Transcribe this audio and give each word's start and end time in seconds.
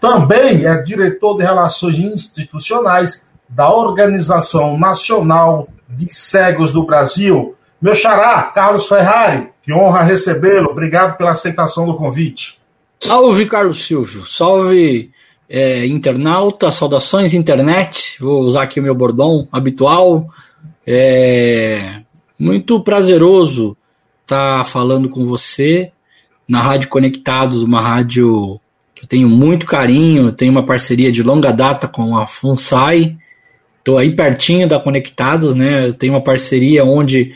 Também 0.00 0.64
é 0.64 0.82
diretor 0.82 1.36
de 1.36 1.44
Relações 1.44 1.98
Institucionais 1.98 3.26
da 3.48 3.70
Organização 3.70 4.78
Nacional 4.78 5.68
de 5.88 6.12
Cegos 6.12 6.72
do 6.72 6.84
Brasil. 6.84 7.54
Meu 7.80 7.94
xará, 7.94 8.42
Carlos 8.44 8.86
Ferrari, 8.86 9.48
que 9.62 9.72
honra 9.72 10.02
recebê-lo. 10.02 10.70
Obrigado 10.70 11.16
pela 11.18 11.32
aceitação 11.32 11.84
do 11.84 11.96
convite. 11.96 12.58
Salve, 13.00 13.46
Carlos 13.46 13.84
Silvio. 13.84 14.26
Salve, 14.26 15.10
é, 15.48 15.86
internauta. 15.86 16.70
Saudações, 16.70 17.34
internet. 17.34 18.16
Vou 18.20 18.42
usar 18.42 18.62
aqui 18.62 18.80
o 18.80 18.82
meu 18.82 18.94
bordão 18.94 19.48
habitual. 19.52 20.28
É 20.86 22.00
muito 22.38 22.80
prazeroso 22.80 23.76
estar 24.22 24.64
falando 24.64 25.08
com 25.08 25.26
você 25.26 25.92
na 26.48 26.60
Rádio 26.60 26.88
Conectados, 26.88 27.62
uma 27.62 27.80
rádio 27.80 28.60
eu 29.02 29.08
tenho 29.08 29.28
muito 29.28 29.66
carinho, 29.66 30.32
tenho 30.32 30.52
uma 30.52 30.64
parceria 30.64 31.10
de 31.10 31.22
longa 31.22 31.52
data 31.52 31.88
com 31.88 32.16
a 32.16 32.26
FUNSAI, 32.26 33.16
estou 33.78 33.96
aí 33.96 34.14
pertinho 34.14 34.68
da 34.68 34.78
Conectados, 34.78 35.54
né? 35.54 35.88
Eu 35.88 35.94
tenho 35.94 36.12
uma 36.12 36.20
parceria 36.20 36.84
onde 36.84 37.34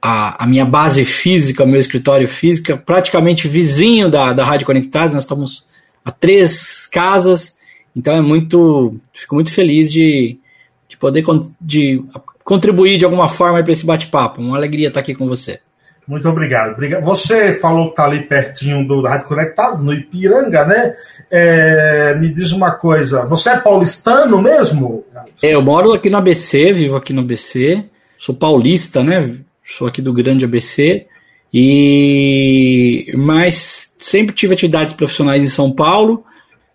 a, 0.00 0.44
a, 0.44 0.46
minha 0.46 0.64
base 0.64 1.04
física, 1.04 1.66
meu 1.66 1.80
escritório 1.80 2.28
físico, 2.28 2.70
é 2.70 2.76
praticamente 2.76 3.48
vizinho 3.48 4.10
da, 4.10 4.32
da 4.32 4.44
Rádio 4.44 4.66
Conectados, 4.66 5.14
nós 5.14 5.24
estamos 5.24 5.66
a 6.04 6.10
três 6.10 6.86
casas, 6.86 7.56
então 7.94 8.14
é 8.14 8.20
muito. 8.20 8.96
Fico 9.12 9.34
muito 9.34 9.50
feliz 9.50 9.90
de, 9.90 10.38
de 10.88 10.96
poder 10.96 11.24
de 11.60 12.02
contribuir 12.44 12.98
de 12.98 13.04
alguma 13.04 13.28
forma 13.28 13.62
para 13.62 13.72
esse 13.72 13.86
bate-papo. 13.86 14.40
Uma 14.40 14.56
alegria 14.56 14.88
estar 14.88 15.00
aqui 15.00 15.14
com 15.14 15.26
você. 15.26 15.60
Muito 16.12 16.28
obrigado. 16.28 16.76
Você 17.00 17.54
falou 17.54 17.86
que 17.86 17.92
está 17.92 18.04
ali 18.04 18.20
pertinho 18.20 18.86
do 18.86 19.00
Rádio 19.00 19.28
Conectado, 19.28 19.82
no 19.82 19.94
Ipiranga, 19.94 20.62
né? 20.62 20.94
É, 21.30 22.14
me 22.16 22.28
diz 22.28 22.52
uma 22.52 22.72
coisa, 22.72 23.24
você 23.24 23.48
é 23.48 23.56
paulistano 23.56 24.42
mesmo? 24.42 25.06
É, 25.42 25.54
eu 25.54 25.62
moro 25.62 25.94
aqui 25.94 26.10
no 26.10 26.18
ABC, 26.18 26.70
vivo 26.74 26.96
aqui 26.96 27.14
no 27.14 27.22
ABC, 27.22 27.82
sou 28.18 28.34
paulista, 28.34 29.02
né? 29.02 29.38
Sou 29.64 29.88
aqui 29.88 30.02
do 30.02 30.12
grande 30.12 30.44
ABC, 30.44 31.06
e 31.50 33.10
mas 33.16 33.94
sempre 33.96 34.34
tive 34.34 34.52
atividades 34.52 34.92
profissionais 34.92 35.42
em 35.42 35.48
São 35.48 35.72
Paulo, 35.72 36.26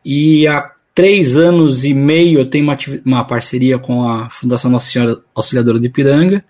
e 0.03 0.47
há 0.47 0.71
três 0.95 1.37
anos 1.37 1.85
e 1.85 1.93
meio 1.93 2.39
eu 2.39 2.49
tenho 2.49 2.63
uma, 2.63 2.77
uma 3.05 3.23
parceria 3.23 3.77
com 3.77 4.09
a 4.09 4.31
Fundação 4.31 4.71
Nossa 4.71 4.89
Senhora 4.89 5.19
Auxiliadora 5.35 5.79
de 5.79 5.85
Ipiranga, 5.85 6.43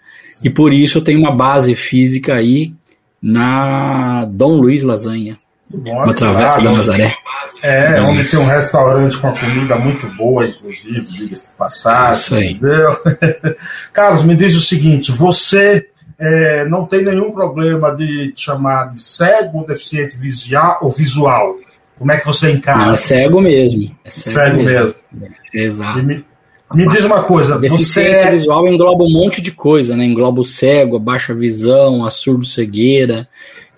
e 0.44 0.50
por 0.50 0.74
isso 0.74 1.00
eu 1.00 1.04
tenho 1.04 1.20
uma 1.20 1.32
base 1.32 1.76
física 1.76 2.36
aí 2.36 2.74
na 3.22 4.26
Dom 4.26 4.58
Luiz 4.58 4.84
Lasanha. 4.84 5.38
Bom, 5.70 6.04
uma 6.04 6.14
travessa 6.14 6.62
da 6.62 6.72
Nazaré. 6.72 7.14
É, 7.62 8.00
onde 8.02 8.24
tem 8.24 8.40
um 8.40 8.46
restaurante 8.46 9.18
com 9.18 9.28
a 9.28 9.38
comida 9.38 9.76
muito 9.76 10.08
boa, 10.16 10.46
inclusive, 10.46 11.02
diga-se 11.02 11.48
de 11.48 11.52
passagem. 11.58 12.22
Isso 12.22 12.36
aí. 12.36 12.52
Entendeu? 12.52 12.98
Carlos, 13.92 14.24
me 14.24 14.36
diz 14.36 14.56
o 14.56 14.62
seguinte: 14.62 15.12
você 15.12 15.90
é, 16.18 16.66
não 16.66 16.86
tem 16.86 17.04
nenhum 17.04 17.32
problema 17.32 17.94
de 17.94 18.32
te 18.32 18.46
chamar 18.46 18.92
de 18.92 19.02
cego, 19.02 19.66
deficiente 19.66 20.16
visual 20.16 20.80
ou 20.82 20.90
visual? 20.90 21.56
Como 21.98 22.12
é 22.12 22.18
que 22.18 22.26
você 22.26 22.52
encara? 22.52 22.86
Não, 22.86 22.94
é 22.94 22.98
cego 22.98 23.42
mesmo. 23.42 23.96
É 24.06 24.10
cego, 24.10 24.40
cego 24.40 24.58
mesmo. 24.58 24.96
mesmo. 25.12 25.36
Exato. 25.54 26.04
Me, 26.04 26.26
me 26.74 26.88
diz 26.90 27.06
uma 27.06 27.24
coisa, 27.24 27.58
deficiência 27.58 28.26
você... 28.26 28.32
visual 28.32 28.68
engloba 28.68 29.04
um 29.04 29.12
monte 29.12 29.42
de 29.42 29.52
coisa, 29.52 29.96
né? 29.96 30.06
Engloba 30.06 30.42
o 30.42 30.46
cego, 30.46 30.98
a 30.98 31.00
baixa 31.00 31.34
visão, 31.34 32.06
a 32.06 32.10
surdo-cegueira, 32.10 33.28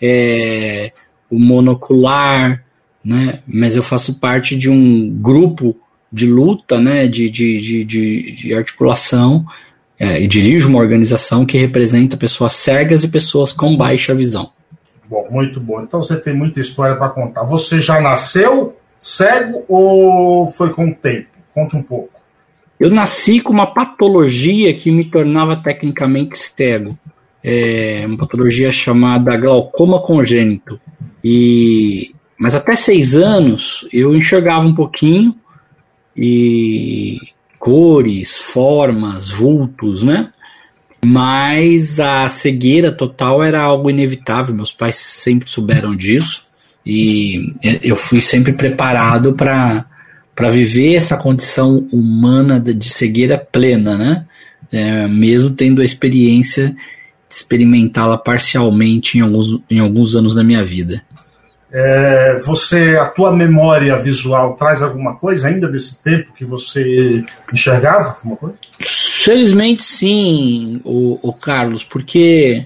é, 0.02 0.92
o 1.30 1.38
monocular, 1.38 2.64
né? 3.04 3.40
Mas 3.48 3.76
eu 3.76 3.84
faço 3.84 4.16
parte 4.16 4.56
de 4.56 4.70
um 4.70 5.10
grupo 5.10 5.76
de 6.12 6.26
luta, 6.28 6.80
né? 6.80 7.08
De, 7.08 7.30
de, 7.30 7.62
de, 7.62 7.86
de, 7.86 8.32
de 8.32 8.54
articulação 8.54 9.46
é, 10.00 10.22
e 10.22 10.28
dirijo 10.28 10.70
uma 10.70 10.80
organização 10.80 11.46
que 11.46 11.58
representa 11.58 12.18
pessoas 12.18 12.54
cegas 12.54 13.04
e 13.04 13.08
pessoas 13.08 13.52
com 13.52 13.78
baixa 13.78 14.16
visão. 14.16 14.52
Bom, 15.08 15.28
muito 15.30 15.60
bom. 15.60 15.82
Então 15.82 16.02
você 16.02 16.16
tem 16.16 16.34
muita 16.34 16.60
história 16.60 16.96
para 16.96 17.10
contar. 17.10 17.44
Você 17.44 17.80
já 17.80 18.00
nasceu 18.00 18.78
cego 19.00 19.64
ou 19.68 20.48
foi 20.48 20.72
com 20.72 20.90
o 20.90 20.96
tempo? 20.96 21.28
Conte 21.54 21.76
um 21.76 21.84
pouco. 21.84 22.19
Eu 22.80 22.90
nasci 22.90 23.42
com 23.42 23.52
uma 23.52 23.68
patologia 23.68 24.74
que 24.74 24.90
me 24.90 25.04
tornava 25.04 25.56
tecnicamente 25.56 26.38
cego. 26.38 26.98
É 27.44 28.04
uma 28.06 28.18
patologia 28.18 28.72
chamada 28.72 29.36
glaucoma 29.36 30.00
congênito. 30.00 30.80
E, 31.24 32.14
mas 32.38 32.56
até 32.56 32.76
seis 32.76 33.16
anos 33.16 33.88
eu 33.92 34.16
enxergava 34.16 34.66
um 34.66 34.74
pouquinho 34.74 35.36
e 36.16 37.18
cores, 37.58 38.40
formas, 38.40 39.30
vultos, 39.30 40.04
né? 40.04 40.32
Mas 41.06 42.00
a 42.00 42.28
cegueira 42.28 42.92
total 42.92 43.44
era 43.44 43.62
algo 43.62 43.90
inevitável. 43.90 44.56
Meus 44.56 44.72
pais 44.72 44.96
sempre 44.96 45.50
souberam 45.50 45.96
disso 45.96 46.48
e 46.86 47.50
eu 47.84 47.96
fui 47.96 48.22
sempre 48.22 48.54
preparado 48.54 49.34
para 49.34 49.86
para 50.40 50.50
viver 50.50 50.96
essa 50.96 51.18
condição 51.18 51.86
humana 51.92 52.62
de 52.62 52.90
cegueira 52.90 53.38
plena, 53.38 53.98
né? 53.98 54.26
É, 54.72 55.06
mesmo 55.06 55.50
tendo 55.50 55.82
a 55.82 55.84
experiência 55.84 56.70
de 56.70 57.36
experimentá-la 57.36 58.18
parcialmente 58.18 59.18
em 59.18 59.22
alguns, 59.22 59.62
em 59.70 59.80
alguns 59.80 60.16
anos 60.16 60.34
da 60.34 60.42
minha 60.42 60.64
vida. 60.64 61.04
É, 61.70 62.40
você, 62.40 62.98
a 62.98 63.06
tua 63.08 63.34
memória 63.34 63.98
visual 63.98 64.56
traz 64.56 64.82
alguma 64.82 65.18
coisa 65.18 65.50
ainda 65.50 65.68
desse 65.68 66.02
tempo 66.02 66.32
que 66.34 66.46
você 66.46 67.22
enxergava? 67.52 68.12
Alguma 68.12 68.38
coisa? 68.38 68.56
Felizmente 68.80 69.84
sim, 69.84 70.80
o, 70.86 71.20
o 71.22 71.34
Carlos, 71.34 71.84
porque 71.84 72.66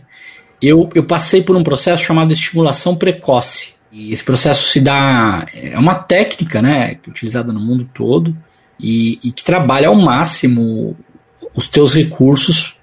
eu, 0.62 0.92
eu 0.94 1.04
passei 1.06 1.42
por 1.42 1.56
um 1.56 1.64
processo 1.64 2.04
chamado 2.04 2.34
estimulação 2.34 2.96
precoce. 2.96 3.73
E 3.94 4.12
esse 4.12 4.24
processo 4.24 4.68
se 4.68 4.82
dá. 4.82 5.46
É 5.54 5.78
uma 5.78 5.94
técnica, 5.94 6.62
né? 6.62 6.98
Utilizada 7.08 7.54
no 7.54 7.60
mundo 7.60 7.88
todo 7.94 8.36
e, 8.80 9.20
e 9.24 9.32
que 9.32 9.44
trabalha 9.44 9.88
ao 9.88 9.96
máximo 9.96 10.98
os 11.54 11.68
teus 11.68 11.94
recursos, 11.94 12.78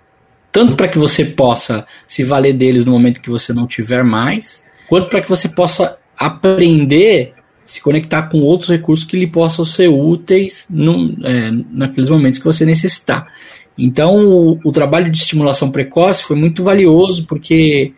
tanto 0.52 0.76
para 0.76 0.86
que 0.86 0.98
você 0.98 1.24
possa 1.24 1.84
se 2.06 2.22
valer 2.22 2.52
deles 2.52 2.84
no 2.84 2.92
momento 2.92 3.20
que 3.20 3.28
você 3.28 3.52
não 3.52 3.66
tiver 3.66 4.04
mais, 4.04 4.64
quanto 4.88 5.08
para 5.08 5.20
que 5.20 5.28
você 5.28 5.48
possa 5.48 5.98
aprender 6.16 7.34
se 7.64 7.80
conectar 7.80 8.22
com 8.22 8.40
outros 8.40 8.68
recursos 8.68 9.06
que 9.06 9.16
lhe 9.16 9.28
possam 9.28 9.64
ser 9.64 9.88
úteis 9.88 10.66
no, 10.68 11.16
é, 11.24 11.52
naqueles 11.70 12.10
momentos 12.10 12.40
que 12.40 12.44
você 12.44 12.64
necessitar. 12.64 13.32
Então, 13.78 14.26
o, 14.26 14.60
o, 14.64 14.72
trabalho 14.72 15.08
de 15.08 15.18
estimulação 15.18 15.70
precoce 15.70 16.24
foi 16.24 16.34
muito 16.34 16.64
valioso 16.64 17.24
porque 17.26 17.92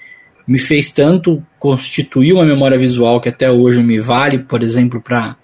me 0.53 0.59
fez 0.59 0.91
tanto 0.91 1.43
constituir 1.59 2.35
uma 2.35 2.45
memória 2.45 2.79
visual 2.79 3.19
que 3.23 3.31
até 3.31 3.51
hoje 3.51 3.83
me 3.83 3.99
vale, 3.99 4.39
por 4.41 4.63
exemplo, 4.63 5.01
para 5.01 5.35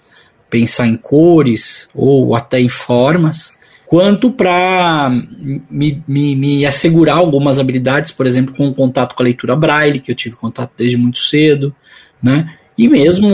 pensar 0.47 0.85
em 0.85 0.95
cores 0.95 1.89
ou 1.95 2.35
até 2.35 2.61
em 2.61 2.69
formas, 2.69 3.57
quanto 3.87 4.29
para 4.29 5.09
me, 5.67 6.03
me, 6.07 6.35
me, 6.35 6.63
assegurar 6.63 7.17
algumas 7.17 7.57
habilidades, 7.57 8.11
por 8.11 8.27
exemplo, 8.27 8.53
com 8.55 8.67
o 8.67 8.73
contato 8.73 9.15
com 9.15 9.23
a 9.23 9.25
leitura 9.25 9.55
braille, 9.55 9.99
que 9.99 10.11
eu 10.11 10.15
tive 10.15 10.35
contato 10.35 10.73
desde 10.77 10.95
muito 10.95 11.17
cedo, 11.17 11.73
né? 12.21 12.53
E 12.77 12.87
mesmo 12.87 13.27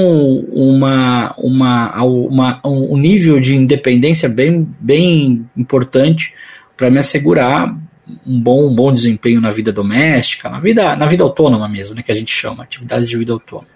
uma, 0.54 1.36
uma, 1.38 2.04
uma, 2.04 2.62
um 2.63 2.98
nível 2.98 3.38
de 3.38 3.54
independência 3.54 4.30
bem, 4.30 4.66
bem 4.80 5.45
importante 5.57 6.33
para 6.77 6.89
me 6.89 7.00
assegurar 7.00 7.77
um 8.25 8.39
bom, 8.39 8.67
um 8.67 8.75
bom 8.75 8.93
desempenho 8.93 9.41
na 9.41 9.51
vida 9.51 9.71
doméstica, 9.71 10.49
na 10.49 10.59
vida, 10.59 10.95
na 10.95 11.07
vida 11.07 11.23
autônoma 11.23 11.67
mesmo, 11.67 11.95
né, 11.95 12.03
que 12.03 12.11
a 12.11 12.15
gente 12.15 12.31
chama, 12.31 12.63
atividade 12.63 13.05
de 13.05 13.17
vida 13.17 13.33
autônoma. 13.33 13.67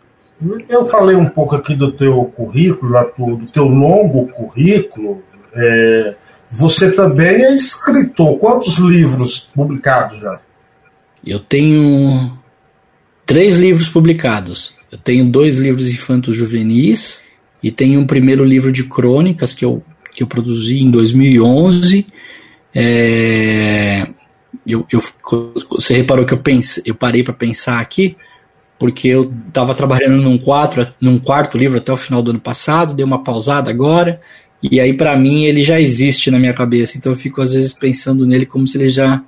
Eu 0.70 0.86
falei 0.86 1.16
um 1.16 1.28
pouco 1.28 1.56
aqui 1.56 1.76
do 1.76 1.92
teu 1.92 2.24
currículo, 2.36 3.38
do 3.38 3.48
teu 3.48 3.66
longo 3.66 4.28
currículo. 4.28 5.22
É, 5.54 6.16
você 6.50 6.92
também 6.92 7.44
é 7.44 7.54
escritor. 7.54 8.38
Quantos 8.40 8.78
livros 8.78 9.40
publicados 9.54 10.20
já? 10.22 10.40
Eu 11.26 11.40
tenho 11.40 12.32
três 13.26 13.58
livros 13.58 13.90
publicados. 13.90 14.74
Eu 14.90 14.98
tenho 14.98 15.30
dois 15.30 15.58
livros 15.58 15.90
infantos 15.90 16.36
juvenis 16.36 17.22
e 17.62 17.70
tenho 17.70 18.00
um 18.00 18.08
primeiro 18.08 18.46
livro 18.46 18.72
de 18.72 18.86
crônicas 18.86 19.54
que 19.54 19.66
eu, 19.66 19.84
que 20.16 20.24
eu 20.24 20.28
produzi 20.28 20.82
em 20.82 20.90
2011 20.90 22.08
é, 22.74 24.08
eu, 24.72 24.86
eu, 24.92 25.04
você 25.70 25.96
reparou 25.96 26.26
que 26.26 26.34
eu, 26.34 26.38
pense, 26.38 26.82
eu 26.86 26.96
parei 26.96 27.24
para 27.24 27.34
pensar 27.34 27.80
aqui, 27.80 28.16
porque 28.78 29.08
eu 29.08 29.32
estava 29.48 29.76
trabalhando 29.76 30.18
num, 30.18 30.38
quatro, 30.38 30.88
num 31.00 31.20
quarto 31.20 31.58
livro 31.58 31.78
até 31.78 31.92
o 31.92 31.98
final 31.98 32.22
do 32.22 32.32
ano 32.32 32.40
passado, 32.40 32.94
dei 32.94 33.06
uma 33.06 33.24
pausada 33.24 33.70
agora, 33.70 34.22
e 34.62 34.80
aí 34.80 34.94
para 34.94 35.16
mim 35.16 35.44
ele 35.44 35.64
já 35.64 35.80
existe 35.80 36.32
na 36.32 36.40
minha 36.40 36.54
cabeça, 36.54 36.98
então 36.98 37.12
eu 37.12 37.18
fico 37.18 37.42
às 37.42 37.54
vezes 37.54 37.74
pensando 37.74 38.26
nele 38.26 38.46
como 38.46 38.68
se 38.68 38.78
ele 38.78 38.90
já 38.90 39.22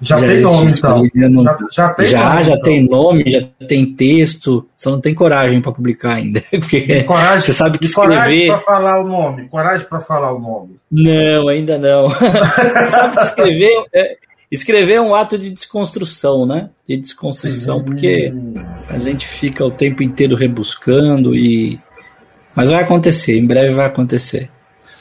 já, 0.00 0.18
já 0.18 0.26
tem 0.26 0.40
nome, 0.40 0.72
então. 0.72 1.02
Não, 1.14 1.44
já, 1.44 1.58
já, 1.70 1.88
tem 1.90 2.06
já, 2.06 2.24
nome, 2.24 2.44
já 2.44 2.50
então. 2.52 2.62
tem 2.62 2.88
nome, 2.88 3.24
já 3.26 3.42
tem 3.68 3.94
texto, 3.94 4.66
só 4.76 4.90
não 4.90 5.00
tem 5.00 5.14
coragem 5.14 5.60
para 5.60 5.72
publicar 5.72 6.14
ainda. 6.14 6.42
Porque 6.50 7.02
coragem, 7.02 7.40
você 7.42 7.52
sabe 7.52 7.78
que 7.78 7.84
escrever. 7.84 8.14
Coragem 8.14 8.46
para 8.48 8.58
falar 8.58 9.00
o 9.00 9.06
nome, 9.06 9.48
coragem 9.48 9.86
para 9.86 10.00
falar 10.00 10.32
o 10.32 10.38
nome. 10.40 10.76
Não, 10.90 11.48
ainda 11.48 11.76
não. 11.76 12.08
sabe 12.90 13.16
que 13.16 13.22
escrever, 13.22 13.84
é, 13.92 14.16
escrever 14.50 14.94
é 14.94 15.00
um 15.00 15.14
ato 15.14 15.38
de 15.38 15.50
desconstrução, 15.50 16.44
né? 16.44 16.70
De 16.88 16.96
desconstrução, 16.96 17.82
porque 17.82 18.32
a 18.88 18.98
gente 18.98 19.28
fica 19.28 19.64
o 19.64 19.70
tempo 19.70 20.02
inteiro 20.02 20.36
rebuscando 20.36 21.34
e. 21.34 21.78
Mas 22.56 22.68
vai 22.68 22.82
acontecer, 22.82 23.38
em 23.38 23.46
breve 23.46 23.74
vai 23.74 23.86
acontecer. 23.86 24.50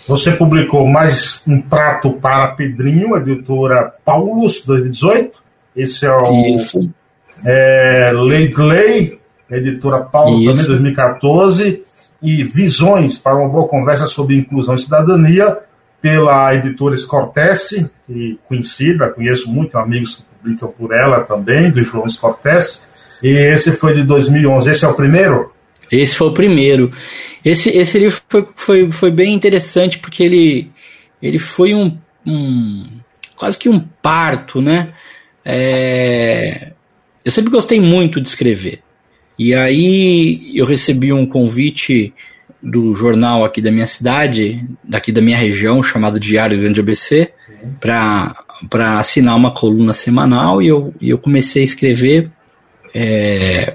Você 0.07 0.31
publicou 0.31 0.87
mais 0.87 1.43
um 1.47 1.61
prato 1.61 2.13
para 2.13 2.49
Pedrinho, 2.49 3.15
editora 3.15 3.93
Paulus, 4.03 4.63
2018. 4.65 5.41
Esse 5.75 6.05
é 6.05 6.11
o 6.11 6.45
Isso. 6.47 6.91
É, 7.45 8.11
Lei 8.13 8.51
editora 9.51 10.01
Paulus, 10.01 10.45
também 10.45 10.65
2014. 10.65 11.83
E 12.21 12.43
Visões 12.43 13.17
para 13.17 13.37
uma 13.37 13.47
boa 13.47 13.67
conversa 13.67 14.05
sobre 14.05 14.35
inclusão 14.35 14.75
e 14.75 14.79
cidadania, 14.79 15.57
pela 16.01 16.53
editora 16.55 16.95
Scortese, 16.95 17.89
conhecida, 18.45 19.09
conheço 19.09 19.49
muitos 19.49 19.75
amigos 19.75 20.15
que 20.15 20.23
publicam 20.23 20.69
por 20.69 20.93
ela 20.93 21.21
também, 21.21 21.69
do 21.69 21.83
João 21.83 22.07
Scortese. 22.07 22.87
E 23.21 23.29
esse 23.29 23.71
foi 23.71 23.93
de 23.93 24.03
2011. 24.03 24.69
Esse 24.69 24.85
é 24.85 24.87
o 24.87 24.93
primeiro? 24.93 25.51
Esse 25.91 26.15
foi 26.15 26.27
o 26.27 26.33
primeiro. 26.33 26.91
Esse, 27.43 27.69
esse 27.69 27.97
livro 27.99 28.21
foi, 28.27 28.47
foi, 28.55 28.91
foi 28.91 29.11
bem 29.11 29.33
interessante 29.33 29.99
porque 29.99 30.23
ele, 30.23 30.71
ele 31.21 31.39
foi 31.39 31.73
um, 31.73 31.97
um 32.25 32.87
quase 33.35 33.57
que 33.57 33.69
um 33.69 33.79
parto, 33.79 34.61
né? 34.61 34.93
É, 35.43 36.71
eu 37.23 37.31
sempre 37.31 37.51
gostei 37.51 37.79
muito 37.79 38.21
de 38.21 38.27
escrever. 38.27 38.81
E 39.37 39.53
aí 39.53 40.51
eu 40.53 40.65
recebi 40.65 41.13
um 41.13 41.25
convite 41.25 42.13
do 42.61 42.93
jornal 42.93 43.45
aqui 43.45 43.61
da 43.61 43.71
minha 43.71 43.87
cidade, 43.87 44.65
daqui 44.83 45.11
da 45.11 45.21
minha 45.21 45.37
região, 45.37 45.81
chamado 45.81 46.19
Diário 46.19 46.59
Grande 46.59 46.79
ABC, 46.79 47.31
para 47.79 48.99
assinar 48.99 49.35
uma 49.35 49.51
coluna 49.51 49.93
semanal 49.93 50.61
e 50.61 50.67
eu, 50.67 50.93
eu 51.01 51.17
comecei 51.17 51.61
a 51.61 51.65
escrever 51.65 52.31
é, 52.93 53.73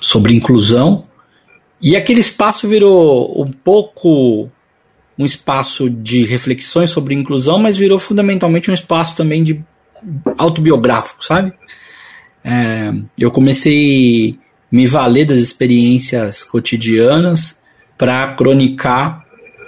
sobre 0.00 0.34
inclusão 0.34 1.04
e 1.80 1.96
aquele 1.96 2.20
espaço 2.20 2.68
virou 2.68 3.42
um 3.42 3.50
pouco 3.50 4.50
um 5.18 5.24
espaço 5.24 5.88
de 5.88 6.24
reflexões 6.24 6.90
sobre 6.90 7.14
inclusão, 7.14 7.58
mas 7.58 7.76
virou 7.76 7.98
fundamentalmente 7.98 8.70
um 8.70 8.74
espaço 8.74 9.16
também 9.16 9.42
de 9.42 9.62
autobiográfico, 10.36 11.24
sabe? 11.24 11.52
É, 12.44 12.92
eu 13.18 13.30
comecei 13.30 14.38
a 14.72 14.76
me 14.76 14.86
valer 14.86 15.24
das 15.24 15.38
experiências 15.38 16.44
cotidianas 16.44 17.58
para 17.96 18.34
cronicar 18.34 19.24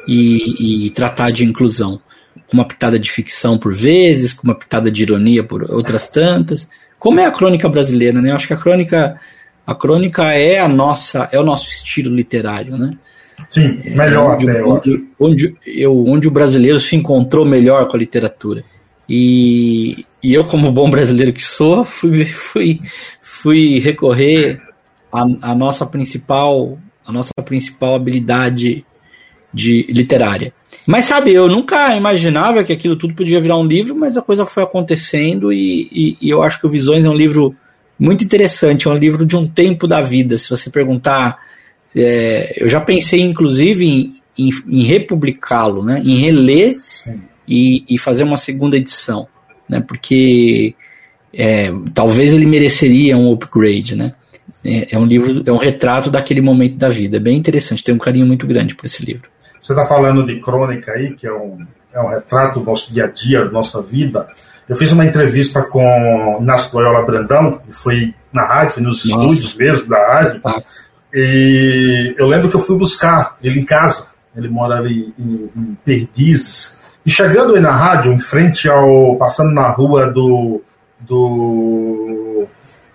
e, 0.06 0.86
e, 0.86 0.90
tratar 0.90 1.30
de 1.30 1.44
inclusão, 1.44 2.00
com 2.46 2.56
uma 2.56 2.64
pitada 2.64 2.98
de 2.98 3.10
ficção 3.10 3.58
por 3.58 3.74
vezes, 3.74 4.32
com 4.32 4.44
uma 4.44 4.54
pitada 4.54 4.90
de 4.90 5.02
ironia 5.02 5.44
por 5.44 5.70
outras 5.70 6.08
tantas. 6.08 6.68
Como 6.98 7.20
é 7.20 7.26
a 7.26 7.30
crônica 7.30 7.68
brasileira, 7.68 8.20
né? 8.20 8.30
Eu 8.30 8.36
acho 8.36 8.46
que 8.46 8.54
a 8.54 8.56
crônica 8.56 9.20
a 9.68 9.74
crônica 9.74 10.24
é 10.32 10.58
a 10.58 10.66
nossa, 10.66 11.28
é 11.30 11.38
o 11.38 11.44
nosso 11.44 11.68
estilo 11.68 12.14
literário, 12.14 12.78
né? 12.78 12.96
Sim, 13.50 13.82
melhor 13.84 14.32
é 14.32 14.34
onde, 14.34 14.50
até, 14.50 14.64
onde, 14.64 15.06
onde, 15.20 15.56
eu, 15.66 16.04
onde 16.06 16.26
o 16.26 16.30
brasileiro 16.30 16.80
se 16.80 16.96
encontrou 16.96 17.44
melhor 17.44 17.86
com 17.86 17.94
a 17.94 18.00
literatura. 18.00 18.64
E, 19.06 20.06
e 20.22 20.32
eu, 20.32 20.44
como 20.44 20.72
bom 20.72 20.90
brasileiro 20.90 21.34
que 21.34 21.44
sou, 21.44 21.84
fui, 21.84 22.24
fui, 22.24 22.80
fui 23.20 23.78
recorrer 23.78 24.58
à, 25.12 25.54
nossa 25.54 25.84
principal 25.84 26.78
a 27.08 27.12
nossa 27.12 27.32
principal 27.42 27.94
habilidade 27.94 28.84
de 29.52 29.86
literária. 29.88 30.52
Mas 30.86 31.06
sabe, 31.06 31.32
eu 31.32 31.48
nunca 31.48 31.96
imaginava 31.96 32.62
que 32.62 32.72
aquilo 32.72 32.96
tudo 32.96 33.14
podia 33.14 33.40
virar 33.40 33.56
um 33.56 33.66
livro, 33.66 33.96
mas 33.96 34.18
a 34.18 34.22
coisa 34.22 34.44
foi 34.44 34.62
acontecendo 34.62 35.50
e, 35.50 35.88
e, 35.90 36.18
e 36.20 36.28
eu 36.28 36.42
acho 36.42 36.60
que 36.60 36.66
o 36.66 36.70
Visões 36.70 37.06
é 37.06 37.08
um 37.08 37.14
livro 37.14 37.56
muito 37.98 38.22
interessante, 38.22 38.86
é 38.86 38.90
um 38.90 38.96
livro 38.96 39.24
de 39.24 39.34
um 39.36 39.46
tempo 39.46 39.88
da 39.88 40.02
vida. 40.02 40.36
Se 40.36 40.50
você 40.50 40.68
perguntar, 40.68 41.38
é, 41.96 42.52
eu 42.58 42.68
já 42.68 42.78
pensei 42.78 43.22
inclusive 43.22 43.86
em, 43.86 44.16
em, 44.36 44.50
em 44.68 44.84
republicá-lo, 44.84 45.82
né, 45.82 46.02
em 46.04 46.20
reler 46.20 46.70
e, 47.48 47.84
e, 47.88 47.96
fazer 47.96 48.24
uma 48.24 48.36
segunda 48.36 48.76
edição, 48.76 49.26
né, 49.66 49.80
porque 49.80 50.74
é, 51.32 51.72
talvez 51.94 52.34
ele 52.34 52.44
mereceria 52.44 53.16
um 53.16 53.32
upgrade, 53.32 53.96
né. 53.96 54.12
É, 54.68 54.94
é, 54.94 54.98
um 54.98 55.06
livro, 55.06 55.42
é 55.46 55.52
um 55.52 55.56
retrato 55.56 56.10
daquele 56.10 56.40
momento 56.40 56.76
da 56.76 56.88
vida. 56.88 57.16
É 57.16 57.20
bem 57.20 57.38
interessante, 57.38 57.82
tem 57.82 57.94
um 57.94 57.98
carinho 57.98 58.26
muito 58.26 58.46
grande 58.46 58.74
por 58.74 58.84
esse 58.84 59.04
livro. 59.04 59.30
Você 59.60 59.72
está 59.72 59.86
falando 59.86 60.24
de 60.26 60.38
crônica 60.40 60.92
aí, 60.92 61.14
que 61.14 61.26
é 61.26 61.32
um, 61.32 61.66
é 61.92 62.00
um 62.00 62.08
retrato 62.08 62.60
do 62.60 62.66
nosso 62.66 62.92
dia 62.92 63.04
a 63.04 63.08
dia, 63.08 63.44
da 63.44 63.50
nossa 63.50 63.82
vida. 63.82 64.28
Eu 64.68 64.76
fiz 64.76 64.92
uma 64.92 65.04
entrevista 65.04 65.62
com 65.62 66.38
Inácio 66.40 66.76
Loyola 66.76 67.04
Brandão, 67.04 67.62
foi 67.70 68.14
na 68.32 68.44
rádio, 68.44 68.74
foi 68.74 68.82
nos 68.82 69.08
Nossa. 69.08 69.24
estúdios 69.24 69.54
mesmo 69.54 69.88
da 69.88 70.06
rádio. 70.06 70.40
Ah. 70.44 70.62
E 71.14 72.14
eu 72.18 72.26
lembro 72.26 72.50
que 72.50 72.56
eu 72.56 72.60
fui 72.60 72.76
buscar 72.76 73.36
ele 73.42 73.60
em 73.60 73.64
casa. 73.64 74.12
Ele 74.36 74.48
mora 74.48 74.76
ali 74.76 75.14
em, 75.18 75.50
em 75.56 75.78
Perdizes. 75.84 76.78
E 77.04 77.10
chegando 77.10 77.54
aí 77.54 77.60
na 77.60 77.72
rádio, 77.72 78.12
em 78.12 78.18
frente 78.18 78.68
ao. 78.68 79.16
passando 79.16 79.52
na 79.52 79.70
rua 79.70 80.06
do. 80.12 80.60
do. 81.00 82.27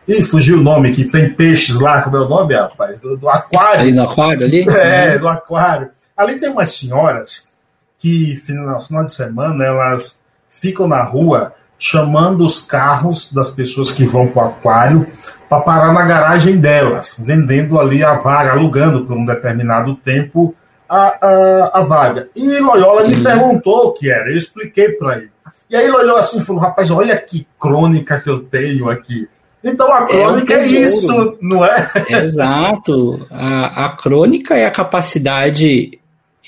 Ih, 0.07 0.21
fugiu 0.21 0.57
o 0.57 0.61
nome, 0.61 0.91
que 0.91 1.05
tem 1.05 1.33
peixes 1.33 1.79
lá, 1.79 2.01
como 2.01 2.17
é 2.17 2.21
o 2.21 2.29
nome, 2.29 2.55
rapaz? 2.55 2.99
Do, 2.99 3.15
do 3.15 3.29
aquário. 3.29 3.81
Ali 3.81 3.91
no 3.91 4.03
aquário 4.03 4.45
ali? 4.45 4.69
É, 4.69 5.17
do 5.17 5.27
aquário. 5.27 5.89
Ali 6.15 6.35
tem 6.35 6.49
umas 6.49 6.71
senhoras 6.73 7.49
que, 7.97 8.41
no 8.49 8.79
final 8.79 9.05
de 9.05 9.13
semana, 9.13 9.63
elas 9.63 10.19
ficam 10.49 10.87
na 10.87 11.03
rua 11.03 11.53
chamando 11.79 12.45
os 12.45 12.61
carros 12.61 13.31
das 13.31 13.49
pessoas 13.49 13.91
que 13.91 14.05
vão 14.05 14.27
para 14.27 14.43
o 14.43 14.47
aquário 14.47 15.07
para 15.49 15.61
parar 15.61 15.93
na 15.93 16.03
garagem 16.03 16.57
delas, 16.57 17.15
vendendo 17.19 17.79
ali 17.79 18.03
a 18.03 18.13
vaga, 18.13 18.51
alugando 18.51 19.05
por 19.05 19.15
um 19.15 19.25
determinado 19.25 19.95
tempo 19.95 20.55
a, 20.87 21.17
a, 21.21 21.79
a 21.79 21.81
vaga. 21.81 22.29
E 22.35 22.59
Loyola 22.59 23.07
me 23.07 23.15
uhum. 23.15 23.23
perguntou 23.23 23.87
o 23.87 23.93
que 23.93 24.09
era, 24.09 24.29
eu 24.29 24.37
expliquei 24.37 24.89
para 24.93 25.17
ele. 25.17 25.31
E 25.69 25.75
aí 25.75 25.85
ele 25.85 25.95
olhou 25.97 26.17
assim 26.17 26.39
e 26.39 26.43
falou: 26.43 26.61
rapaz, 26.61 26.91
olha 26.91 27.17
que 27.17 27.47
crônica 27.59 28.19
que 28.19 28.29
eu 28.29 28.39
tenho 28.39 28.89
aqui. 28.89 29.27
Então 29.63 29.91
a 29.91 30.05
crônica 30.05 30.53
é, 30.53 30.63
é 30.63 30.67
isso, 30.67 31.37
não 31.41 31.63
é? 31.63 31.91
Exato. 32.09 33.25
A, 33.31 33.85
a 33.85 33.89
crônica 33.95 34.55
é 34.55 34.65
a 34.65 34.71
capacidade 34.71 35.99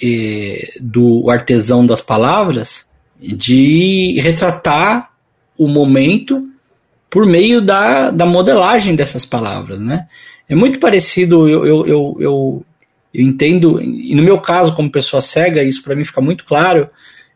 eh, 0.04 0.74
do 0.82 1.30
artesão 1.30 1.86
das 1.86 2.02
palavras 2.02 2.86
de 3.18 4.20
retratar 4.20 5.12
o 5.58 5.68
momento 5.68 6.50
por 7.10 7.26
meio 7.26 7.62
da, 7.62 8.12
da 8.12 8.26
modelagem 8.26 8.94
dessas 8.94 9.26
palavras, 9.26 9.80
né? 9.80 10.08
É 10.50 10.54
muito 10.54 10.80
parecido, 10.80 11.48
eu, 11.48 11.66
eu, 11.66 11.88
eu, 11.88 12.18
eu, 12.20 12.66
eu 13.14 13.22
entendo, 13.24 13.82
e 13.82 14.14
no 14.14 14.22
meu 14.22 14.40
caso, 14.40 14.76
como 14.76 14.92
pessoa 14.92 15.22
cega, 15.22 15.64
isso 15.64 15.82
para 15.82 15.96
mim 15.96 16.04
fica 16.04 16.20
muito 16.20 16.44
claro, 16.44 16.90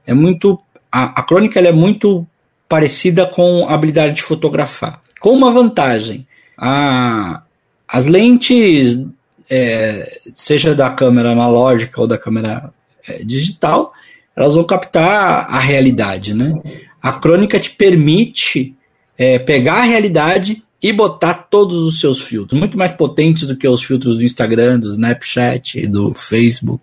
é 0.05 0.13
muito, 0.13 0.59
a, 0.91 1.21
a 1.21 1.23
crônica 1.23 1.59
é 1.59 1.71
muito 1.71 2.27
parecida 2.67 3.25
com 3.25 3.67
a 3.67 3.73
habilidade 3.73 4.15
de 4.15 4.21
fotografar, 4.21 5.01
com 5.19 5.31
uma 5.31 5.51
vantagem, 5.51 6.27
a, 6.57 7.43
as 7.87 8.05
lentes, 8.05 9.05
é, 9.49 10.19
seja 10.35 10.75
da 10.75 10.89
câmera 10.89 11.31
analógica 11.31 11.99
ou 12.01 12.07
da 12.07 12.17
câmera 12.17 12.71
é, 13.07 13.23
digital, 13.23 13.93
elas 14.35 14.55
vão 14.55 14.63
captar 14.63 15.45
a 15.49 15.59
realidade, 15.59 16.33
né? 16.33 16.53
A 17.01 17.13
crônica 17.13 17.59
te 17.59 17.71
permite 17.71 18.75
é, 19.17 19.37
pegar 19.39 19.79
a 19.79 19.83
realidade 19.83 20.63
e 20.81 20.93
botar 20.93 21.33
todos 21.33 21.79
os 21.79 21.99
seus 21.99 22.21
filtros, 22.21 22.57
muito 22.57 22.77
mais 22.77 22.91
potentes 22.91 23.45
do 23.45 23.55
que 23.55 23.67
os 23.67 23.83
filtros 23.83 24.17
do 24.17 24.23
Instagram, 24.23 24.79
do 24.79 24.91
Snapchat, 24.91 25.85
do 25.87 26.13
Facebook. 26.13 26.81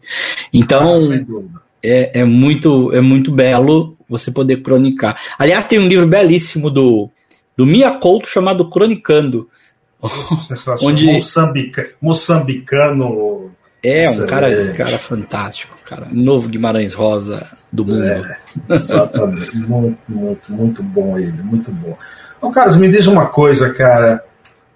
Então, 0.53 0.99
ah, 0.99 1.59
é, 1.83 2.21
é, 2.21 2.25
muito, 2.25 2.93
é 2.93 3.01
muito 3.01 3.31
belo 3.31 3.97
você 4.09 4.31
poder 4.31 4.59
cronicar. 4.59 5.19
Aliás, 5.39 5.67
tem 5.67 5.79
um 5.79 5.89
livro 5.89 6.07
belíssimo 6.07 6.69
do, 6.69 7.11
do 7.57 7.65
Mia 7.65 7.93
Couto 7.99 8.29
chamado 8.29 8.69
Cronicando. 8.69 9.49
onde 10.83 11.07
Moçambica, 11.07 11.89
moçambicano. 12.01 13.51
É, 13.83 14.11
um 14.11 14.27
cara, 14.27 14.49
um 14.49 14.75
cara 14.75 14.99
fantástico, 14.99 15.77
cara. 15.87 16.09
Novo 16.11 16.49
Guimarães 16.49 16.93
Rosa 16.93 17.47
do 17.73 17.85
mundo. 17.85 18.05
É, 18.05 18.39
exatamente. 18.71 19.57
muito, 19.57 19.99
muito, 20.09 20.53
muito 20.53 20.83
bom 20.83 21.19
ele, 21.19 21.43
muito 21.43 21.71
bom. 21.71 21.97
Então, 22.37 22.51
Carlos, 22.51 22.77
me 22.77 22.89
diz 22.89 23.07
uma 23.07 23.27
coisa, 23.27 23.73
cara. 23.73 24.25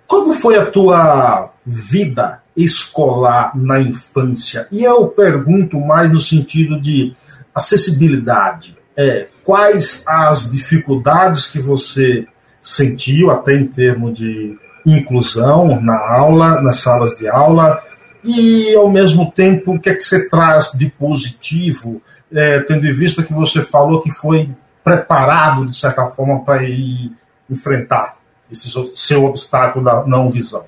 Como 0.07 0.33
foi 0.33 0.57
a 0.57 0.67
tua 0.67 1.53
vida 1.65 2.43
escolar 2.57 3.57
na 3.57 3.81
infância? 3.81 4.67
E 4.71 4.83
eu 4.83 5.07
pergunto 5.09 5.79
mais 5.79 6.11
no 6.11 6.21
sentido 6.21 6.81
de 6.81 7.15
acessibilidade. 7.55 8.77
É, 8.97 9.29
quais 9.45 10.05
as 10.07 10.51
dificuldades 10.51 11.47
que 11.47 11.59
você 11.61 12.27
sentiu, 12.61 13.31
até 13.31 13.55
em 13.55 13.67
termos 13.67 14.19
de 14.19 14.57
inclusão 14.87 15.81
na 15.81 15.99
aula, 15.99 16.61
nas 16.61 16.79
salas 16.79 17.17
de 17.19 17.29
aula, 17.29 17.83
e 18.25 18.75
ao 18.75 18.91
mesmo 18.91 19.31
tempo 19.31 19.75
o 19.75 19.81
que 19.81 19.91
é 19.91 19.95
que 19.95 20.03
você 20.03 20.29
traz 20.29 20.73
de 20.73 20.89
positivo, 20.89 22.03
é, 22.33 22.61
tendo 22.61 22.87
em 22.87 22.93
vista 22.93 23.23
que 23.23 23.33
você 23.33 23.63
falou 23.63 24.03
que 24.03 24.11
foi 24.11 24.51
preparado 24.85 25.67
de 25.67 25.77
certa 25.77 26.07
forma 26.07 26.45
para 26.45 26.63
ir 26.63 27.13
enfrentar 27.49 28.17
esse 28.51 28.71
seu 28.95 29.25
obstáculo 29.25 29.85
da 29.85 30.05
não 30.07 30.31
visão? 30.31 30.65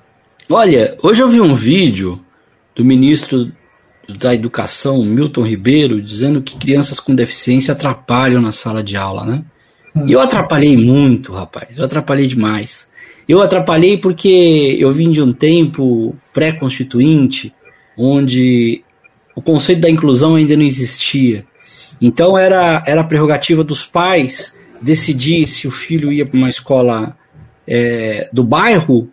Olha, 0.49 0.97
hoje 1.01 1.21
eu 1.21 1.29
vi 1.29 1.39
um 1.39 1.55
vídeo 1.55 2.19
do 2.75 2.83
ministro 2.83 3.51
da 4.19 4.33
Educação, 4.35 5.03
Milton 5.03 5.43
Ribeiro, 5.43 6.01
dizendo 6.01 6.41
que 6.41 6.57
crianças 6.57 6.99
com 6.99 7.15
deficiência 7.15 7.71
atrapalham 7.71 8.41
na 8.41 8.51
sala 8.51 8.83
de 8.83 8.97
aula, 8.97 9.25
né? 9.25 9.43
Eu 10.07 10.19
atrapalhei 10.19 10.75
muito, 10.77 11.33
rapaz. 11.33 11.77
Eu 11.77 11.85
atrapalhei 11.85 12.27
demais. 12.27 12.87
Eu 13.27 13.41
atrapalhei 13.41 13.97
porque 13.97 14.77
eu 14.79 14.91
vim 14.91 15.11
de 15.11 15.21
um 15.21 15.31
tempo 15.31 16.15
pré-constituinte, 16.33 17.53
onde 17.97 18.83
o 19.35 19.41
conceito 19.41 19.81
da 19.81 19.89
inclusão 19.89 20.35
ainda 20.35 20.57
não 20.57 20.63
existia. 20.63 21.45
Então 22.01 22.37
era, 22.37 22.83
era 22.85 23.03
prerrogativa 23.03 23.63
dos 23.63 23.85
pais 23.85 24.53
decidir 24.81 25.47
se 25.47 25.67
o 25.67 25.71
filho 25.71 26.11
ia 26.11 26.25
para 26.25 26.37
uma 26.37 26.49
escola 26.49 27.15
é, 27.65 28.29
do 28.33 28.43
bairro, 28.43 29.09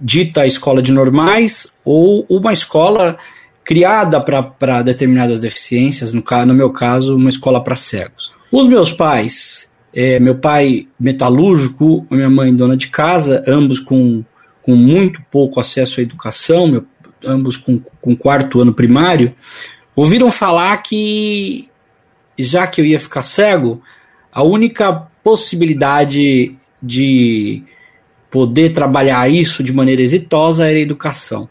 dita 0.00 0.46
escola 0.46 0.80
de 0.80 0.92
normais, 0.92 1.68
ou 1.84 2.24
uma 2.30 2.52
escola 2.52 3.18
criada 3.62 4.20
para 4.20 4.82
determinadas 4.82 5.38
deficiências, 5.38 6.14
no, 6.14 6.24
no 6.46 6.54
meu 6.54 6.70
caso, 6.70 7.16
uma 7.16 7.28
escola 7.28 7.62
para 7.62 7.76
cegos. 7.76 8.32
Os 8.50 8.66
meus 8.66 8.90
pais, 8.90 9.69
é, 9.94 10.20
meu 10.20 10.36
pai 10.36 10.86
metalúrgico, 10.98 12.06
minha 12.10 12.30
mãe 12.30 12.54
dona 12.54 12.76
de 12.76 12.88
casa, 12.88 13.42
ambos 13.46 13.78
com, 13.78 14.24
com 14.62 14.76
muito 14.76 15.20
pouco 15.30 15.58
acesso 15.60 16.00
à 16.00 16.02
educação, 16.02 16.66
meu, 16.66 16.84
ambos 17.24 17.56
com, 17.56 17.80
com 18.00 18.16
quarto 18.16 18.60
ano 18.60 18.72
primário, 18.72 19.34
ouviram 19.94 20.30
falar 20.30 20.76
que 20.78 21.68
já 22.38 22.66
que 22.66 22.80
eu 22.80 22.84
ia 22.84 22.98
ficar 22.98 23.22
cego, 23.22 23.82
a 24.32 24.42
única 24.42 24.92
possibilidade 25.22 26.56
de 26.82 27.62
poder 28.30 28.72
trabalhar 28.72 29.28
isso 29.28 29.62
de 29.62 29.72
maneira 29.72 30.00
exitosa 30.00 30.66
era 30.66 30.78
a 30.78 30.80
educação. 30.80 31.48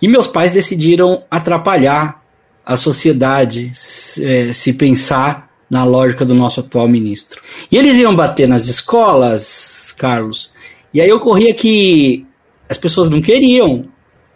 E 0.00 0.08
meus 0.08 0.26
pais 0.26 0.52
decidiram 0.52 1.24
atrapalhar 1.30 2.22
a 2.64 2.76
sociedade 2.76 3.72
é, 4.20 4.52
se 4.52 4.72
pensar 4.72 5.49
na 5.70 5.84
lógica 5.84 6.24
do 6.24 6.34
nosso 6.34 6.60
atual 6.60 6.88
ministro. 6.88 7.40
E 7.70 7.76
eles 7.76 7.96
iam 7.96 8.14
bater 8.14 8.48
nas 8.48 8.66
escolas, 8.66 9.94
Carlos, 9.96 10.50
e 10.92 11.00
aí 11.00 11.12
ocorria 11.12 11.54
que 11.54 12.26
as 12.68 12.76
pessoas 12.76 13.08
não 13.08 13.20
queriam 13.20 13.84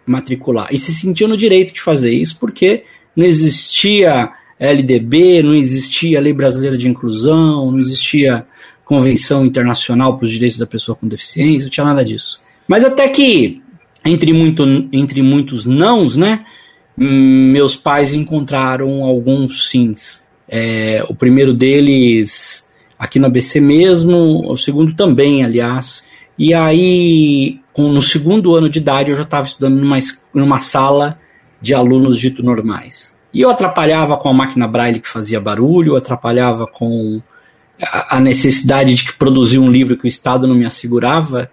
matricular 0.07 0.69
e 0.71 0.79
se 0.79 0.93
sentiam 0.93 1.29
no 1.29 1.37
direito 1.37 1.73
de 1.73 1.81
fazer 1.81 2.13
isso 2.13 2.37
porque 2.39 2.85
não 3.17 3.25
existia 3.25 4.33
LDB, 4.59 5.43
não 5.43 5.55
existia 5.55 6.21
Lei 6.21 6.33
Brasileira 6.33 6.77
de 6.77 6.89
Inclusão, 6.89 7.71
não 7.71 7.79
existia 7.79 8.47
Convenção 8.85 9.45
Internacional 9.45 10.17
para 10.17 10.27
os 10.27 10.33
Direitos 10.33 10.59
da 10.59 10.67
Pessoa 10.67 10.97
com 10.97 11.09
Deficiência, 11.09 11.65
não 11.65 11.71
tinha 11.71 11.87
nada 11.87 12.05
disso. 12.05 12.41
Mas 12.69 12.85
até 12.85 13.09
que, 13.09 13.63
entre, 14.05 14.33
muito, 14.33 14.63
entre 14.93 15.23
muitos 15.23 15.65
nãos, 15.65 16.17
né, 16.17 16.45
meus 16.97 17.77
pais 17.77 18.13
encontraram 18.13 19.05
alguns 19.05 19.69
sims. 19.69 20.24
É, 20.57 21.05
o 21.09 21.17
primeiro 21.17 21.53
deles 21.53 22.69
aqui 22.97 23.19
no 23.19 23.27
ABC 23.27 23.61
mesmo, 23.61 24.49
o 24.49 24.57
segundo 24.57 24.95
também, 24.95 25.45
aliás. 25.45 26.05
E 26.39 26.55
aí, 26.55 27.59
no 27.77 28.01
segundo 28.01 28.55
ano 28.55 28.69
de 28.69 28.79
idade, 28.79 29.11
eu 29.11 29.17
já 29.17 29.25
estava 29.25 29.45
estudando 29.45 29.81
numa, 29.81 29.99
numa 30.33 30.61
sala 30.61 31.19
de 31.61 31.75
alunos 31.75 32.21
dito 32.21 32.41
normais. 32.41 33.13
E 33.33 33.41
eu 33.41 33.51
atrapalhava 33.51 34.17
com 34.17 34.29
a 34.29 34.33
máquina 34.33 34.69
braille 34.69 35.01
que 35.01 35.09
fazia 35.09 35.41
barulho, 35.41 35.97
atrapalhava 35.97 36.69
com 36.69 37.21
a, 37.83 38.21
necessidade 38.21 38.95
de 38.95 39.07
que 39.07 39.15
produzir 39.15 39.59
um 39.59 39.69
livro 39.69 39.97
que 39.97 40.05
o 40.05 40.09
Estado 40.09 40.47
não 40.47 40.55
me 40.55 40.65
assegurava, 40.65 41.51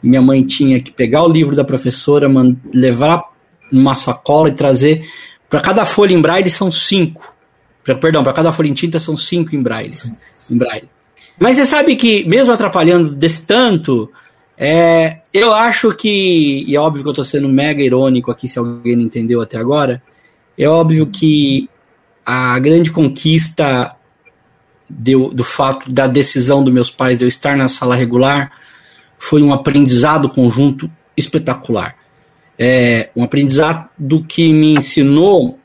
minha 0.00 0.22
mãe 0.22 0.44
tinha 0.44 0.80
que 0.80 0.92
pegar 0.92 1.24
o 1.24 1.28
livro 1.28 1.56
da 1.56 1.64
professora, 1.64 2.28
levar 2.72 3.24
numa 3.72 3.96
sacola 3.96 4.48
e 4.48 4.52
trazer. 4.52 5.08
Para 5.50 5.60
cada 5.60 5.84
folha 5.84 6.14
em 6.14 6.22
braille 6.22 6.50
são 6.50 6.70
cinco. 6.70 7.33
Perdão, 7.84 8.22
para 8.22 8.32
cada 8.32 8.52
folha 8.52 8.68
em 8.68 8.74
tinta 8.74 8.98
são 8.98 9.16
cinco 9.16 9.54
em 9.54 9.62
braille, 9.62 9.92
em 10.50 10.56
braille. 10.56 10.88
Mas 11.38 11.56
você 11.56 11.66
sabe 11.66 11.96
que, 11.96 12.24
mesmo 12.24 12.52
atrapalhando 12.52 13.14
desse 13.14 13.44
tanto, 13.44 14.10
é, 14.56 15.18
eu 15.32 15.52
acho 15.52 15.92
que, 15.92 16.64
e 16.66 16.74
é 16.74 16.80
óbvio 16.80 17.02
que 17.02 17.08
eu 17.08 17.12
estou 17.12 17.24
sendo 17.24 17.48
mega 17.48 17.82
irônico 17.82 18.30
aqui, 18.30 18.48
se 18.48 18.58
alguém 18.58 18.96
não 18.96 19.02
entendeu 19.02 19.40
até 19.40 19.58
agora, 19.58 20.02
é 20.56 20.66
óbvio 20.68 21.06
que 21.08 21.68
a 22.24 22.58
grande 22.58 22.90
conquista 22.90 23.96
do, 24.88 25.28
do 25.28 25.44
fato 25.44 25.90
da 25.90 26.06
decisão 26.06 26.62
dos 26.62 26.72
meus 26.72 26.90
pais 26.90 27.18
de 27.18 27.24
eu 27.24 27.28
estar 27.28 27.56
na 27.56 27.68
sala 27.68 27.96
regular 27.96 28.52
foi 29.18 29.42
um 29.42 29.52
aprendizado 29.52 30.28
conjunto 30.28 30.90
espetacular. 31.16 31.96
É, 32.56 33.10
um 33.16 33.24
aprendizado 33.24 33.88
que 34.28 34.52
me 34.52 34.74
ensinou 34.74 35.58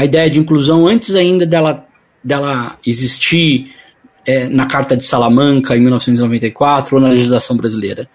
a 0.00 0.04
ideia 0.06 0.30
de 0.30 0.38
inclusão 0.38 0.88
antes 0.88 1.14
ainda 1.14 1.44
dela, 1.44 1.86
dela 2.24 2.78
existir 2.86 3.70
é, 4.24 4.48
na 4.48 4.64
Carta 4.64 4.96
de 4.96 5.04
Salamanca 5.04 5.76
em 5.76 5.80
1994 5.80 6.96
ou 6.96 7.02
na 7.02 7.10
legislação 7.10 7.54
brasileira. 7.54 8.08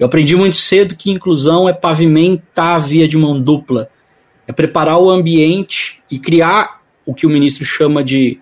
Eu 0.00 0.08
aprendi 0.08 0.34
muito 0.34 0.56
cedo 0.56 0.96
que 0.96 1.12
inclusão 1.12 1.68
é 1.68 1.72
pavimentar 1.72 2.74
a 2.74 2.78
via 2.80 3.06
de 3.06 3.16
mão 3.16 3.40
dupla, 3.40 3.88
é 4.48 4.52
preparar 4.52 4.98
o 4.98 5.08
ambiente 5.08 6.02
e 6.10 6.18
criar 6.18 6.80
o 7.06 7.14
que 7.14 7.24
o 7.24 7.30
ministro 7.30 7.64
chama 7.64 8.02
de 8.02 8.40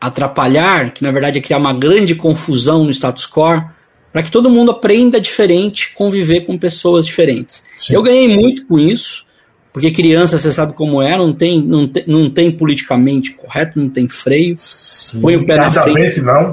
atrapalhar, 0.00 0.94
que 0.94 1.02
na 1.02 1.10
verdade 1.10 1.36
é 1.36 1.42
criar 1.42 1.58
uma 1.58 1.74
grande 1.74 2.14
confusão 2.14 2.82
no 2.82 2.90
status 2.90 3.26
quo, 3.26 3.62
para 4.10 4.22
que 4.22 4.30
todo 4.30 4.48
mundo 4.48 4.70
aprenda 4.70 5.20
diferente, 5.20 5.92
conviver 5.94 6.46
com 6.46 6.56
pessoas 6.56 7.04
diferentes. 7.04 7.62
Sim. 7.76 7.94
Eu 7.94 8.02
ganhei 8.02 8.26
muito 8.26 8.64
com 8.64 8.78
isso, 8.78 9.26
porque 9.72 9.90
criança, 9.90 10.38
você 10.38 10.52
sabe 10.52 10.72
como 10.72 11.02
é, 11.02 11.16
não 11.16 11.32
tem, 11.32 11.60
não 11.60 11.86
tem, 11.86 12.04
não 12.06 12.30
tem 12.30 12.50
politicamente 12.50 13.32
correto, 13.32 13.78
não 13.78 13.88
tem 13.88 14.08
freio. 14.08 14.56
Sim, 14.58 15.20
põe 15.20 15.36
o 15.36 15.46
pé 15.46 15.56
na 15.56 15.70
frente, 15.70 16.20
não. 16.20 16.52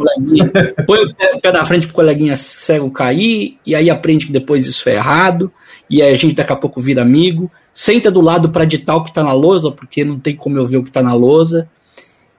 põe 0.86 1.00
o 1.00 1.16
pé, 1.16 1.34
o 1.34 1.40
pé 1.40 1.52
na 1.52 1.66
frente 1.66 1.88
para 1.88 1.94
o 1.94 1.96
coleguinha 1.96 2.36
cego 2.36 2.92
cair, 2.92 3.58
e 3.66 3.74
aí 3.74 3.90
aprende 3.90 4.26
que 4.26 4.32
depois 4.32 4.68
isso 4.68 4.88
é 4.90 4.96
errado, 4.96 5.52
e 5.90 6.02
aí 6.02 6.14
a 6.14 6.18
gente 6.18 6.36
daqui 6.36 6.52
a 6.52 6.58
pouco 6.58 6.82
vira 6.82 7.02
amigo. 7.02 7.50
Senta 7.74 8.10
do 8.10 8.22
lado 8.22 8.50
para 8.50 8.64
ditar 8.64 8.96
o 8.96 9.04
que 9.04 9.10
está 9.10 9.24
na 9.24 9.34
lousa, 9.34 9.72
porque 9.72 10.06
não 10.06 10.20
tem 10.20 10.36
como 10.36 10.58
eu 10.58 10.66
ver 10.66 10.78
o 10.78 10.84
que 10.84 10.90
está 10.90 11.02
na 11.02 11.14
lousa. 11.14 11.70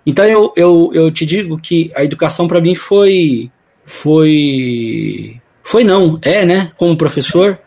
Então 0.04 0.25
eu, 0.25 0.52
eu, 0.56 0.90
eu 0.95 1.11
te 1.11 1.26
digo 1.26 1.59
que 1.59 1.90
a 1.95 2.04
educação 2.04 2.47
para 2.47 2.61
mim 2.61 2.75
foi. 2.75 3.50
Foi. 3.85 5.40
Foi 5.62 5.83
não, 5.83 6.18
é, 6.23 6.47
né? 6.47 6.71
Como 6.76 6.97
professor, 6.97 7.59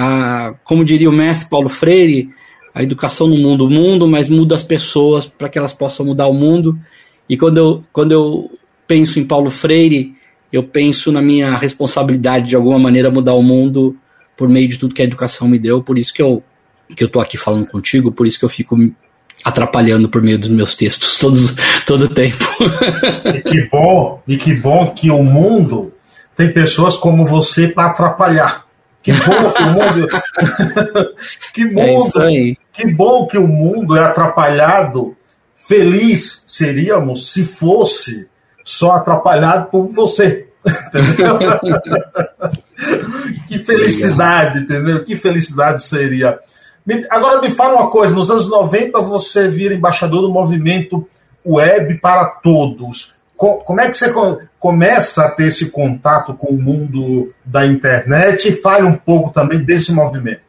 a, 0.00 0.54
como 0.62 0.84
diria 0.84 1.10
o 1.10 1.12
mestre 1.12 1.50
Paulo 1.50 1.68
Freire, 1.68 2.30
a 2.72 2.84
educação 2.84 3.26
não 3.26 3.36
muda 3.36 3.64
o 3.64 3.70
mundo, 3.70 4.06
mas 4.06 4.28
muda 4.28 4.54
as 4.54 4.62
pessoas 4.62 5.26
para 5.26 5.48
que 5.48 5.58
elas 5.58 5.72
possam 5.72 6.06
mudar 6.06 6.28
o 6.28 6.32
mundo. 6.32 6.78
E 7.28 7.36
quando 7.36 7.58
eu, 7.58 7.84
quando 7.92 8.12
eu 8.12 8.48
penso 8.86 9.18
em 9.18 9.24
Paulo 9.24 9.50
Freire, 9.50 10.14
eu 10.52 10.62
penso 10.62 11.10
na 11.10 11.20
minha 11.20 11.58
responsabilidade 11.58 12.46
de 12.46 12.54
alguma 12.54 12.78
maneira 12.78 13.10
mudar 13.10 13.34
o 13.34 13.42
mundo 13.42 13.96
por 14.36 14.48
meio 14.48 14.68
de 14.68 14.78
tudo 14.78 14.94
que 14.94 15.02
a 15.02 15.04
educação 15.04 15.48
me 15.48 15.58
deu. 15.58 15.82
Por 15.82 15.98
isso 15.98 16.14
que 16.14 16.22
eu 16.22 16.44
que 16.96 17.02
eu 17.02 17.08
tô 17.08 17.20
aqui 17.20 17.36
falando 17.36 17.66
contigo, 17.66 18.12
por 18.12 18.26
isso 18.26 18.38
que 18.38 18.44
eu 18.44 18.48
fico 18.48 18.76
atrapalhando 19.44 20.08
por 20.08 20.22
meio 20.22 20.38
dos 20.38 20.48
meus 20.48 20.76
textos 20.76 21.18
todos, 21.20 21.56
todo 21.84 22.02
o 22.04 22.08
tempo. 22.08 22.44
E 23.26 23.42
que 23.42 23.68
bom, 23.68 24.22
e 24.28 24.36
que 24.36 24.54
bom 24.54 24.94
que 24.94 25.10
o 25.10 25.22
mundo 25.24 25.92
tem 26.36 26.52
pessoas 26.52 26.96
como 26.96 27.24
você 27.24 27.66
para 27.66 27.90
atrapalhar. 27.90 28.67
Que 29.08 29.14
bom 29.14 29.52
que 29.52 29.62
o 29.62 29.66
mundo. 29.72 30.08
que, 31.54 31.64
mundo 31.64 32.22
é 32.22 32.56
que 32.72 32.86
bom 32.92 33.26
que 33.26 33.38
o 33.38 33.46
mundo 33.46 33.96
é 33.96 34.04
atrapalhado. 34.04 35.16
Feliz 35.56 36.44
seríamos 36.46 37.32
se 37.32 37.44
fosse 37.44 38.28
só 38.62 38.92
atrapalhado 38.92 39.70
por 39.70 39.86
você. 39.86 40.48
Entendeu? 40.88 41.38
que 43.48 43.58
felicidade, 43.60 44.58
entendeu? 44.60 45.02
Que 45.04 45.16
felicidade 45.16 45.82
seria. 45.82 46.38
Agora 47.08 47.40
me 47.40 47.50
fala 47.50 47.80
uma 47.80 47.90
coisa: 47.90 48.14
nos 48.14 48.30
anos 48.30 48.48
90 48.48 49.00
você 49.00 49.48
vira 49.48 49.74
embaixador 49.74 50.20
do 50.20 50.30
movimento 50.30 51.08
Web 51.44 51.98
para 52.00 52.26
Todos. 52.26 53.14
Como 53.38 53.80
é 53.80 53.88
que 53.88 53.96
você 53.96 54.12
começa 54.58 55.22
a 55.22 55.30
ter 55.30 55.46
esse 55.46 55.70
contato 55.70 56.34
com 56.34 56.48
o 56.48 56.60
mundo 56.60 57.32
da 57.44 57.64
internet 57.64 58.48
e 58.48 58.52
fale 58.52 58.84
um 58.84 58.96
pouco 58.96 59.30
também 59.30 59.60
desse 59.60 59.92
movimento? 59.92 60.40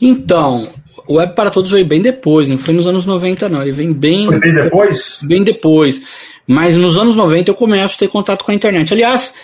Então, 0.00 0.68
o 1.08 1.14
Web 1.14 1.34
para 1.34 1.50
Todos 1.50 1.72
veio 1.72 1.84
bem 1.84 2.00
depois, 2.00 2.48
não 2.48 2.56
foi 2.56 2.74
nos 2.74 2.86
anos 2.86 3.04
90, 3.04 3.48
não. 3.48 3.60
Ele 3.60 3.72
vem 3.72 3.92
bem. 3.92 4.26
Foi 4.26 4.38
bem 4.38 4.54
depois? 4.54 5.18
Bem 5.24 5.42
depois. 5.42 6.00
Mas 6.46 6.76
nos 6.76 6.96
anos 6.96 7.16
90 7.16 7.50
eu 7.50 7.56
começo 7.56 7.96
a 7.96 7.98
ter 7.98 8.08
contato 8.08 8.44
com 8.44 8.52
a 8.52 8.54
internet. 8.54 8.94
Aliás, 8.94 9.34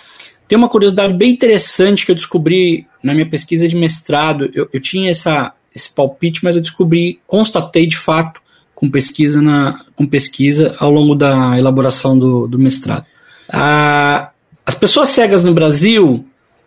tem 0.47 0.57
uma 0.57 0.69
curiosidade 0.69 1.13
bem 1.13 1.33
interessante 1.33 2.05
que 2.05 2.11
eu 2.11 2.15
descobri 2.15 2.87
na 3.03 3.13
minha 3.13 3.29
pesquisa 3.29 3.67
de 3.67 3.75
mestrado. 3.75 4.49
Eu, 4.53 4.69
eu 4.71 4.79
tinha 4.79 5.11
essa, 5.11 5.51
esse 5.75 5.89
palpite, 5.89 6.45
mas 6.45 6.55
eu 6.55 6.61
descobri, 6.61 7.19
constatei 7.27 7.85
de 7.85 7.97
fato 7.97 8.39
com 8.75 8.89
pesquisa, 8.89 9.41
na, 9.41 9.79
com 9.95 10.05
pesquisa 10.05 10.75
ao 10.79 10.91
longo 10.91 11.15
da 11.15 11.57
elaboração 11.57 12.19
do, 12.19 12.47
do 12.47 12.59
mestrado. 12.59 13.05
Ah, 13.49 14.31
as 14.65 14.75
pessoas 14.75 15.09
cegas 15.09 15.43
no 15.43 15.53
Brasil, 15.53 16.25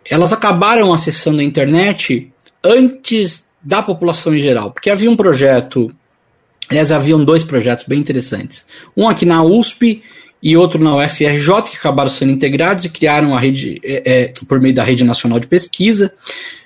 elas 0.09 0.33
acabaram 0.33 0.91
acessando 0.91 1.39
a 1.39 1.43
internet 1.43 2.31
antes 2.63 3.47
da 3.61 3.81
população 3.83 4.35
em 4.35 4.39
geral, 4.39 4.71
porque 4.71 4.89
havia 4.89 5.11
um 5.11 5.15
projeto, 5.15 5.93
aliás, 6.69 6.91
haviam 6.91 7.23
dois 7.23 7.43
projetos 7.43 7.85
bem 7.85 7.99
interessantes. 7.99 8.65
Um 8.95 9.07
aqui 9.07 9.25
na 9.25 9.43
USP 9.43 10.01
e 10.41 10.55
outro 10.55 10.81
na 10.81 10.95
UFRJ, 10.95 11.63
que 11.69 11.77
acabaram 11.77 12.09
sendo 12.09 12.31
integrados 12.31 12.85
e 12.85 12.89
criaram 12.89 13.35
a 13.35 13.39
rede 13.39 13.79
é, 13.83 14.21
é, 14.21 14.33
por 14.47 14.59
meio 14.59 14.73
da 14.73 14.83
Rede 14.83 15.03
Nacional 15.03 15.39
de 15.39 15.47
Pesquisa. 15.47 16.13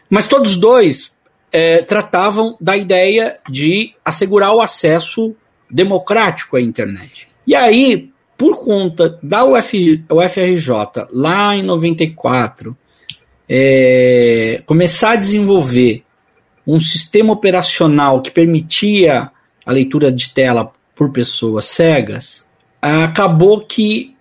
Mas 0.10 0.28
todos 0.28 0.56
dois 0.56 1.12
é, 1.54 1.84
tratavam 1.84 2.58
da 2.60 2.76
ideia 2.76 3.38
de 3.48 3.94
assegurar 4.04 4.54
o 4.56 4.60
acesso 4.60 5.36
democrático 5.70 6.58
à 6.58 6.62
internet. 6.62 7.28
E 7.46 7.54
aí, 7.54 8.12
por 8.36 8.66
conta 8.66 9.20
da 9.22 9.46
Uf, 9.46 10.04
UFRJ, 10.10 11.08
lá 11.12 11.56
em 11.56 11.62
94, 11.62 12.76
é, 13.48 14.64
começar 14.66 15.12
a 15.12 15.16
desenvolver 15.16 16.04
um 16.66 16.80
sistema 16.80 17.32
operacional 17.32 18.22
que 18.22 18.32
permitia 18.32 19.30
a 19.64 19.72
leitura 19.72 20.12
de 20.12 20.34
tela 20.34 20.72
por 20.96 21.12
pessoas 21.12 21.66
cegas, 21.66 22.46
acabou 22.82 23.62
que 23.62 24.16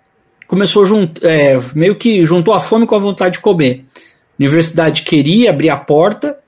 começou 0.46 0.84
junto, 0.84 1.26
é, 1.26 1.58
meio 1.74 1.96
que 1.96 2.26
juntou 2.26 2.52
a 2.52 2.60
fome 2.60 2.86
com 2.86 2.94
a 2.94 2.98
vontade 2.98 3.36
de 3.36 3.40
comer. 3.40 3.84
A 3.96 4.00
universidade 4.38 5.02
queria 5.02 5.50
abrir 5.50 5.70
a 5.70 5.76
porta 5.76 6.41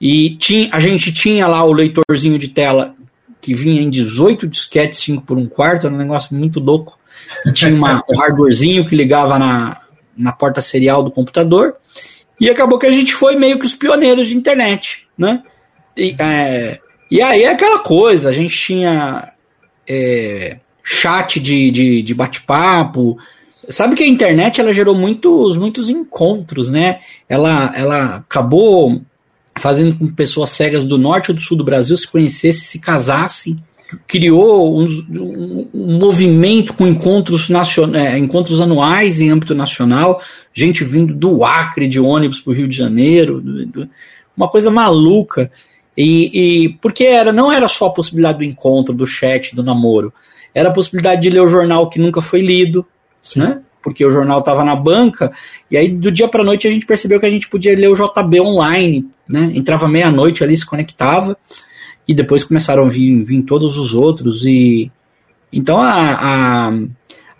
e 0.00 0.36
tinha, 0.36 0.68
a 0.72 0.78
gente 0.78 1.12
tinha 1.12 1.46
lá 1.46 1.64
o 1.64 1.72
leitorzinho 1.72 2.38
de 2.38 2.48
tela 2.48 2.94
que 3.40 3.54
vinha 3.54 3.82
em 3.82 3.90
18 3.90 4.46
disquetes 4.46 5.00
5 5.00 5.22
por 5.22 5.36
um 5.36 5.46
quarto, 5.46 5.86
era 5.86 5.94
um 5.94 5.98
negócio 5.98 6.34
muito 6.34 6.60
louco. 6.60 6.98
E 7.46 7.52
tinha 7.52 7.74
uma, 7.74 8.02
um 8.08 8.18
hardwarezinho 8.18 8.86
que 8.86 8.96
ligava 8.96 9.38
na, 9.38 9.80
na 10.16 10.32
porta 10.32 10.60
serial 10.60 11.02
do 11.02 11.10
computador. 11.10 11.76
E 12.40 12.48
acabou 12.48 12.78
que 12.78 12.86
a 12.86 12.92
gente 12.92 13.12
foi 13.12 13.36
meio 13.36 13.58
que 13.58 13.66
os 13.66 13.74
pioneiros 13.74 14.28
de 14.28 14.36
internet, 14.36 15.06
né? 15.16 15.42
E, 15.96 16.14
é, 16.18 16.78
e 17.10 17.20
aí 17.20 17.42
é 17.42 17.50
aquela 17.50 17.80
coisa, 17.80 18.28
a 18.28 18.32
gente 18.32 18.56
tinha 18.56 19.32
é, 19.88 20.58
chat 20.84 21.40
de, 21.40 21.70
de, 21.70 22.02
de 22.02 22.14
bate-papo. 22.14 23.18
Sabe 23.68 23.96
que 23.96 24.04
a 24.04 24.08
internet 24.08 24.60
ela 24.60 24.72
gerou 24.72 24.94
muitos, 24.94 25.56
muitos 25.56 25.90
encontros, 25.90 26.70
né? 26.70 27.00
Ela, 27.28 27.72
ela 27.76 28.16
acabou 28.16 29.00
fazendo 29.58 29.98
com 29.98 30.06
que 30.06 30.12
pessoas 30.12 30.50
cegas 30.50 30.84
do 30.84 30.96
norte 30.96 31.30
ou 31.30 31.36
do 31.36 31.40
sul 31.40 31.56
do 31.56 31.64
Brasil 31.64 31.96
se 31.96 32.06
conhecessem, 32.06 32.62
se 32.62 32.78
casassem, 32.78 33.58
criou 34.06 34.80
um, 34.80 34.86
um, 35.10 35.68
um 35.72 35.98
movimento 35.98 36.74
com 36.74 36.86
encontros, 36.86 37.48
nacion, 37.48 37.94
é, 37.94 38.18
encontros 38.18 38.60
anuais 38.60 39.20
em 39.20 39.30
âmbito 39.30 39.54
nacional, 39.54 40.20
gente 40.52 40.84
vindo 40.84 41.14
do 41.14 41.44
Acre 41.44 41.88
de 41.88 41.98
ônibus 41.98 42.40
para 42.40 42.50
o 42.50 42.54
Rio 42.54 42.68
de 42.68 42.76
Janeiro, 42.76 43.40
do, 43.40 43.66
do, 43.66 43.88
uma 44.36 44.48
coisa 44.48 44.70
maluca. 44.70 45.50
E, 45.96 46.66
e, 46.66 46.68
porque 46.80 47.04
era, 47.04 47.32
não 47.32 47.50
era 47.50 47.66
só 47.66 47.86
a 47.86 47.92
possibilidade 47.92 48.38
do 48.38 48.44
encontro, 48.44 48.94
do 48.94 49.06
chat, 49.06 49.56
do 49.56 49.64
namoro, 49.64 50.12
era 50.54 50.68
a 50.68 50.72
possibilidade 50.72 51.22
de 51.22 51.30
ler 51.30 51.40
o 51.40 51.48
jornal 51.48 51.88
que 51.88 51.98
nunca 51.98 52.20
foi 52.20 52.40
lido, 52.40 52.86
Sim. 53.22 53.40
né? 53.40 53.60
Porque 53.82 54.04
o 54.04 54.10
jornal 54.10 54.40
estava 54.40 54.64
na 54.64 54.74
banca, 54.74 55.32
e 55.70 55.76
aí 55.76 55.88
do 55.88 56.10
dia 56.10 56.28
para 56.28 56.44
noite 56.44 56.66
a 56.66 56.70
gente 56.70 56.86
percebeu 56.86 57.20
que 57.20 57.26
a 57.26 57.30
gente 57.30 57.48
podia 57.48 57.76
ler 57.76 57.88
o 57.88 57.94
JB 57.94 58.40
online, 58.40 59.06
né? 59.28 59.50
Entrava 59.54 59.88
meia-noite 59.88 60.42
ali, 60.42 60.56
se 60.56 60.66
conectava, 60.66 61.36
e 62.06 62.14
depois 62.14 62.44
começaram 62.44 62.84
a 62.84 62.88
vir, 62.88 63.22
vir 63.22 63.42
todos 63.42 63.76
os 63.76 63.94
outros, 63.94 64.44
e 64.44 64.90
então 65.52 65.80
a, 65.80 66.68
a, 66.68 66.72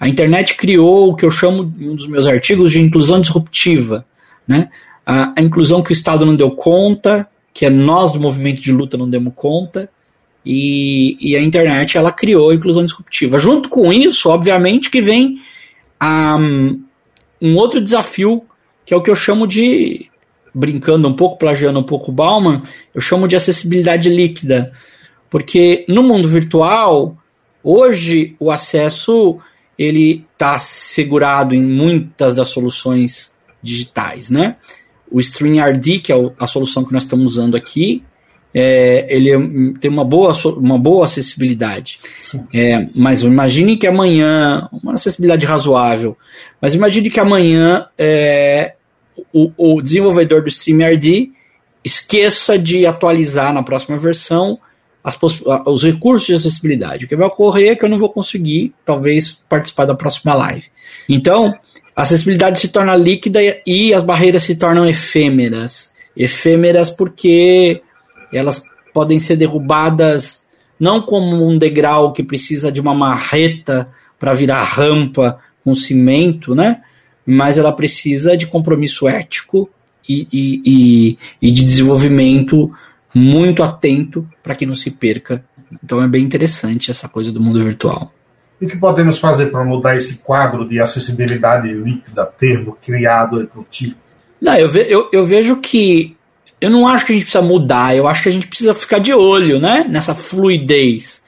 a 0.00 0.08
internet 0.08 0.54
criou 0.54 1.10
o 1.10 1.14
que 1.14 1.24
eu 1.24 1.30
chamo 1.30 1.72
em 1.78 1.88
um 1.88 1.94
dos 1.94 2.06
meus 2.06 2.26
artigos 2.26 2.70
de 2.70 2.80
inclusão 2.80 3.20
disruptiva, 3.20 4.04
né? 4.46 4.68
A, 5.04 5.32
a 5.36 5.42
inclusão 5.42 5.82
que 5.82 5.90
o 5.90 5.92
Estado 5.92 6.26
não 6.26 6.36
deu 6.36 6.50
conta, 6.50 7.26
que 7.52 7.64
é 7.64 7.70
nós 7.70 8.12
do 8.12 8.20
movimento 8.20 8.60
de 8.60 8.72
luta 8.72 8.96
não 8.96 9.08
demos 9.08 9.32
conta, 9.34 9.90
e, 10.44 11.16
e, 11.20 11.36
a 11.36 11.42
internet 11.42 11.98
ela 11.98 12.10
criou 12.10 12.50
a 12.50 12.54
inclusão 12.54 12.84
disruptiva. 12.84 13.38
Junto 13.38 13.68
com 13.68 13.92
isso, 13.92 14.30
obviamente, 14.30 14.90
que 14.90 15.02
vem 15.02 15.40
um, 16.02 16.82
um 17.40 17.56
outro 17.56 17.80
desafio, 17.80 18.44
que 18.84 18.94
é 18.94 18.96
o 18.96 19.02
que 19.02 19.10
eu 19.10 19.16
chamo 19.16 19.46
de, 19.46 20.10
brincando 20.54 21.08
um 21.08 21.14
pouco, 21.14 21.38
plagiando 21.38 21.78
um 21.78 21.84
pouco 21.84 22.10
o 22.10 22.14
Bauman, 22.14 22.62
eu 22.94 23.00
chamo 23.00 23.28
de 23.28 23.36
acessibilidade 23.36 24.08
líquida. 24.08 24.72
Porque 25.30 25.84
no 25.88 26.02
mundo 26.02 26.28
virtual, 26.28 27.16
hoje 27.62 28.34
o 28.38 28.50
acesso 28.50 29.38
ele 29.78 30.24
está 30.32 30.58
segurado 30.58 31.54
em 31.54 31.62
muitas 31.62 32.34
das 32.34 32.48
soluções 32.48 33.32
digitais, 33.62 34.30
né? 34.30 34.56
O 35.10 35.20
StreamYard, 35.20 36.00
que 36.00 36.12
é 36.12 36.16
a 36.38 36.46
solução 36.46 36.84
que 36.84 36.92
nós 36.92 37.04
estamos 37.04 37.32
usando 37.32 37.56
aqui, 37.56 38.02
é, 38.54 39.06
ele 39.08 39.30
é, 39.30 39.38
tem 39.78 39.90
uma 39.90 40.04
boa, 40.04 40.32
uma 40.56 40.78
boa 40.78 41.04
acessibilidade. 41.04 42.00
É, 42.54 42.88
mas 42.94 43.22
imagine 43.22 43.76
que 43.76 43.86
amanhã, 43.86 44.68
uma 44.72 44.94
acessibilidade 44.94 45.44
razoável, 45.46 46.16
mas 46.60 46.74
imagine 46.74 47.10
que 47.10 47.20
amanhã 47.20 47.86
é, 47.96 48.74
o, 49.32 49.50
o, 49.56 49.82
desenvolvedor 49.82 50.42
do 50.42 50.48
StreamYard 50.48 51.32
esqueça 51.84 52.58
de 52.58 52.86
atualizar 52.86 53.52
na 53.52 53.62
próxima 53.62 53.96
versão 53.96 54.58
as, 55.04 55.16
os 55.66 55.82
recursos 55.84 56.26
de 56.26 56.34
acessibilidade. 56.34 57.04
O 57.04 57.08
que 57.08 57.16
vai 57.16 57.26
ocorrer 57.26 57.72
é 57.72 57.76
que 57.76 57.84
eu 57.84 57.88
não 57.88 57.98
vou 57.98 58.10
conseguir, 58.10 58.74
talvez, 58.84 59.44
participar 59.48 59.84
da 59.84 59.94
próxima 59.94 60.34
live. 60.34 60.64
Então, 61.08 61.54
a 61.94 62.02
acessibilidade 62.02 62.60
se 62.60 62.68
torna 62.68 62.94
líquida 62.96 63.40
e 63.66 63.94
as 63.94 64.02
barreiras 64.02 64.42
se 64.42 64.54
tornam 64.54 64.86
efêmeras. 64.86 65.92
Efêmeras 66.16 66.90
porque 66.90 67.82
elas 68.32 68.62
podem 68.92 69.18
ser 69.18 69.36
derrubadas 69.36 70.44
não 70.78 71.00
como 71.02 71.46
um 71.48 71.58
degrau 71.58 72.12
que 72.12 72.22
precisa 72.22 72.70
de 72.70 72.80
uma 72.80 72.94
marreta 72.94 73.88
para 74.18 74.34
virar 74.34 74.62
rampa 74.62 75.38
com 75.64 75.74
cimento, 75.74 76.54
né? 76.54 76.82
Mas 77.26 77.58
ela 77.58 77.72
precisa 77.72 78.36
de 78.36 78.46
compromisso 78.46 79.08
ético 79.08 79.68
e, 80.08 80.26
e, 80.32 80.62
e, 80.64 81.18
e 81.42 81.52
de 81.52 81.64
desenvolvimento 81.64 82.72
muito 83.14 83.62
atento 83.62 84.26
para 84.42 84.54
que 84.54 84.64
não 84.64 84.74
se 84.74 84.90
perca. 84.90 85.44
Então 85.82 86.02
é 86.02 86.08
bem 86.08 86.24
interessante 86.24 86.90
essa 86.90 87.08
coisa 87.08 87.30
do 87.30 87.40
mundo 87.40 87.62
virtual. 87.62 88.12
E 88.60 88.64
o 88.64 88.68
que 88.68 88.76
podemos 88.76 89.18
fazer 89.18 89.46
para 89.46 89.64
mudar 89.64 89.96
esse 89.96 90.18
quadro 90.18 90.66
de 90.66 90.80
acessibilidade 90.80 91.72
líquida, 91.72 92.26
termo 92.26 92.76
criado 92.84 93.48
por 93.52 93.64
ti? 93.70 93.96
Não, 94.40 94.56
eu, 94.56 94.68
ve, 94.68 94.86
eu, 94.88 95.08
eu 95.12 95.24
vejo 95.24 95.56
que 95.60 96.16
eu 96.60 96.70
não 96.70 96.86
acho 96.86 97.06
que 97.06 97.12
a 97.12 97.14
gente 97.14 97.24
precisa 97.24 97.42
mudar, 97.42 97.96
eu 97.96 98.08
acho 98.08 98.22
que 98.22 98.28
a 98.28 98.32
gente 98.32 98.48
precisa 98.48 98.74
ficar 98.74 98.98
de 98.98 99.12
olho, 99.12 99.58
né? 99.58 99.86
Nessa 99.88 100.14
fluidez. 100.14 101.22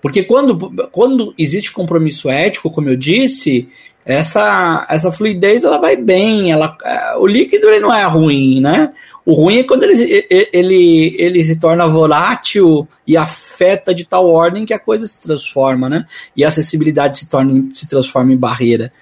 Porque 0.00 0.22
quando, 0.22 0.88
quando 0.92 1.34
existe 1.36 1.72
compromisso 1.72 2.30
ético, 2.30 2.70
como 2.70 2.88
eu 2.88 2.96
disse, 2.96 3.68
essa, 4.04 4.86
essa 4.88 5.10
fluidez 5.10 5.64
ela 5.64 5.78
vai 5.78 5.96
bem, 5.96 6.52
ela, 6.52 6.76
é, 6.84 7.16
o 7.16 7.26
líquido 7.26 7.68
ele 7.68 7.80
não 7.80 7.92
é 7.92 8.04
ruim, 8.04 8.60
né? 8.60 8.92
O 9.24 9.32
ruim 9.32 9.58
é 9.58 9.64
quando 9.64 9.82
ele, 9.82 10.24
ele, 10.52 11.16
ele 11.18 11.42
se 11.42 11.58
torna 11.58 11.88
volátil 11.88 12.86
e 13.04 13.16
afeta 13.16 13.92
de 13.92 14.04
tal 14.04 14.30
ordem 14.30 14.64
que 14.64 14.72
a 14.72 14.78
coisa 14.78 15.08
se 15.08 15.20
transforma, 15.20 15.88
né? 15.88 16.06
E 16.36 16.44
a 16.44 16.48
acessibilidade 16.48 17.18
se, 17.18 17.28
torna, 17.28 17.68
se 17.74 17.88
transforma 17.88 18.32
em 18.32 18.36
barreira. 18.36 18.92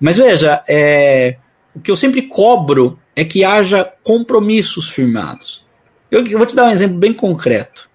Mas 0.00 0.16
veja, 0.16 0.62
é, 0.66 1.36
o 1.74 1.80
que 1.80 1.90
eu 1.90 1.96
sempre 1.96 2.22
cobro 2.22 2.98
é 3.16 3.24
que 3.24 3.42
haja 3.42 3.90
compromissos 4.04 4.90
firmados. 4.90 5.64
Eu, 6.10 6.24
eu 6.26 6.36
vou 6.38 6.46
te 6.46 6.54
dar 6.54 6.66
um 6.66 6.70
exemplo 6.70 6.98
bem 6.98 7.14
concreto. 7.14 7.88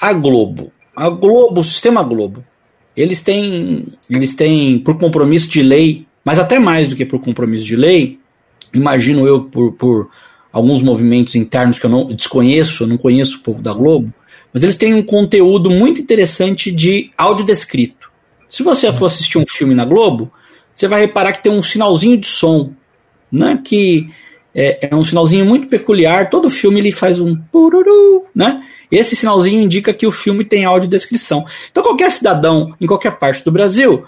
A 0.00 0.12
Globo. 0.12 0.72
A 0.94 1.10
Globo, 1.10 1.60
o 1.60 1.64
sistema 1.64 2.02
Globo, 2.02 2.44
eles 2.96 3.20
têm, 3.20 3.88
eles 4.08 4.34
têm, 4.34 4.78
por 4.78 4.96
compromisso 4.96 5.48
de 5.48 5.60
lei, 5.60 6.06
mas 6.24 6.38
até 6.38 6.58
mais 6.58 6.88
do 6.88 6.94
que 6.94 7.04
por 7.04 7.20
compromisso 7.20 7.64
de 7.64 7.74
lei, 7.74 8.18
imagino 8.72 9.26
eu 9.26 9.44
por, 9.44 9.72
por 9.72 10.10
alguns 10.52 10.82
movimentos 10.82 11.34
internos 11.34 11.78
que 11.78 11.86
eu 11.86 11.90
não 11.90 12.06
desconheço, 12.06 12.84
eu 12.84 12.86
não 12.86 12.96
conheço 12.96 13.38
o 13.38 13.40
povo 13.40 13.60
da 13.60 13.72
Globo, 13.72 14.12
mas 14.52 14.62
eles 14.62 14.76
têm 14.76 14.94
um 14.94 15.02
conteúdo 15.02 15.70
muito 15.70 16.00
interessante 16.00 16.70
de 16.70 17.10
áudio 17.16 17.44
descrito. 17.44 18.10
Se 18.48 18.62
você 18.62 18.92
for 18.92 19.06
assistir 19.06 19.38
um 19.38 19.46
filme 19.46 19.74
na 19.74 19.84
Globo, 19.84 20.30
você 20.74 20.88
vai 20.88 21.00
reparar 21.00 21.32
que 21.32 21.42
tem 21.42 21.52
um 21.52 21.62
sinalzinho 21.62 22.18
de 22.18 22.26
som, 22.26 22.72
né, 23.30 23.60
que 23.64 24.10
é, 24.54 24.88
é 24.90 24.94
um 24.94 25.04
sinalzinho 25.04 25.44
muito 25.44 25.68
peculiar. 25.68 26.30
Todo 26.30 26.50
filme 26.50 26.80
ele 26.80 26.92
faz 26.92 27.20
um 27.20 27.36
pururu, 27.36 28.26
né? 28.34 28.62
Esse 28.90 29.14
sinalzinho 29.14 29.62
indica 29.62 29.94
que 29.94 30.06
o 30.06 30.10
filme 30.10 30.44
tem 30.44 30.64
audiodescrição. 30.64 31.46
Então 31.70 31.82
qualquer 31.82 32.10
cidadão 32.10 32.74
em 32.80 32.86
qualquer 32.86 33.18
parte 33.18 33.44
do 33.44 33.52
Brasil 33.52 34.04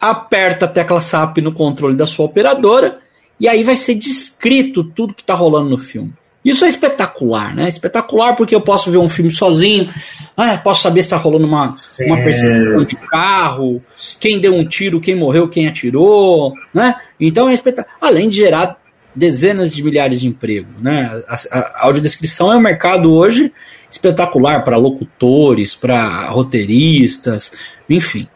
aperta 0.00 0.66
a 0.66 0.68
tecla 0.68 1.00
SAP 1.00 1.38
no 1.38 1.52
controle 1.52 1.96
da 1.96 2.04
sua 2.04 2.26
operadora 2.26 2.98
e 3.38 3.48
aí 3.48 3.62
vai 3.62 3.76
ser 3.76 3.94
descrito 3.94 4.84
tudo 4.84 5.14
que 5.14 5.22
está 5.22 5.34
rolando 5.34 5.70
no 5.70 5.78
filme. 5.78 6.12
Isso 6.44 6.64
é 6.64 6.68
espetacular, 6.68 7.54
né? 7.54 7.68
Espetacular 7.68 8.36
porque 8.36 8.54
eu 8.54 8.60
posso 8.60 8.90
ver 8.90 8.98
um 8.98 9.08
filme 9.08 9.30
sozinho, 9.30 9.88
ah, 10.36 10.58
posso 10.58 10.82
saber 10.82 11.00
se 11.00 11.06
está 11.06 11.16
rolando 11.16 11.46
uma, 11.46 11.70
uma 12.00 12.16
perseguição 12.18 12.84
de 12.84 12.96
carro, 12.96 13.82
quem 14.20 14.38
deu 14.38 14.54
um 14.54 14.64
tiro, 14.64 15.00
quem 15.00 15.14
morreu, 15.14 15.48
quem 15.48 15.66
atirou, 15.66 16.52
né? 16.72 16.96
Então 17.18 17.48
é 17.48 17.54
espetacular. 17.54 17.96
Além 17.98 18.28
de 18.28 18.36
gerar 18.36 18.78
dezenas 19.14 19.70
de 19.70 19.82
milhares 19.82 20.20
de 20.20 20.26
empregos, 20.26 20.82
né? 20.82 21.22
A, 21.28 21.34
a, 21.50 21.86
audiodescrição 21.86 22.52
é 22.52 22.56
um 22.56 22.60
mercado 22.60 23.12
hoje 23.12 23.52
espetacular 23.90 24.64
para 24.64 24.76
locutores, 24.76 25.74
para 25.74 26.28
roteiristas, 26.30 27.52
enfim. 27.88 28.26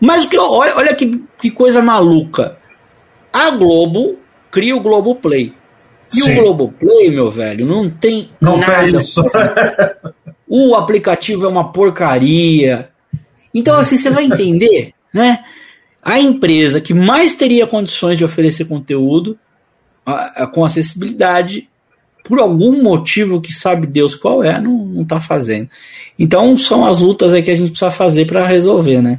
Mas 0.00 0.26
que, 0.26 0.38
olha, 0.38 0.74
olha 0.76 0.94
que, 0.94 1.22
que 1.38 1.50
coisa 1.50 1.82
maluca. 1.82 2.56
A 3.32 3.50
Globo 3.50 4.18
cria 4.50 4.74
o 4.74 4.80
Globoplay. 4.80 5.52
E 6.12 6.20
Sim. 6.20 6.32
o 6.32 6.42
Globoplay, 6.42 7.10
meu 7.10 7.30
velho, 7.30 7.66
não 7.66 7.90
tem 7.90 8.30
não 8.40 8.56
nada. 8.56 8.82
Tem 8.82 8.96
isso. 8.96 9.22
o 10.48 10.74
aplicativo 10.74 11.44
é 11.44 11.48
uma 11.48 11.72
porcaria. 11.72 12.88
Então, 13.52 13.76
assim, 13.76 13.98
você 13.98 14.10
vai 14.10 14.24
entender, 14.24 14.92
né? 15.12 15.44
A 16.02 16.20
empresa 16.20 16.80
que 16.80 16.92
mais 16.92 17.34
teria 17.34 17.66
condições 17.66 18.18
de 18.18 18.24
oferecer 18.24 18.66
conteúdo 18.66 19.38
a, 20.04 20.42
a, 20.42 20.46
com 20.46 20.64
acessibilidade, 20.64 21.68
por 22.24 22.38
algum 22.38 22.82
motivo 22.82 23.40
que 23.40 23.52
sabe 23.52 23.86
Deus 23.86 24.14
qual 24.14 24.42
é, 24.42 24.58
não 24.60 25.02
está 25.02 25.20
fazendo. 25.20 25.68
Então, 26.18 26.56
são 26.56 26.86
as 26.86 26.98
lutas 26.98 27.34
aí 27.34 27.42
que 27.42 27.50
a 27.50 27.56
gente 27.56 27.70
precisa 27.70 27.90
fazer 27.90 28.26
para 28.26 28.46
resolver, 28.46 29.02
né? 29.02 29.18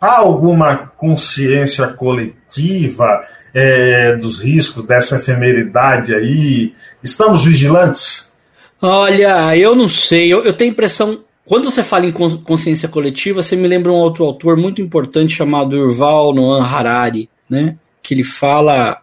Há 0.00 0.18
alguma 0.18 0.76
consciência 0.96 1.86
coletiva? 1.88 3.26
é, 3.54 4.16
dos 4.16 4.40
riscos 4.40 4.84
dessa 4.84 5.16
efemeridade 5.16 6.14
aí? 6.14 6.72
Estamos 7.02 7.44
vigilantes? 7.44 8.32
Olha, 8.80 9.56
eu 9.56 9.74
não 9.74 9.88
sei. 9.88 10.32
Eu, 10.32 10.44
eu 10.44 10.52
tenho 10.52 10.70
impressão. 10.70 11.20
Quando 11.44 11.70
você 11.70 11.82
fala 11.82 12.06
em 12.06 12.12
consciência 12.12 12.88
coletiva, 12.88 13.42
você 13.42 13.56
me 13.56 13.66
lembra 13.66 13.90
um 13.90 13.96
outro 13.96 14.24
autor 14.24 14.56
muito 14.56 14.82
importante 14.82 15.34
chamado 15.34 15.76
Yuval 15.76 16.34
Noah 16.34 16.64
Harari, 16.64 17.28
né? 17.48 17.76
Que 18.02 18.14
ele 18.14 18.22
fala, 18.22 19.00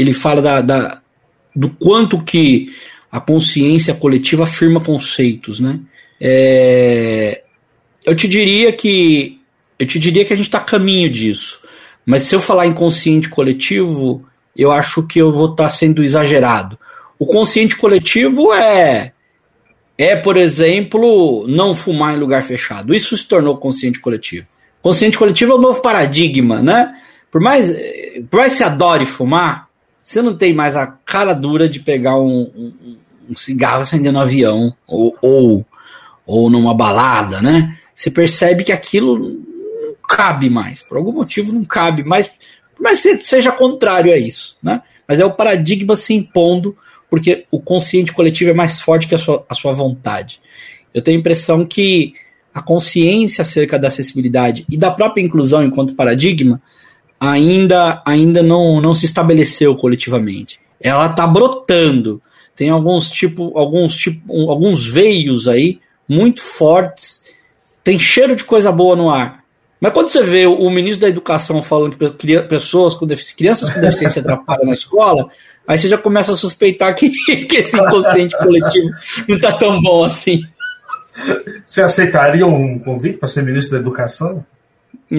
ele 0.00 0.12
fala 0.12 0.40
da, 0.40 0.60
da, 0.60 1.02
do 1.54 1.68
quanto 1.70 2.22
que 2.22 2.72
a 3.10 3.20
consciência 3.20 3.92
coletiva 3.92 4.44
afirma 4.44 4.80
conceitos, 4.80 5.60
né? 5.60 5.78
É, 6.20 7.42
eu 8.04 8.14
te 8.14 8.26
diria 8.28 8.72
que 8.72 9.38
eu 9.78 9.86
te 9.86 9.98
diria 9.98 10.24
que 10.24 10.32
a 10.32 10.36
gente 10.36 10.46
está 10.46 10.58
a 10.58 10.62
caminho 10.62 11.10
disso. 11.10 11.60
Mas 12.04 12.22
se 12.22 12.34
eu 12.34 12.40
falar 12.40 12.66
inconsciente 12.66 13.28
coletivo, 13.28 14.26
eu 14.56 14.70
acho 14.70 15.06
que 15.06 15.18
eu 15.18 15.32
vou 15.32 15.50
estar 15.50 15.64
tá 15.64 15.70
sendo 15.70 16.02
exagerado. 16.02 16.78
O 17.18 17.26
consciente 17.26 17.76
coletivo 17.76 18.52
é 18.52 19.12
é, 19.98 20.16
por 20.16 20.38
exemplo, 20.38 21.44
não 21.46 21.74
fumar 21.74 22.14
em 22.14 22.18
lugar 22.18 22.42
fechado. 22.42 22.94
Isso 22.94 23.14
se 23.18 23.28
tornou 23.28 23.58
consciente 23.58 24.00
coletivo. 24.00 24.46
Consciente 24.80 25.18
coletivo 25.18 25.52
é 25.52 25.54
o 25.56 25.60
novo 25.60 25.82
paradigma, 25.82 26.62
né? 26.62 26.96
Por 27.30 27.42
mais, 27.42 27.70
por 28.30 28.38
mais 28.38 28.52
que 28.52 28.58
você 28.58 28.64
adore 28.64 29.04
fumar, 29.04 29.69
você 30.10 30.20
não 30.20 30.36
tem 30.36 30.52
mais 30.52 30.74
a 30.74 30.88
cara 30.88 31.32
dura 31.32 31.68
de 31.68 31.78
pegar 31.78 32.18
um, 32.18 32.40
um, 32.56 32.96
um 33.30 33.36
cigarro 33.36 33.82
acendendo 33.82 34.14
no 34.14 34.24
avião 34.24 34.74
ou, 34.84 35.16
ou, 35.22 35.64
ou 36.26 36.50
numa 36.50 36.74
balada, 36.74 37.40
né? 37.40 37.78
Você 37.94 38.10
percebe 38.10 38.64
que 38.64 38.72
aquilo 38.72 39.40
cabe 40.08 40.50
mais. 40.50 40.82
Por 40.82 40.96
algum 40.96 41.12
motivo 41.12 41.52
não 41.52 41.62
cabe 41.62 42.02
mais, 42.02 42.28
mas 42.80 43.04
seja 43.20 43.52
contrário 43.52 44.12
a 44.12 44.18
isso. 44.18 44.56
Né? 44.60 44.82
Mas 45.06 45.20
é 45.20 45.24
o 45.24 45.30
paradigma 45.30 45.94
se 45.94 46.12
impondo, 46.12 46.76
porque 47.08 47.46
o 47.48 47.60
consciente 47.60 48.12
coletivo 48.12 48.50
é 48.50 48.54
mais 48.54 48.80
forte 48.80 49.06
que 49.06 49.14
a 49.14 49.18
sua, 49.18 49.46
a 49.48 49.54
sua 49.54 49.72
vontade. 49.72 50.40
Eu 50.92 51.02
tenho 51.02 51.18
a 51.18 51.20
impressão 51.20 51.64
que 51.64 52.14
a 52.52 52.60
consciência 52.60 53.42
acerca 53.42 53.78
da 53.78 53.86
acessibilidade 53.86 54.66
e 54.68 54.76
da 54.76 54.90
própria 54.90 55.22
inclusão 55.22 55.62
enquanto 55.62 55.94
paradigma 55.94 56.60
ainda, 57.20 58.02
ainda 58.06 58.42
não, 58.42 58.80
não 58.80 58.94
se 58.94 59.04
estabeleceu 59.04 59.76
coletivamente. 59.76 60.58
Ela 60.80 61.06
está 61.06 61.26
brotando. 61.26 62.22
Tem 62.56 62.70
alguns 62.70 63.10
tipo, 63.10 63.56
alguns 63.56 63.94
tipo, 63.94 64.50
alguns 64.50 64.86
veios 64.86 65.46
aí 65.46 65.78
muito 66.08 66.40
fortes. 66.40 67.22
Tem 67.84 67.98
cheiro 67.98 68.34
de 68.34 68.44
coisa 68.44 68.72
boa 68.72 68.96
no 68.96 69.10
ar. 69.10 69.40
Mas 69.78 69.92
quando 69.92 70.08
você 70.08 70.22
vê 70.22 70.46
o 70.46 70.68
ministro 70.68 71.02
da 71.02 71.08
Educação 71.08 71.62
falando 71.62 71.96
que 71.96 72.40
pessoas 72.42 72.94
com 72.94 73.06
crianças 73.36 73.70
com 73.70 73.80
deficiência 73.80 74.20
atrapalham 74.20 74.66
na 74.66 74.74
escola, 74.74 75.30
aí 75.66 75.78
você 75.78 75.88
já 75.88 75.96
começa 75.96 76.32
a 76.32 76.36
suspeitar 76.36 76.94
que, 76.94 77.10
que 77.46 77.56
esse 77.56 77.78
inconsciente 77.78 78.36
coletivo 78.36 78.88
não 79.26 79.36
está 79.36 79.52
tão 79.52 79.80
bom 79.80 80.04
assim. 80.04 80.42
Você 81.64 81.82
aceitaria 81.82 82.46
um 82.46 82.78
convite 82.78 83.16
para 83.16 83.28
ser 83.28 83.42
ministro 83.42 83.72
da 83.72 83.78
Educação? 83.78 84.44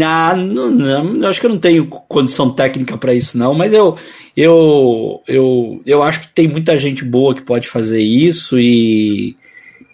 Ah, 0.01 0.35
não, 0.35 0.69
não, 0.71 1.27
acho 1.27 1.39
que 1.39 1.45
eu 1.45 1.49
não 1.49 1.57
tenho 1.57 1.85
condição 1.85 2.49
técnica 2.49 2.97
para 2.97 3.13
isso, 3.13 3.37
não, 3.37 3.53
mas 3.53 3.73
eu, 3.73 3.97
eu, 4.37 5.21
eu, 5.27 5.81
eu 5.85 6.01
acho 6.01 6.21
que 6.21 6.29
tem 6.29 6.47
muita 6.47 6.77
gente 6.79 7.03
boa 7.03 7.35
que 7.35 7.41
pode 7.41 7.67
fazer 7.67 8.01
isso 8.01 8.57
e, 8.57 9.35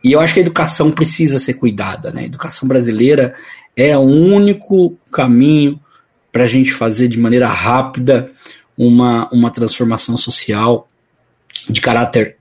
e 0.04 0.12
eu 0.12 0.20
acho 0.20 0.36
que 0.36 0.40
a 0.40 0.44
educação 0.44 0.92
precisa 0.92 1.40
ser 1.40 1.56
cuidada, 1.56 2.12
né? 2.12 2.22
A 2.22 2.26
educação 2.26 2.68
brasileira 2.68 3.36
é 3.76 3.98
o 3.98 4.02
único 4.02 4.96
caminho 5.12 5.80
para 6.32 6.44
a 6.44 6.48
gente 6.48 6.72
fazer 6.72 7.08
de 7.08 7.20
maneira 7.20 7.48
rápida 7.48 8.32
uma, 8.78 9.28
uma 9.32 9.50
transformação 9.50 10.16
social 10.16 10.88
de 11.68 11.82
caráter 11.82 12.38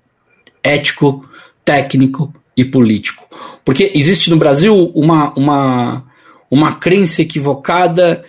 ético, 0.63 1.27
técnico 1.65 2.35
e 2.57 2.65
político. 2.65 3.27
Porque 3.65 3.91
existe 3.95 4.29
no 4.29 4.37
Brasil 4.37 4.93
uma, 4.95 5.33
uma, 5.35 6.05
uma 6.51 6.77
crença 6.77 7.23
equivocada, 7.23 8.25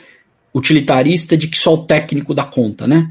utilitarista, 0.53 1.37
de 1.37 1.47
que 1.47 1.59
só 1.59 1.73
o 1.73 1.85
técnico 1.85 2.33
dá 2.33 2.43
conta, 2.43 2.87
né? 2.87 3.09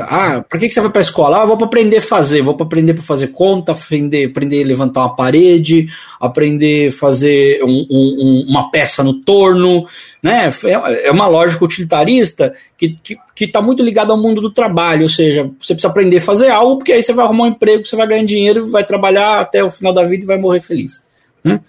Ah, 0.00 0.44
por 0.48 0.60
que, 0.60 0.68
que 0.68 0.74
você 0.74 0.80
vai 0.80 0.90
para 0.90 1.00
a 1.00 1.02
escola? 1.02 1.42
Ah, 1.42 1.44
vou 1.44 1.56
para 1.56 1.66
aprender 1.66 1.96
a 1.96 2.02
fazer, 2.02 2.40
vou 2.40 2.54
para 2.54 2.64
aprender 2.64 2.94
para 2.94 3.02
fazer 3.02 3.28
conta, 3.28 3.72
aprender, 3.72 4.26
aprender 4.26 4.62
a 4.62 4.66
levantar 4.66 5.00
uma 5.00 5.16
parede, 5.16 5.88
aprender 6.20 6.88
a 6.88 6.92
fazer 6.92 7.60
um, 7.64 7.86
um, 7.90 8.46
uma 8.48 8.70
peça 8.70 9.02
no 9.02 9.14
torno, 9.14 9.84
né? 10.22 10.50
É, 10.64 11.08
é 11.08 11.10
uma 11.10 11.26
lógica 11.26 11.64
utilitarista 11.64 12.54
que 12.78 12.86
está 12.86 13.00
que, 13.02 13.16
que 13.34 13.48
tá 13.48 13.60
muito 13.60 13.82
ligada 13.82 14.12
ao 14.12 14.20
mundo 14.20 14.40
do 14.40 14.52
trabalho, 14.52 15.02
ou 15.02 15.08
seja, 15.08 15.50
você 15.58 15.74
precisa 15.74 15.88
aprender 15.88 16.18
a 16.18 16.22
fazer 16.22 16.50
algo, 16.50 16.76
porque 16.76 16.92
aí 16.92 17.02
você 17.02 17.12
vai 17.12 17.24
arrumar 17.24 17.44
um 17.44 17.48
emprego, 17.48 17.84
você 17.84 17.96
vai 17.96 18.06
ganhar 18.06 18.24
dinheiro, 18.24 18.68
vai 18.68 18.84
trabalhar 18.84 19.40
até 19.40 19.64
o 19.64 19.70
final 19.70 19.92
da 19.92 20.04
vida 20.04 20.22
e 20.22 20.26
vai 20.28 20.38
morrer 20.38 20.60
feliz. 20.60 21.02
Né? 21.44 21.60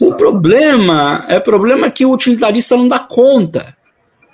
O 0.00 0.14
problema 0.14 1.24
é 1.28 1.38
o 1.38 1.42
problema 1.42 1.90
que 1.90 2.04
o 2.04 2.12
utilitarista 2.12 2.76
não 2.76 2.88
dá 2.88 2.98
conta. 2.98 3.76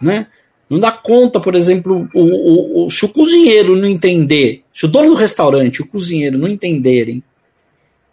né? 0.00 0.26
Não 0.68 0.78
dá 0.78 0.92
conta, 0.92 1.40
por 1.40 1.54
exemplo, 1.54 2.08
o, 2.14 2.84
o, 2.84 2.90
se 2.90 3.04
o 3.04 3.08
cozinheiro 3.08 3.74
não 3.74 3.88
entender, 3.88 4.62
se 4.72 4.84
o 4.84 4.88
dono 4.88 5.10
do 5.10 5.14
restaurante 5.14 5.76
e 5.76 5.82
o 5.82 5.88
cozinheiro 5.88 6.36
não 6.36 6.46
entenderem 6.46 7.22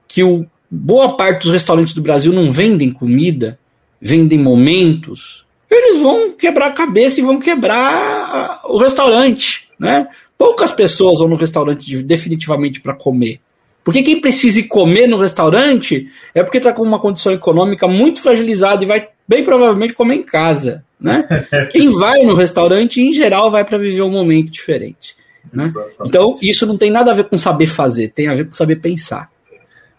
que 0.07 0.23
o, 0.23 0.45
boa 0.71 1.17
parte 1.17 1.43
dos 1.43 1.51
restaurantes 1.51 1.93
do 1.93 2.01
Brasil 2.01 2.31
não 2.31 2.51
vendem 2.51 2.91
comida, 2.91 3.59
vendem 3.99 4.39
momentos, 4.39 5.45
eles 5.69 6.01
vão 6.01 6.31
quebrar 6.31 6.67
a 6.67 6.73
cabeça 6.73 7.19
e 7.19 7.23
vão 7.23 7.39
quebrar 7.39 8.61
o 8.65 8.77
restaurante, 8.77 9.67
né? 9.77 10.07
Poucas 10.37 10.71
pessoas 10.71 11.19
vão 11.19 11.29
no 11.29 11.35
restaurante 11.35 12.03
definitivamente 12.03 12.79
para 12.79 12.93
comer. 12.93 13.39
Porque 13.85 14.01
quem 14.01 14.19
precisa 14.19 14.59
ir 14.59 14.63
comer 14.63 15.07
no 15.07 15.15
restaurante 15.15 16.09
é 16.33 16.41
porque 16.43 16.57
está 16.57 16.73
com 16.73 16.81
uma 16.81 16.99
condição 16.99 17.31
econômica 17.31 17.87
muito 17.87 18.19
fragilizada 18.19 18.83
e 18.83 18.87
vai 18.87 19.07
bem 19.27 19.45
provavelmente 19.45 19.93
comer 19.93 20.15
em 20.15 20.23
casa. 20.23 20.83
Né? 20.99 21.23
quem 21.71 21.91
vai 21.91 22.23
no 22.23 22.33
restaurante, 22.33 22.99
em 22.99 23.13
geral, 23.13 23.51
vai 23.51 23.63
para 23.63 23.77
viver 23.77 24.01
um 24.01 24.09
momento 24.09 24.51
diferente. 24.51 25.15
Né? 25.53 25.71
Então, 26.03 26.33
isso 26.41 26.65
não 26.65 26.79
tem 26.79 26.89
nada 26.89 27.11
a 27.11 27.15
ver 27.15 27.25
com 27.25 27.37
saber 27.37 27.67
fazer, 27.67 28.09
tem 28.09 28.27
a 28.27 28.33
ver 28.33 28.47
com 28.47 28.53
saber 28.53 28.77
pensar. 28.77 29.29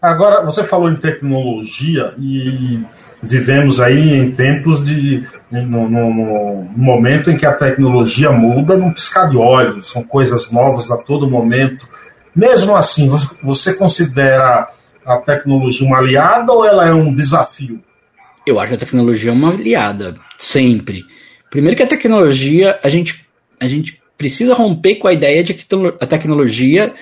Agora, 0.01 0.43
você 0.43 0.65
falou 0.65 0.91
em 0.91 0.97
tecnologia 0.97 2.13
e 2.19 2.83
vivemos 3.23 3.79
aí 3.79 4.15
em 4.15 4.31
tempos 4.31 4.85
de. 4.85 5.25
No, 5.49 5.89
no, 5.89 6.13
no, 6.13 6.69
momento 6.75 7.31
em 7.31 7.37
que 7.37 7.45
a 7.45 7.53
tecnologia 7.53 8.31
muda 8.31 8.75
num 8.75 8.91
piscar 8.91 9.29
de 9.29 9.37
olhos, 9.37 9.89
são 9.89 10.03
coisas 10.03 10.51
novas 10.51 10.91
a 10.91 10.97
todo 10.97 11.29
momento. 11.29 11.87
Mesmo 12.37 12.75
assim, 12.75 13.09
você 13.41 13.73
considera 13.73 14.69
a 15.03 15.17
tecnologia 15.17 15.87
uma 15.87 15.97
aliada 15.97 16.53
ou 16.53 16.63
ela 16.63 16.87
é 16.87 16.93
um 16.93 17.11
desafio? 17.11 17.83
Eu 18.45 18.59
acho 18.59 18.69
que 18.69 18.75
a 18.75 18.77
tecnologia 18.77 19.31
é 19.31 19.33
uma 19.33 19.51
aliada, 19.51 20.15
sempre. 20.37 21.03
Primeiro 21.49 21.75
que 21.75 21.81
a 21.81 21.87
tecnologia, 21.87 22.79
a 22.83 22.89
gente, 22.89 23.27
a 23.59 23.67
gente 23.67 23.99
precisa 24.15 24.53
romper 24.53 24.97
com 24.97 25.07
a 25.07 25.13
ideia 25.13 25.43
de 25.43 25.55
que 25.55 25.65
a 25.99 26.05
tecnologia 26.05 26.93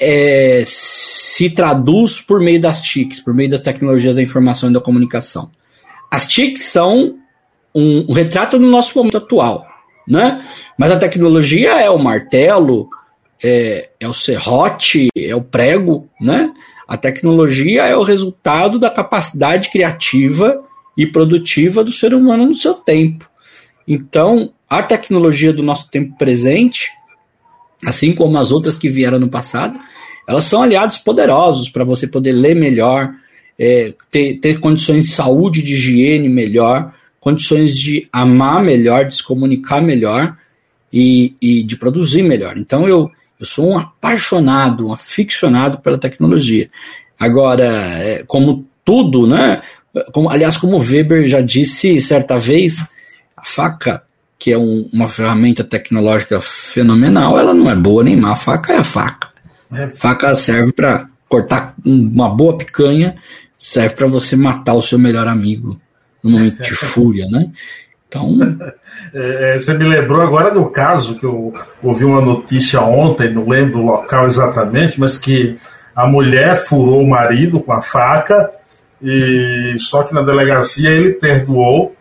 é, 0.00 0.62
se 0.64 1.50
traduz 1.50 2.20
por 2.20 2.40
meio 2.40 2.60
das 2.60 2.80
TICs, 2.80 3.18
por 3.18 3.34
meio 3.34 3.50
das 3.50 3.60
tecnologias 3.60 4.14
da 4.14 4.22
informação 4.22 4.70
e 4.70 4.72
da 4.72 4.80
comunicação. 4.80 5.50
As 6.08 6.24
TICs 6.24 6.66
são 6.66 7.16
um, 7.74 8.06
um 8.08 8.12
retrato 8.12 8.56
do 8.56 8.66
nosso 8.66 8.96
momento 8.96 9.16
atual, 9.16 9.66
né? 10.06 10.40
Mas 10.78 10.92
a 10.92 10.98
tecnologia 10.98 11.80
é 11.80 11.90
o 11.90 11.98
martelo, 11.98 12.88
é, 13.42 13.90
é 14.00 14.08
o 14.08 14.12
serrote, 14.12 15.08
é 15.16 15.34
o 15.34 15.42
prego, 15.42 16.08
né? 16.20 16.52
A 16.86 16.96
tecnologia 16.96 17.82
é 17.86 17.96
o 17.96 18.02
resultado 18.02 18.78
da 18.78 18.90
capacidade 18.90 19.70
criativa 19.70 20.64
e 20.96 21.06
produtiva 21.06 21.84
do 21.84 21.92
ser 21.92 22.14
humano 22.14 22.46
no 22.46 22.54
seu 22.54 22.74
tempo. 22.74 23.28
Então, 23.86 24.52
a 24.68 24.82
tecnologia 24.82 25.52
do 25.52 25.62
nosso 25.62 25.88
tempo 25.90 26.16
presente, 26.18 26.90
assim 27.84 28.14
como 28.14 28.36
as 28.38 28.50
outras 28.50 28.76
que 28.76 28.88
vieram 28.88 29.18
no 29.18 29.28
passado, 29.28 29.78
elas 30.26 30.44
são 30.44 30.62
aliados 30.62 30.98
poderosos 30.98 31.70
para 31.70 31.84
você 31.84 32.06
poder 32.06 32.32
ler 32.32 32.54
melhor, 32.54 33.14
é, 33.58 33.94
ter, 34.10 34.38
ter 34.40 34.60
condições 34.60 35.06
de 35.06 35.12
saúde, 35.12 35.62
de 35.62 35.74
higiene 35.74 36.28
melhor, 36.28 36.94
condições 37.18 37.78
de 37.78 38.08
amar 38.12 38.62
melhor, 38.62 39.06
de 39.06 39.14
se 39.14 39.22
comunicar 39.22 39.80
melhor 39.80 40.36
e, 40.92 41.34
e 41.40 41.62
de 41.62 41.76
produzir 41.76 42.22
melhor. 42.22 42.58
Então 42.58 42.88
eu, 42.88 43.10
eu 43.38 43.46
sou 43.46 43.70
um 43.70 43.78
apaixonado, 43.78 44.88
um 44.88 44.92
aficionado 44.92 45.78
pela 45.78 45.98
tecnologia. 45.98 46.68
Agora, 47.18 47.64
é, 47.64 48.24
como 48.26 48.66
tudo, 48.84 49.26
né? 49.26 49.62
Como, 50.12 50.30
aliás, 50.30 50.56
como 50.56 50.78
Weber 50.78 51.26
já 51.26 51.40
disse 51.40 52.00
certa 52.00 52.38
vez, 52.38 52.84
a 53.36 53.44
faca, 53.44 54.02
que 54.38 54.52
é 54.52 54.58
um, 54.58 54.88
uma 54.92 55.08
ferramenta 55.08 55.64
tecnológica 55.64 56.40
fenomenal, 56.40 57.38
ela 57.38 57.54
não 57.54 57.70
é 57.70 57.74
boa 57.74 58.04
nem 58.04 58.16
má. 58.16 58.32
A 58.32 58.36
faca 58.36 58.72
é 58.72 58.78
a 58.78 58.84
faca. 58.84 59.28
É. 59.72 59.88
Faca 59.88 60.34
serve 60.34 60.72
para 60.72 61.08
cortar 61.28 61.74
uma 61.84 62.30
boa 62.30 62.56
picanha, 62.56 63.16
serve 63.58 63.94
para 63.94 64.06
você 64.06 64.34
matar 64.36 64.74
o 64.74 64.82
seu 64.82 64.98
melhor 64.98 65.28
amigo 65.28 65.80
no 66.22 66.30
momento 66.30 66.62
de 66.62 66.70
fúria, 66.74 67.26
né? 67.30 67.50
Então. 68.08 68.38
É, 69.14 69.54
é, 69.54 69.58
você 69.58 69.74
me 69.74 69.84
lembrou 69.84 70.20
agora 70.20 70.50
do 70.50 70.66
caso 70.66 71.18
que 71.18 71.24
eu 71.24 71.54
ouvi 71.82 72.04
uma 72.04 72.20
notícia 72.20 72.80
ontem, 72.80 73.30
não 73.30 73.48
lembro 73.48 73.80
o 73.80 73.86
local 73.86 74.26
exatamente, 74.26 74.98
mas 74.98 75.16
que 75.16 75.56
a 75.94 76.06
mulher 76.06 76.56
furou 76.56 77.02
o 77.02 77.08
marido 77.08 77.60
com 77.60 77.72
a 77.72 77.80
faca, 77.80 78.50
e 79.02 79.76
só 79.78 80.02
que 80.02 80.14
na 80.14 80.22
delegacia 80.22 80.90
ele 80.90 81.12
perdoou, 81.12 81.94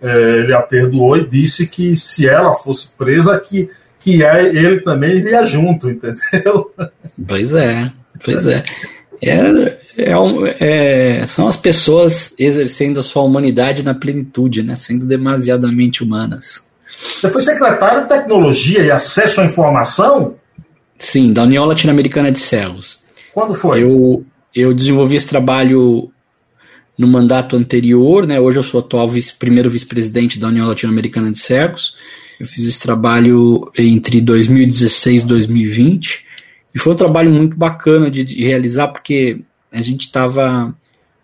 é, 0.00 0.38
ele 0.40 0.52
a 0.52 0.62
perdoou 0.62 1.16
e 1.16 1.26
disse 1.26 1.66
que 1.66 1.96
se 1.96 2.28
ela 2.28 2.52
fosse 2.52 2.88
presa, 2.96 3.38
que 3.40 3.68
que 4.04 4.22
é, 4.22 4.44
ele 4.44 4.80
também 4.80 5.16
iria 5.16 5.46
junto, 5.46 5.88
entendeu? 5.90 6.70
Pois 7.26 7.54
é, 7.54 7.90
pois 8.22 8.46
é. 8.46 8.62
É, 9.22 9.78
é, 9.96 10.12
é, 10.60 11.26
são 11.26 11.46
as 11.46 11.56
pessoas 11.56 12.34
exercendo 12.38 13.00
a 13.00 13.02
sua 13.02 13.22
humanidade 13.22 13.82
na 13.82 13.94
plenitude, 13.94 14.62
né, 14.62 14.74
sendo 14.74 15.06
demasiadamente 15.06 16.02
humanas. 16.02 16.64
Você 17.16 17.30
foi 17.30 17.40
secretário 17.42 18.02
de 18.02 18.08
Tecnologia 18.08 18.82
e 18.82 18.90
Acesso 18.90 19.40
à 19.40 19.44
Informação? 19.44 20.36
Sim, 20.98 21.32
da 21.32 21.42
União 21.42 21.64
Latino-Americana 21.64 22.30
de 22.30 22.38
Céus. 22.38 23.00
Quando 23.32 23.54
foi? 23.54 23.82
Eu, 23.82 24.24
eu 24.54 24.72
desenvolvi 24.72 25.16
esse 25.16 25.28
trabalho 25.28 26.10
no 26.96 27.08
mandato 27.08 27.56
anterior, 27.56 28.26
né? 28.26 28.38
Hoje 28.38 28.58
eu 28.58 28.62
sou 28.62 28.80
atual 28.80 29.08
vice, 29.08 29.34
primeiro 29.34 29.68
vice-presidente 29.68 30.38
da 30.38 30.48
União 30.48 30.66
Latino-Americana 30.66 31.32
de 31.32 31.38
Cegos. 31.38 31.96
Eu 32.38 32.46
fiz 32.46 32.64
esse 32.64 32.80
trabalho 32.80 33.70
entre 33.76 34.20
2016 34.20 35.22
e 35.22 35.26
2020 35.26 36.26
e 36.74 36.78
foi 36.78 36.92
um 36.92 36.96
trabalho 36.96 37.30
muito 37.30 37.56
bacana 37.56 38.10
de, 38.10 38.24
de 38.24 38.44
realizar 38.44 38.88
porque 38.88 39.40
a 39.74 39.82
gente 39.82 40.02
estava 40.02 40.74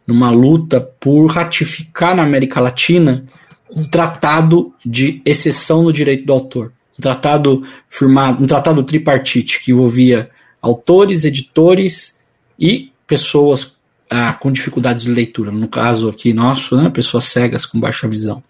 numa 0.07 0.31
luta 0.31 0.81
por 0.81 1.27
ratificar 1.27 2.17
na 2.17 2.25
América 2.25 2.61
Latina 2.61 3.25
um 3.75 3.85
tratado 3.85 4.75
de 4.85 5.23
exceção 5.25 5.85
no 5.85 5.93
direito 5.93 6.27
do 6.27 6.33
autor. 6.33 6.73
Um 6.99 7.01
tratado 7.01 7.63
firmado, 7.89 8.43
um 8.43 8.47
tratado 8.47 8.83
tripartite 8.83 9.61
que 9.61 9.71
envolvia 9.71 10.29
autores, 10.61 11.25
editores 11.25 12.17
e 12.59 12.91
pessoas 13.07 13.77
ah, 14.11 14.33
com 14.33 14.51
dificuldades 14.51 15.05
de 15.05 15.13
leitura. 15.13 15.53
No 15.53 15.69
caso 15.69 16.09
aqui 16.09 16.33
nosso, 16.33 16.77
né, 16.77 16.91
pessoas 16.91 17.27
cegas 17.27 17.65
com 17.65 17.79
baixa 17.79 18.09
visão. 18.09 18.43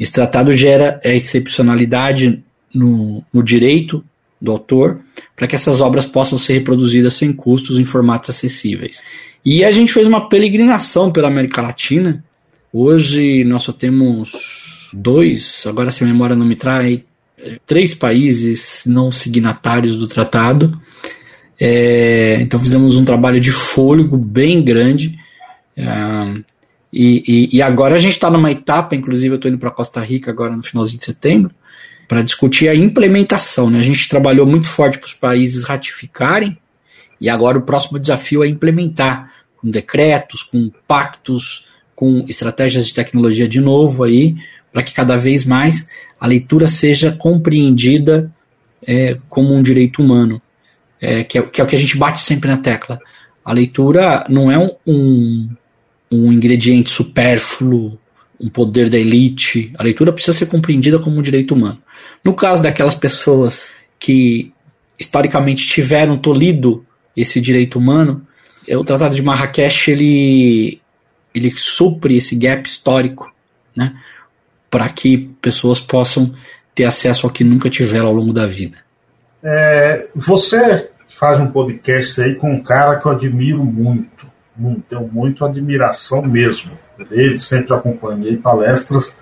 Esse 0.00 0.12
tratado 0.12 0.52
gera 0.56 0.98
a 1.04 1.08
excepcionalidade 1.10 2.42
no, 2.74 3.22
no 3.32 3.42
direito 3.42 4.02
do 4.40 4.50
autor 4.50 5.00
para 5.36 5.46
que 5.46 5.54
essas 5.54 5.80
obras 5.80 6.04
possam 6.04 6.36
ser 6.36 6.54
reproduzidas 6.54 7.14
sem 7.14 7.32
custos 7.32 7.78
em 7.78 7.84
formatos 7.84 8.30
acessíveis. 8.30 9.04
E 9.44 9.64
a 9.64 9.72
gente 9.72 9.92
fez 9.92 10.06
uma 10.06 10.28
peregrinação 10.28 11.10
pela 11.10 11.28
América 11.28 11.60
Latina. 11.60 12.24
Hoje 12.72 13.42
nós 13.44 13.64
só 13.64 13.72
temos 13.72 14.32
dois, 14.92 15.64
agora 15.66 15.90
se 15.90 16.04
a 16.04 16.06
memória 16.06 16.36
não 16.36 16.46
me 16.46 16.54
trai, 16.54 17.04
três 17.66 17.94
países 17.94 18.84
não 18.86 19.10
signatários 19.10 19.96
do 19.96 20.06
tratado. 20.06 20.80
É, 21.58 22.38
então 22.40 22.58
fizemos 22.60 22.96
um 22.96 23.04
trabalho 23.04 23.40
de 23.40 23.50
fôlego 23.50 24.16
bem 24.16 24.62
grande. 24.62 25.18
É, 25.76 25.84
e, 26.92 27.22
e, 27.26 27.56
e 27.56 27.62
agora 27.62 27.94
a 27.96 27.98
gente 27.98 28.12
está 28.12 28.30
numa 28.30 28.50
etapa, 28.50 28.94
inclusive 28.94 29.34
eu 29.34 29.36
estou 29.36 29.50
indo 29.50 29.58
para 29.58 29.70
Costa 29.70 30.00
Rica 30.00 30.30
agora 30.30 30.54
no 30.54 30.62
finalzinho 30.62 30.98
de 30.98 31.04
setembro, 31.04 31.50
para 32.06 32.22
discutir 32.22 32.68
a 32.68 32.74
implementação. 32.74 33.70
Né? 33.70 33.80
A 33.80 33.82
gente 33.82 34.08
trabalhou 34.08 34.46
muito 34.46 34.68
forte 34.68 34.98
para 34.98 35.06
os 35.06 35.14
países 35.14 35.64
ratificarem, 35.64 36.58
e 37.20 37.28
agora 37.28 37.58
o 37.58 37.62
próximo 37.62 37.98
desafio 37.98 38.44
é 38.44 38.48
implementar 38.48 39.31
com 39.62 39.70
decretos, 39.70 40.42
com 40.42 40.70
pactos, 40.86 41.64
com 41.94 42.24
estratégias 42.28 42.86
de 42.86 42.94
tecnologia 42.94 43.48
de 43.48 43.60
novo 43.60 44.04
aí, 44.04 44.36
para 44.72 44.82
que 44.82 44.92
cada 44.92 45.16
vez 45.16 45.44
mais 45.44 45.88
a 46.18 46.26
leitura 46.26 46.66
seja 46.66 47.12
compreendida 47.12 48.30
é, 48.84 49.16
como 49.28 49.54
um 49.54 49.62
direito 49.62 50.02
humano, 50.02 50.42
é, 51.00 51.24
que, 51.24 51.38
é, 51.38 51.42
que, 51.42 51.60
é, 51.60 51.64
o 51.64 51.66
que 51.66 51.76
a 51.76 51.78
gente 51.78 51.96
bate 51.96 52.20
sempre 52.20 52.50
na 52.50 52.58
tecla. 52.58 52.98
A 53.44 53.52
leitura 53.52 54.24
não 54.28 54.50
é 54.50 54.58
um, 54.58 54.70
um 54.86 55.48
um 56.12 56.30
ingrediente 56.30 56.90
supérfluo, 56.90 57.98
um 58.38 58.50
poder 58.50 58.90
da 58.90 58.98
elite. 58.98 59.72
A 59.78 59.82
leitura 59.82 60.12
precisa 60.12 60.36
ser 60.36 60.46
compreendida 60.46 60.98
como 60.98 61.18
um 61.18 61.22
direito 61.22 61.54
humano. 61.54 61.80
No 62.22 62.34
caso 62.34 62.62
daquelas 62.62 62.94
pessoas 62.94 63.72
que 63.98 64.52
historicamente 64.98 65.66
tiveram 65.66 66.18
tolhido 66.18 66.84
esse 67.16 67.40
direito 67.40 67.78
humano, 67.78 68.26
o 68.68 68.84
Tratado 68.84 69.14
de 69.14 69.22
Marrakech 69.22 69.90
ele, 69.90 70.80
ele 71.34 71.52
supre 71.56 72.16
esse 72.16 72.36
gap 72.36 72.66
histórico, 72.66 73.32
né, 73.76 73.94
para 74.70 74.88
que 74.88 75.30
pessoas 75.40 75.80
possam 75.80 76.34
ter 76.74 76.84
acesso 76.84 77.26
ao 77.26 77.32
que 77.32 77.44
nunca 77.44 77.68
tiveram 77.68 78.06
ao 78.06 78.14
longo 78.14 78.32
da 78.32 78.46
vida. 78.46 78.78
É, 79.42 80.08
você 80.14 80.90
faz 81.08 81.38
um 81.40 81.48
podcast 81.48 82.20
aí 82.20 82.34
com 82.34 82.52
um 82.52 82.62
cara 82.62 82.96
que 82.96 83.06
eu 83.06 83.12
admiro 83.12 83.64
muito, 83.64 84.26
tenho 84.88 85.08
muito 85.12 85.44
admiração 85.44 86.22
mesmo 86.22 86.72
dele, 87.10 87.38
sempre 87.38 87.74
acompanhei 87.74 88.36
palestras 88.36 89.12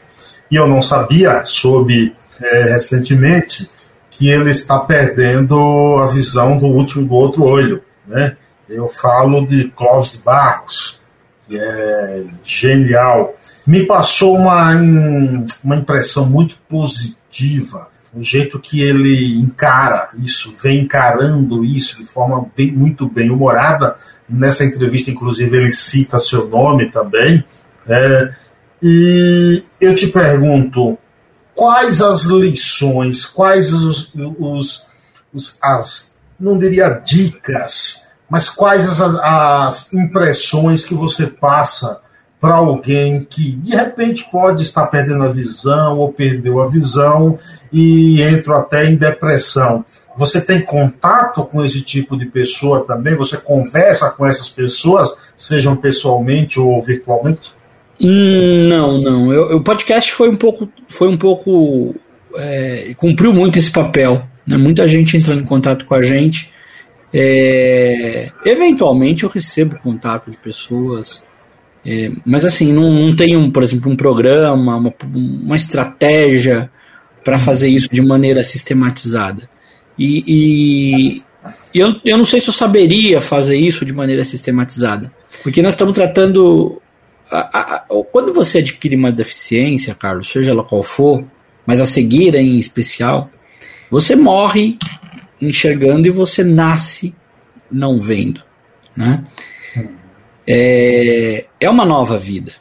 e 0.51 0.57
eu 0.57 0.67
não 0.67 0.83
sabia 0.83 1.45
sobre 1.45 2.15
é, 2.41 2.65
recentemente 2.65 3.69
que 4.11 4.29
ele 4.29 4.51
está 4.51 4.79
perdendo 4.79 5.57
a 5.99 6.07
visão 6.07 6.59
do 6.59 6.67
último 6.67 7.07
do 7.07 7.15
outro 7.15 7.45
olho. 7.45 7.83
Né? 8.07 8.37
Eu 8.71 8.89
falo 8.89 9.45
de 9.45 9.69
Clóvis 9.71 10.13
de 10.13 10.19
Barros, 10.19 11.01
que 11.47 11.59
é 11.59 12.25
genial. 12.45 13.35
Me 13.67 13.85
passou 13.85 14.37
uma, 14.37 14.73
uma 15.65 15.77
impressão 15.77 16.25
muito 16.25 16.57
positiva, 16.69 17.89
o 18.15 18.23
jeito 18.23 18.61
que 18.61 18.81
ele 18.81 19.41
encara 19.41 20.11
isso, 20.23 20.55
vem 20.55 20.81
encarando 20.81 21.65
isso 21.65 21.97
de 21.97 22.05
forma 22.05 22.47
bem, 22.57 22.71
muito 22.71 23.09
bem 23.09 23.31
humorada. 23.31 23.97
Nessa 24.29 24.65
entrevista, 24.65 25.11
inclusive, 25.11 25.57
ele 25.57 25.73
cita 25.73 26.21
seu 26.21 26.49
nome 26.49 26.91
também. 26.91 27.45
É, 27.89 28.33
e 28.81 29.65
eu 29.81 29.95
te 29.97 30.07
pergunto, 30.07 30.97
quais 31.55 32.01
as 32.01 32.23
lições, 32.23 33.25
quais 33.25 33.73
os, 33.73 34.13
os, 34.39 34.85
os 35.33 35.57
as, 35.61 36.17
não 36.39 36.59
diria 36.59 36.89
dicas, 36.89 38.10
mas 38.31 38.49
quais 38.49 38.87
as, 38.89 39.01
as 39.01 39.93
impressões 39.93 40.85
que 40.85 40.95
você 40.95 41.27
passa 41.27 42.01
para 42.41 42.55
alguém 42.55 43.27
que 43.29 43.53
de 43.53 43.77
repente 43.77 44.27
pode 44.31 44.63
estar 44.63 44.87
perdendo 44.87 45.25
a 45.25 45.29
visão 45.29 45.99
ou 45.99 46.11
perdeu 46.11 46.63
a 46.63 46.67
visão 46.67 47.39
e 47.71 48.23
entra 48.23 48.59
até 48.59 48.87
em 48.87 48.97
depressão. 48.97 49.85
Você 50.17 50.41
tem 50.41 50.63
contato 50.63 51.45
com 51.45 51.63
esse 51.65 51.83
tipo 51.83 52.17
de 52.17 52.25
pessoa 52.25 52.85
também? 52.87 53.15
Você 53.17 53.37
conversa 53.37 54.11
com 54.11 54.27
essas 54.27 54.49
pessoas, 54.49 55.15
sejam 55.37 55.77
pessoalmente 55.77 56.59
ou 56.59 56.83
virtualmente? 56.83 57.53
Não, 58.01 58.99
não. 58.99 59.33
Eu, 59.33 59.59
o 59.59 59.63
podcast 59.63 60.11
foi 60.13 60.31
um 60.31 60.37
pouco, 60.37 60.69
foi 60.89 61.09
um 61.09 61.19
pouco, 61.19 61.95
é, 62.37 62.95
cumpriu 62.97 63.33
muito 63.35 63.59
esse 63.59 63.71
papel. 63.71 64.23
Né? 64.47 64.57
Muita 64.57 64.89
gente 64.89 65.17
entrando 65.17 65.41
em 65.41 65.47
contato 65.47 65.85
com 65.85 65.95
a 65.95 66.01
gente. 66.01 66.51
É, 67.13 68.31
eventualmente 68.45 69.25
eu 69.25 69.31
recebo 69.31 69.79
contato 69.81 70.31
de 70.31 70.39
pessoas, 70.39 71.25
é, 71.85 72.11
mas 72.25 72.45
assim 72.45 72.73
não, 72.73 72.93
não 72.93 73.17
tenho, 73.17 73.51
por 73.51 73.63
exemplo, 73.63 73.91
um 73.91 73.97
programa, 73.97 74.77
uma, 74.77 74.95
uma 75.15 75.57
estratégia 75.57 76.71
para 77.25 77.39
fazer 77.39 77.69
isso 77.69 77.89
de 77.91 78.01
maneira 78.01 78.45
sistematizada. 78.45 79.49
E, 79.99 80.25
e, 80.27 81.23
eu, 81.75 81.97
eu 82.05 82.17
não 82.17 82.25
sei 82.25 82.41
se 82.41 82.49
eu 82.49 82.55
saberia 82.55 83.21
fazer 83.21 83.57
isso 83.57 83.85
de 83.85 83.93
maneira 83.93 84.25
sistematizada, 84.25 85.13
porque 85.43 85.63
nós 85.63 85.75
estamos 85.75 85.95
tratando 85.95 86.81
a, 87.31 87.39
a, 87.61 87.85
quando 88.11 88.33
você 88.33 88.59
adquire 88.59 88.97
uma 88.97 89.13
deficiência, 89.13 89.95
Carlos, 89.95 90.31
seja 90.31 90.51
ela 90.51 90.65
qual 90.65 90.83
for, 90.83 91.25
mas 91.67 91.81
a 91.81 91.87
cegueira 91.87 92.39
em 92.39 92.59
especial, 92.59 93.31
você 93.91 94.17
morre 94.17 94.77
enxergando 95.41 96.07
e 96.07 96.11
você 96.11 96.45
nasce 96.45 97.15
não 97.71 98.01
vendo, 98.01 98.43
né? 98.97 99.25
É, 100.47 101.47
é 101.61 101.71
uma 101.71 101.85
nova 101.85 102.19
vida. 102.19 102.53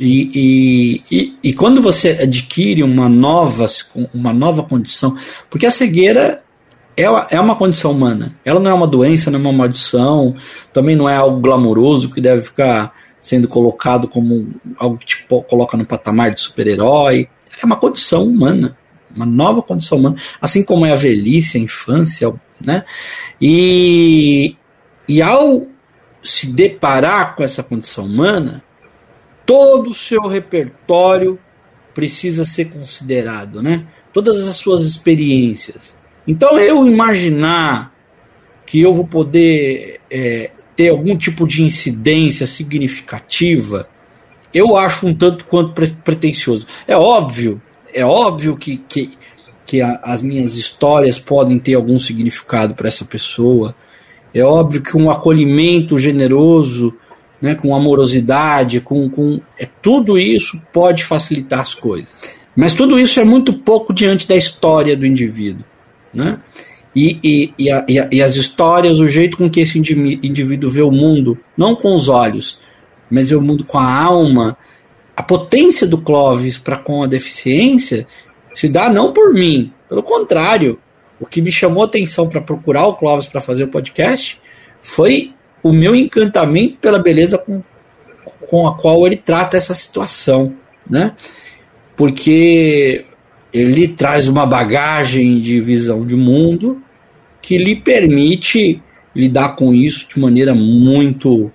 E, 0.00 0.30
e, 0.34 1.02
e, 1.10 1.38
e, 1.42 1.52
quando 1.52 1.82
você 1.82 2.10
adquire 2.10 2.82
uma 2.82 3.08
nova, 3.08 3.66
uma 4.14 4.32
nova 4.32 4.62
condição, 4.62 5.16
porque 5.50 5.66
a 5.66 5.70
cegueira 5.70 6.42
é, 6.96 7.04
é 7.04 7.40
uma 7.40 7.56
condição 7.56 7.92
humana, 7.92 8.34
ela 8.44 8.60
não 8.60 8.70
é 8.70 8.74
uma 8.74 8.86
doença, 8.86 9.30
não 9.30 9.38
é 9.38 9.42
uma 9.42 9.52
maldição, 9.52 10.36
também 10.72 10.94
não 10.94 11.08
é 11.08 11.16
algo 11.16 11.40
glamouroso 11.40 12.10
que 12.10 12.20
deve 12.20 12.42
ficar 12.42 12.92
sendo 13.20 13.48
colocado 13.48 14.06
como 14.06 14.54
algo 14.76 14.98
que 14.98 15.06
te 15.06 15.26
coloca 15.26 15.76
no 15.76 15.84
patamar 15.84 16.30
de 16.30 16.40
super-herói. 16.40 17.28
É 17.60 17.66
uma 17.66 17.76
condição 17.76 18.24
humana, 18.24 18.76
uma 19.18 19.26
nova 19.26 19.60
condição 19.60 19.98
humana, 19.98 20.16
assim 20.40 20.62
como 20.62 20.86
é 20.86 20.92
a 20.92 20.96
velhice, 20.96 21.58
a 21.58 21.60
infância, 21.60 22.32
né? 22.64 22.84
E, 23.40 24.56
e 25.08 25.20
ao 25.20 25.66
se 26.22 26.46
deparar 26.46 27.36
com 27.36 27.42
essa 27.42 27.62
condição 27.62 28.04
humana, 28.04 28.62
todo 29.44 29.90
o 29.90 29.94
seu 29.94 30.22
repertório 30.22 31.38
precisa 31.94 32.44
ser 32.44 32.66
considerado, 32.66 33.62
né? 33.62 33.86
Todas 34.12 34.46
as 34.46 34.56
suas 34.56 34.84
experiências. 34.84 35.96
Então 36.26 36.58
eu 36.58 36.86
imaginar 36.86 37.92
que 38.66 38.80
eu 38.80 38.92
vou 38.92 39.06
poder 39.06 40.00
é, 40.10 40.50
ter 40.76 40.90
algum 40.90 41.16
tipo 41.16 41.46
de 41.46 41.62
incidência 41.62 42.46
significativa, 42.46 43.88
eu 44.52 44.76
acho 44.76 45.06
um 45.06 45.14
tanto 45.14 45.44
quanto 45.44 45.72
pre 45.72 45.88
pretencioso. 45.88 46.66
É 46.86 46.96
óbvio, 46.96 47.60
é 47.98 48.04
óbvio 48.04 48.56
que, 48.56 48.78
que, 48.88 49.10
que 49.66 49.82
a, 49.82 50.00
as 50.04 50.22
minhas 50.22 50.56
histórias 50.56 51.18
podem 51.18 51.58
ter 51.58 51.74
algum 51.74 51.98
significado 51.98 52.74
para 52.74 52.88
essa 52.88 53.04
pessoa. 53.04 53.74
É 54.32 54.42
óbvio 54.42 54.82
que 54.82 54.96
um 54.96 55.10
acolhimento 55.10 55.98
generoso, 55.98 56.94
né, 57.42 57.54
com 57.54 57.74
amorosidade, 57.74 58.80
com, 58.80 59.08
com 59.10 59.40
é, 59.58 59.68
tudo 59.82 60.18
isso 60.18 60.60
pode 60.72 61.04
facilitar 61.04 61.60
as 61.60 61.74
coisas. 61.74 62.12
Mas 62.54 62.74
tudo 62.74 62.98
isso 62.98 63.20
é 63.20 63.24
muito 63.24 63.52
pouco 63.52 63.92
diante 63.92 64.28
da 64.28 64.36
história 64.36 64.96
do 64.96 65.06
indivíduo. 65.06 65.64
Né? 66.12 66.38
E, 66.94 67.18
e, 67.22 67.54
e, 67.58 67.70
a, 67.70 67.84
e, 67.88 67.98
a, 67.98 68.08
e 68.10 68.22
as 68.22 68.36
histórias, 68.36 68.98
o 69.00 69.06
jeito 69.06 69.36
com 69.36 69.50
que 69.50 69.60
esse 69.60 69.78
indivíduo 69.78 70.70
vê 70.70 70.82
o 70.82 70.90
mundo, 70.90 71.38
não 71.56 71.74
com 71.74 71.94
os 71.94 72.08
olhos, 72.08 72.60
mas 73.10 73.30
vê 73.30 73.36
o 73.36 73.42
mundo 73.42 73.64
com 73.64 73.78
a 73.78 74.02
alma, 74.02 74.56
a 75.18 75.22
potência 75.24 75.84
do 75.84 75.98
Clóvis 75.98 76.56
para 76.56 76.76
com 76.76 77.02
a 77.02 77.06
deficiência 77.08 78.06
se 78.54 78.68
dá 78.68 78.88
não 78.88 79.12
por 79.12 79.34
mim, 79.34 79.72
pelo 79.88 80.00
contrário. 80.00 80.78
O 81.18 81.26
que 81.26 81.42
me 81.42 81.50
chamou 81.50 81.82
atenção 81.82 82.28
para 82.28 82.40
procurar 82.40 82.86
o 82.86 82.94
Clóvis 82.94 83.26
para 83.26 83.40
fazer 83.40 83.64
o 83.64 83.68
podcast 83.68 84.40
foi 84.80 85.34
o 85.60 85.72
meu 85.72 85.92
encantamento 85.92 86.76
pela 86.76 87.00
beleza 87.00 87.36
com, 87.36 87.60
com 88.48 88.68
a 88.68 88.76
qual 88.78 89.04
ele 89.08 89.16
trata 89.16 89.56
essa 89.56 89.74
situação, 89.74 90.54
né? 90.88 91.16
Porque 91.96 93.04
ele 93.52 93.88
traz 93.88 94.28
uma 94.28 94.46
bagagem 94.46 95.40
de 95.40 95.60
visão 95.60 96.06
de 96.06 96.14
mundo 96.14 96.80
que 97.42 97.58
lhe 97.58 97.74
permite 97.74 98.80
lidar 99.16 99.56
com 99.56 99.74
isso 99.74 100.06
de 100.08 100.20
maneira 100.20 100.54
muito 100.54 101.50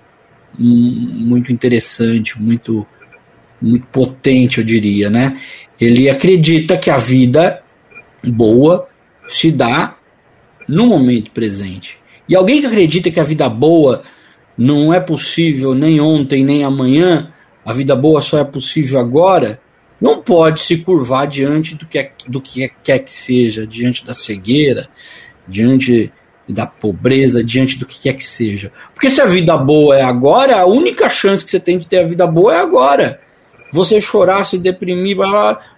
muito 0.58 1.50
interessante, 1.50 2.40
muito 2.40 2.86
potente, 3.92 4.58
eu 4.58 4.64
diria, 4.64 5.08
né? 5.10 5.38
Ele 5.80 6.08
acredita 6.08 6.76
que 6.76 6.90
a 6.90 6.96
vida 6.96 7.62
boa 8.22 8.88
se 9.28 9.50
dá 9.50 9.96
no 10.68 10.86
momento 10.86 11.30
presente. 11.30 11.98
E 12.28 12.34
alguém 12.34 12.60
que 12.60 12.66
acredita 12.66 13.10
que 13.10 13.20
a 13.20 13.24
vida 13.24 13.48
boa 13.48 14.02
não 14.56 14.94
é 14.94 15.00
possível 15.00 15.74
nem 15.74 16.00
ontem 16.00 16.44
nem 16.44 16.64
amanhã, 16.64 17.32
a 17.64 17.72
vida 17.72 17.96
boa 17.96 18.20
só 18.20 18.38
é 18.38 18.44
possível 18.44 18.98
agora, 18.98 19.60
não 20.00 20.20
pode 20.22 20.62
se 20.62 20.78
curvar 20.78 21.26
diante 21.26 21.74
do 21.74 21.86
que, 21.86 21.98
é, 21.98 22.12
do 22.28 22.40
que 22.40 22.64
é, 22.64 22.70
quer 22.82 22.98
que 23.00 23.12
seja, 23.12 23.66
diante 23.66 24.04
da 24.06 24.12
cegueira, 24.12 24.88
diante 25.48 26.12
da 26.48 26.66
pobreza, 26.66 27.42
diante 27.42 27.78
do 27.78 27.86
que 27.86 28.00
quer 28.00 28.14
que 28.14 28.24
seja. 28.24 28.70
Porque 28.92 29.08
se 29.08 29.20
a 29.20 29.26
vida 29.26 29.56
boa 29.56 29.96
é 29.96 30.02
agora, 30.02 30.60
a 30.60 30.66
única 30.66 31.08
chance 31.08 31.44
que 31.44 31.50
você 31.50 31.60
tem 31.60 31.78
de 31.78 31.86
ter 31.86 32.00
a 32.00 32.06
vida 32.06 32.26
boa 32.26 32.54
é 32.54 32.60
agora. 32.60 33.20
Você 33.74 34.00
chorar, 34.00 34.44
se 34.44 34.56
deprimir, 34.56 35.16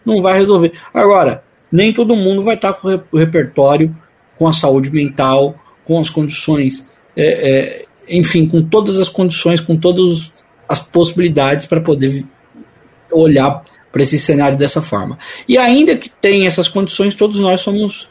não 0.05 0.21
vai 0.21 0.37
resolver. 0.37 0.73
Agora, 0.93 1.43
nem 1.73 1.95
todo 1.95 2.15
mundo 2.15 2.43
vai 2.43 2.55
estar 2.55 2.75
com 2.75 3.01
o 3.11 3.17
repertório, 3.17 3.97
com 4.39 4.47
a 4.47 4.53
saúde 4.53 4.91
mental, 4.91 5.55
com 5.83 5.99
as 5.99 6.11
condições, 6.11 6.87
é, 7.17 7.25
é, 7.25 7.85
enfim, 8.07 8.47
com 8.47 8.63
todas 8.63 8.99
as 9.01 9.09
condições, 9.09 9.63
com 9.63 9.79
todas 9.79 10.31
as 10.69 10.79
possibilidades 10.79 11.65
para 11.65 11.81
poder 11.81 12.23
olhar 13.11 13.65
para 13.91 14.03
esse 14.03 14.19
cenário 14.19 14.59
dessa 14.59 14.83
forma. 14.83 15.19
E 15.49 15.57
ainda 15.57 15.97
que 15.97 16.11
tenha 16.11 16.47
essas 16.47 16.69
condições, 16.69 17.15
todos 17.15 17.41
nós 17.41 17.63
somos 17.63 18.11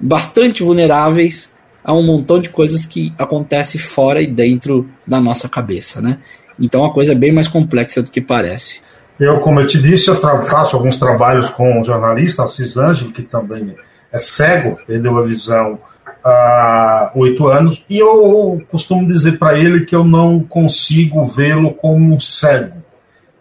bastante 0.00 0.62
vulneráveis 0.62 1.52
a 1.84 1.92
um 1.92 2.02
montão 2.02 2.40
de 2.40 2.48
coisas 2.48 2.86
que 2.86 3.12
acontece 3.18 3.78
fora 3.78 4.22
e 4.22 4.26
dentro 4.26 4.88
da 5.06 5.20
nossa 5.20 5.50
cabeça, 5.50 6.00
né? 6.00 6.18
Então 6.58 6.84
a 6.84 6.92
coisa 6.92 7.12
é 7.12 7.14
bem 7.14 7.32
mais 7.32 7.48
complexa 7.48 8.02
do 8.02 8.10
que 8.10 8.20
parece. 8.20 8.80
Eu, 9.24 9.40
como 9.40 9.60
eu 9.60 9.66
te 9.66 9.80
disse, 9.80 10.08
eu 10.08 10.16
faço 10.16 10.76
alguns 10.76 10.96
trabalhos 10.96 11.48
com 11.50 11.80
o 11.80 11.84
jornalista 11.84 12.44
Assis 12.44 12.76
Ângelo, 12.76 13.12
que 13.12 13.22
também 13.22 13.76
é 14.10 14.18
cego, 14.18 14.78
perdeu 14.86 15.18
a 15.18 15.22
visão 15.22 15.78
há 16.24 17.12
oito 17.14 17.48
anos, 17.48 17.84
e 17.88 17.98
eu 17.98 18.62
costumo 18.70 19.06
dizer 19.06 19.38
para 19.38 19.58
ele 19.58 19.84
que 19.84 19.94
eu 19.94 20.04
não 20.04 20.40
consigo 20.40 21.24
vê-lo 21.24 21.72
como 21.74 22.14
um 22.14 22.20
cego 22.20 22.82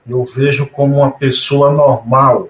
eu 0.08 0.24
vejo 0.24 0.68
como 0.68 0.98
uma 0.98 1.12
pessoa 1.12 1.72
normal. 1.72 2.50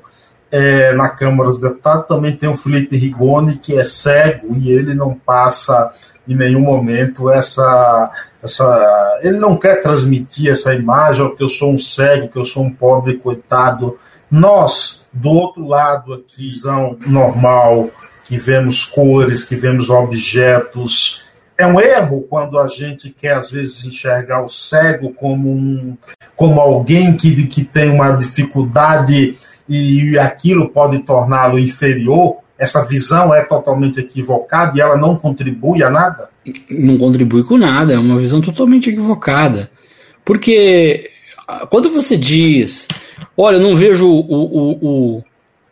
É, 0.54 0.94
na 0.94 1.08
Câmara 1.08 1.50
dos 1.50 1.62
Deputados 1.62 2.08
também 2.08 2.36
tem 2.36 2.50
o 2.50 2.58
Felipe 2.58 2.98
Rigoni, 2.98 3.58
que 3.58 3.78
é 3.78 3.86
cego 3.86 4.54
e 4.58 4.70
ele 4.70 4.94
não 4.94 5.14
passa 5.14 5.92
em 6.28 6.36
nenhum 6.36 6.62
momento 6.62 7.30
essa. 7.30 8.12
Essa 8.44 9.20
ele 9.22 9.38
não 9.38 9.56
quer 9.56 9.82
transmitir 9.82 10.52
essa 10.52 10.74
imagem, 10.74 11.36
que 11.36 11.44
eu 11.44 11.50
sou 11.50 11.72
um 11.72 11.80
cego, 11.80 12.28
que 12.28 12.38
eu 12.38 12.46
sou 12.46 12.64
um 12.64 12.72
pobre 12.72 13.18
coitado. 13.18 13.98
Nós, 14.30 15.08
do 15.14 15.30
outro 15.30 15.68
lado 15.68 16.14
aqui, 16.14 16.48
visão 16.48 16.98
normal, 17.06 17.89
que 18.26 18.38
vemos 18.38 18.84
cores, 18.84 19.44
que 19.44 19.56
vemos 19.56 19.89
objetos. 19.89 21.24
É 21.58 21.68
um 21.68 21.80
erro 21.80 22.26
quando 22.30 22.58
a 22.58 22.68
gente 22.68 23.10
quer, 23.10 23.36
às 23.36 23.52
vezes, 23.52 23.86
enxergar 23.86 24.44
o 24.44 24.50
cego 24.50 25.14
como, 25.14 25.50
um, 25.50 25.96
como 26.36 26.60
alguém 26.60 27.16
que, 27.16 27.46
que 27.46 27.64
tem 27.64 27.92
uma 27.92 28.14
dificuldade 28.14 29.38
e 29.70 30.18
aquilo 30.18 30.70
pode 30.70 31.00
torná-lo 31.00 31.60
inferior. 31.60 32.38
Essa 32.58 32.84
visão 32.86 33.36
é 33.36 33.44
totalmente 33.44 34.00
equivocada 34.00 34.76
e 34.76 34.82
ela 34.82 34.98
não 34.98 35.16
contribui 35.16 35.84
a 35.84 35.89
nada? 35.89 36.31
Não 36.70 36.98
contribui 36.98 37.44
com 37.44 37.58
nada, 37.58 37.94
é 37.94 37.98
uma 37.98 38.18
visão 38.18 38.42
totalmente 38.42 38.89
equivocada. 38.89 39.70
Porque 40.26 41.10
quando 41.70 41.89
você 41.89 42.18
diz, 42.18 42.88
olha, 43.38 43.58
eu 43.58 43.62
não 43.62 43.76
vejo 43.76 44.08
o, 44.08 44.20
o, 44.20 44.72
o, 45.18 45.24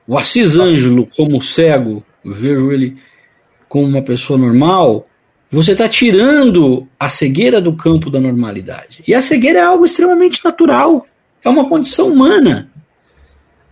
o 0.08 0.18
Assis 0.18 0.58
Ângelo 0.58 1.06
como 1.16 1.42
cego, 1.42 2.04
eu 2.24 2.34
vejo 2.34 2.72
ele 2.72 2.98
como 3.68 3.86
uma 3.86 4.02
pessoa 4.02 4.38
normal, 4.38 5.08
você 5.52 5.72
está 5.72 5.88
tirando 5.88 6.88
a 7.00 7.10
cegueira 7.10 7.62
do 7.62 7.74
campo 7.74 8.10
da 8.10 8.20
normalidade. 8.20 9.04
E 9.08 9.14
a 9.14 9.22
cegueira 9.22 9.60
é 9.60 9.64
algo 9.64 9.86
extremamente 9.86 10.44
natural, 10.44 11.06
é 11.44 11.50
uma 11.50 11.68
condição 11.68 12.10
humana. 12.10 12.70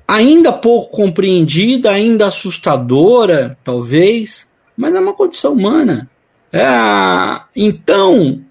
Ainda 0.08 0.54
pouco 0.54 0.96
compreendida, 0.96 1.92
ainda 1.92 2.28
assustadora, 2.28 3.58
talvez, 3.64 4.48
mas 4.76 4.96
é 4.96 5.00
uma 5.00 5.14
condição 5.14 5.54
humana. 5.54 6.10
É, 6.52 7.42
então, 7.56 8.42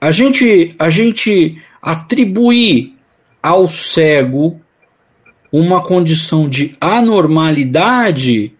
a 0.00 0.10
gente, 0.10 0.74
a 0.78 0.88
gente 0.88 1.60
atribuir 1.80 2.94
ao 3.42 3.68
cego 3.68 4.60
uma 5.52 5.82
condição 5.82 6.48
de 6.48 6.76
anormalidade 6.80 8.52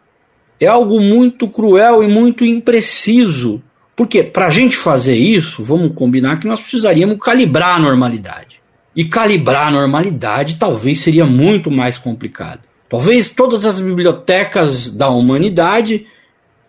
é 0.58 0.66
algo 0.66 1.00
muito 1.00 1.48
cruel 1.48 2.02
e 2.02 2.08
muito 2.08 2.44
impreciso. 2.44 3.62
Porque 3.96 4.22
para 4.22 4.46
a 4.46 4.50
gente 4.50 4.76
fazer 4.76 5.14
isso, 5.14 5.62
vamos 5.62 5.94
combinar 5.94 6.38
que 6.38 6.46
nós 6.46 6.60
precisaríamos 6.60 7.18
calibrar 7.18 7.76
a 7.76 7.78
normalidade. 7.78 8.60
E 8.94 9.04
calibrar 9.04 9.68
a 9.68 9.70
normalidade 9.70 10.56
talvez 10.56 11.00
seria 11.00 11.24
muito 11.24 11.70
mais 11.70 11.96
complicado. 11.96 12.60
Talvez 12.88 13.30
todas 13.30 13.64
as 13.64 13.80
bibliotecas 13.80 14.90
da 14.90 15.08
humanidade, 15.10 16.06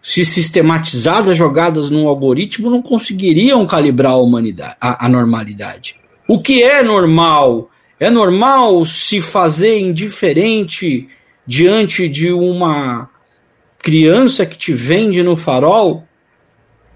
se 0.02 0.26
sistematizadas, 0.26 1.38
jogadas 1.38 1.89
num 1.89 2.08
algoritmo, 2.08 2.70
não 2.70 2.82
conseguiriam 2.82 3.66
calibrar 3.66 4.14
a, 4.14 4.18
humanidade, 4.18 4.76
a, 4.82 5.06
a 5.06 5.10
normalidade. 5.10 5.95
O 6.28 6.41
que 6.41 6.64
é 6.64 6.82
normal? 6.82 7.70
É 7.99 8.10
normal 8.10 8.84
se 8.84 9.22
fazer 9.22 9.78
indiferente 9.80 11.08
diante 11.45 12.10
de 12.10 12.32
uma 12.32 13.10
criança 13.78 14.45
que 14.45 14.58
te 14.58 14.74
vende 14.74 15.22
no 15.22 15.36
farol, 15.36 16.04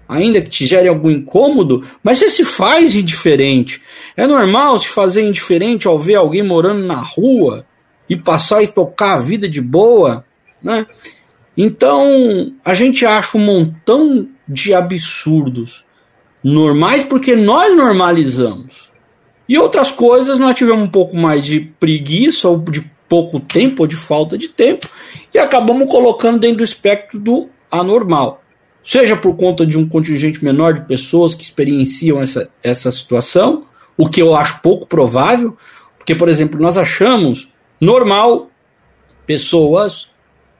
ainda 0.08 0.40
que 0.40 0.48
te 0.48 0.66
gere 0.66 0.88
algum 0.88 1.10
incômodo, 1.10 1.84
mas 2.02 2.18
você 2.18 2.28
se 2.28 2.44
faz 2.44 2.94
indiferente. 2.94 3.82
É 4.16 4.26
normal 4.26 4.78
se 4.78 4.88
fazer 4.88 5.26
indiferente 5.26 5.86
ao 5.86 5.98
ver 5.98 6.14
alguém 6.14 6.42
morando 6.42 6.84
na 6.84 7.00
rua 7.00 7.66
e 8.08 8.16
passar 8.16 8.62
e 8.62 8.68
tocar 8.68 9.14
a 9.14 9.20
vida 9.20 9.48
de 9.48 9.60
boa, 9.60 10.24
né? 10.62 10.86
Então, 11.56 12.52
a 12.64 12.74
gente 12.74 13.06
acha 13.06 13.38
um 13.38 13.40
montão 13.40 14.28
de 14.46 14.74
absurdos 14.74 15.84
normais 16.44 17.02
porque 17.02 17.34
nós 17.34 17.74
normalizamos. 17.74 18.90
E 19.48 19.58
outras 19.58 19.90
coisas 19.90 20.38
nós 20.38 20.54
tivemos 20.54 20.82
um 20.82 20.90
pouco 20.90 21.16
mais 21.16 21.44
de 21.44 21.60
preguiça 21.60 22.48
ou 22.48 22.58
de 22.58 22.84
pouco 23.08 23.40
tempo 23.40 23.84
ou 23.84 23.86
de 23.86 23.96
falta 23.96 24.36
de 24.36 24.48
tempo 24.48 24.88
e 25.32 25.38
acabamos 25.38 25.88
colocando 25.90 26.38
dentro 26.38 26.58
do 26.58 26.64
espectro 26.64 27.18
do 27.18 27.48
anormal. 27.70 28.42
Seja 28.82 29.16
por 29.16 29.36
conta 29.36 29.66
de 29.66 29.78
um 29.78 29.88
contingente 29.88 30.44
menor 30.44 30.74
de 30.74 30.82
pessoas 30.82 31.34
que 31.34 31.42
experienciam 31.42 32.20
essa, 32.20 32.50
essa 32.62 32.90
situação, 32.90 33.64
o 33.96 34.08
que 34.08 34.22
eu 34.22 34.36
acho 34.36 34.60
pouco 34.60 34.86
provável, 34.86 35.56
porque, 35.96 36.14
por 36.14 36.28
exemplo, 36.28 36.60
nós 36.60 36.76
achamos 36.76 37.52
normal 37.80 38.50
pessoas 39.26 40.10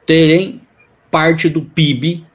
terem 0.05 0.61
parte 1.09 1.49
do 1.49 1.61
PIB, 1.61 2.25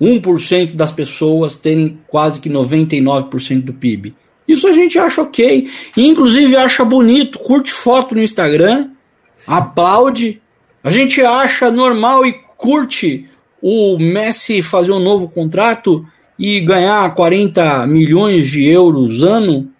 1% 0.00 0.74
das 0.74 0.92
pessoas 0.92 1.56
terem 1.56 1.98
quase 2.06 2.40
que 2.40 2.48
99% 2.48 3.62
do 3.62 3.72
PIB. 3.72 4.14
Isso 4.46 4.66
a 4.66 4.72
gente 4.72 4.98
acha 4.98 5.22
ok. 5.22 5.68
Inclusive 5.96 6.56
acha 6.56 6.84
bonito, 6.84 7.38
curte 7.38 7.72
foto 7.72 8.14
no 8.14 8.22
Instagram, 8.22 8.90
aplaude. 9.46 10.40
A 10.82 10.90
gente 10.90 11.20
acha 11.20 11.70
normal 11.70 12.24
e 12.24 12.32
curte 12.56 13.28
o 13.60 13.98
Messi 13.98 14.62
fazer 14.62 14.92
um 14.92 15.00
novo 15.00 15.28
contrato 15.28 16.06
e 16.38 16.60
ganhar 16.60 17.14
40 17.14 17.86
milhões 17.86 18.48
de 18.48 18.64
euros 18.64 19.22
ano. 19.22 19.70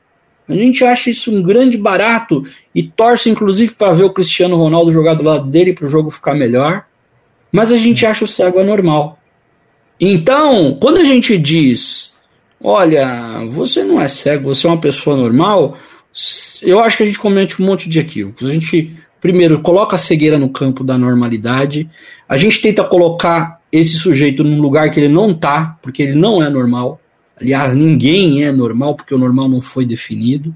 A 0.48 0.54
gente 0.54 0.84
acha 0.84 1.10
isso 1.10 1.30
um 1.30 1.42
grande 1.42 1.78
barato 1.78 2.42
e 2.74 2.82
torce 2.82 3.30
inclusive 3.30 3.74
para 3.74 3.92
ver 3.92 4.04
o 4.04 4.12
Cristiano 4.12 4.56
Ronaldo 4.56 4.90
jogar 4.90 5.14
do 5.14 5.22
lado 5.22 5.46
dele 5.46 5.72
para 5.72 5.86
o 5.86 5.90
jogo 5.90 6.10
ficar 6.10 6.34
melhor. 6.34 6.84
Mas 7.50 7.72
a 7.72 7.76
gente 7.76 8.04
acha 8.04 8.24
o 8.24 8.28
cego 8.28 8.58
anormal. 8.58 9.18
Então, 10.00 10.76
quando 10.80 10.98
a 10.98 11.04
gente 11.04 11.36
diz 11.36 12.08
olha, 12.60 13.46
você 13.48 13.84
não 13.84 14.00
é 14.00 14.08
cego, 14.08 14.54
você 14.54 14.66
é 14.66 14.70
uma 14.70 14.80
pessoa 14.80 15.16
normal, 15.16 15.78
eu 16.62 16.80
acho 16.80 16.96
que 16.96 17.02
a 17.04 17.06
gente 17.06 17.18
comete 17.18 17.60
um 17.62 17.66
monte 17.66 17.88
de 17.88 18.00
equívocos. 18.00 18.48
A 18.48 18.52
gente, 18.52 18.96
primeiro, 19.20 19.60
coloca 19.60 19.96
a 19.96 19.98
cegueira 19.98 20.38
no 20.38 20.48
campo 20.48 20.82
da 20.82 20.98
normalidade, 20.98 21.88
a 22.28 22.36
gente 22.36 22.60
tenta 22.60 22.84
colocar 22.84 23.60
esse 23.70 23.96
sujeito 23.96 24.42
num 24.42 24.60
lugar 24.60 24.90
que 24.90 24.98
ele 24.98 25.12
não 25.12 25.34
tá, 25.34 25.78
porque 25.82 26.02
ele 26.02 26.14
não 26.14 26.42
é 26.42 26.48
normal. 26.48 27.00
Aliás, 27.40 27.74
ninguém 27.74 28.44
é 28.44 28.50
normal, 28.50 28.96
porque 28.96 29.14
o 29.14 29.18
normal 29.18 29.48
não 29.48 29.60
foi 29.60 29.84
definido. 29.84 30.54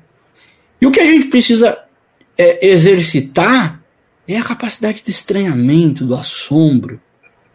E 0.81 0.87
o 0.87 0.91
que 0.91 0.99
a 0.99 1.05
gente 1.05 1.27
precisa 1.27 1.79
é, 2.37 2.67
exercitar 2.67 3.81
é 4.35 4.39
a 4.39 4.45
capacidade 4.45 5.03
de 5.05 5.11
estranhamento, 5.11 6.07
do 6.07 6.15
assombro, 6.15 7.01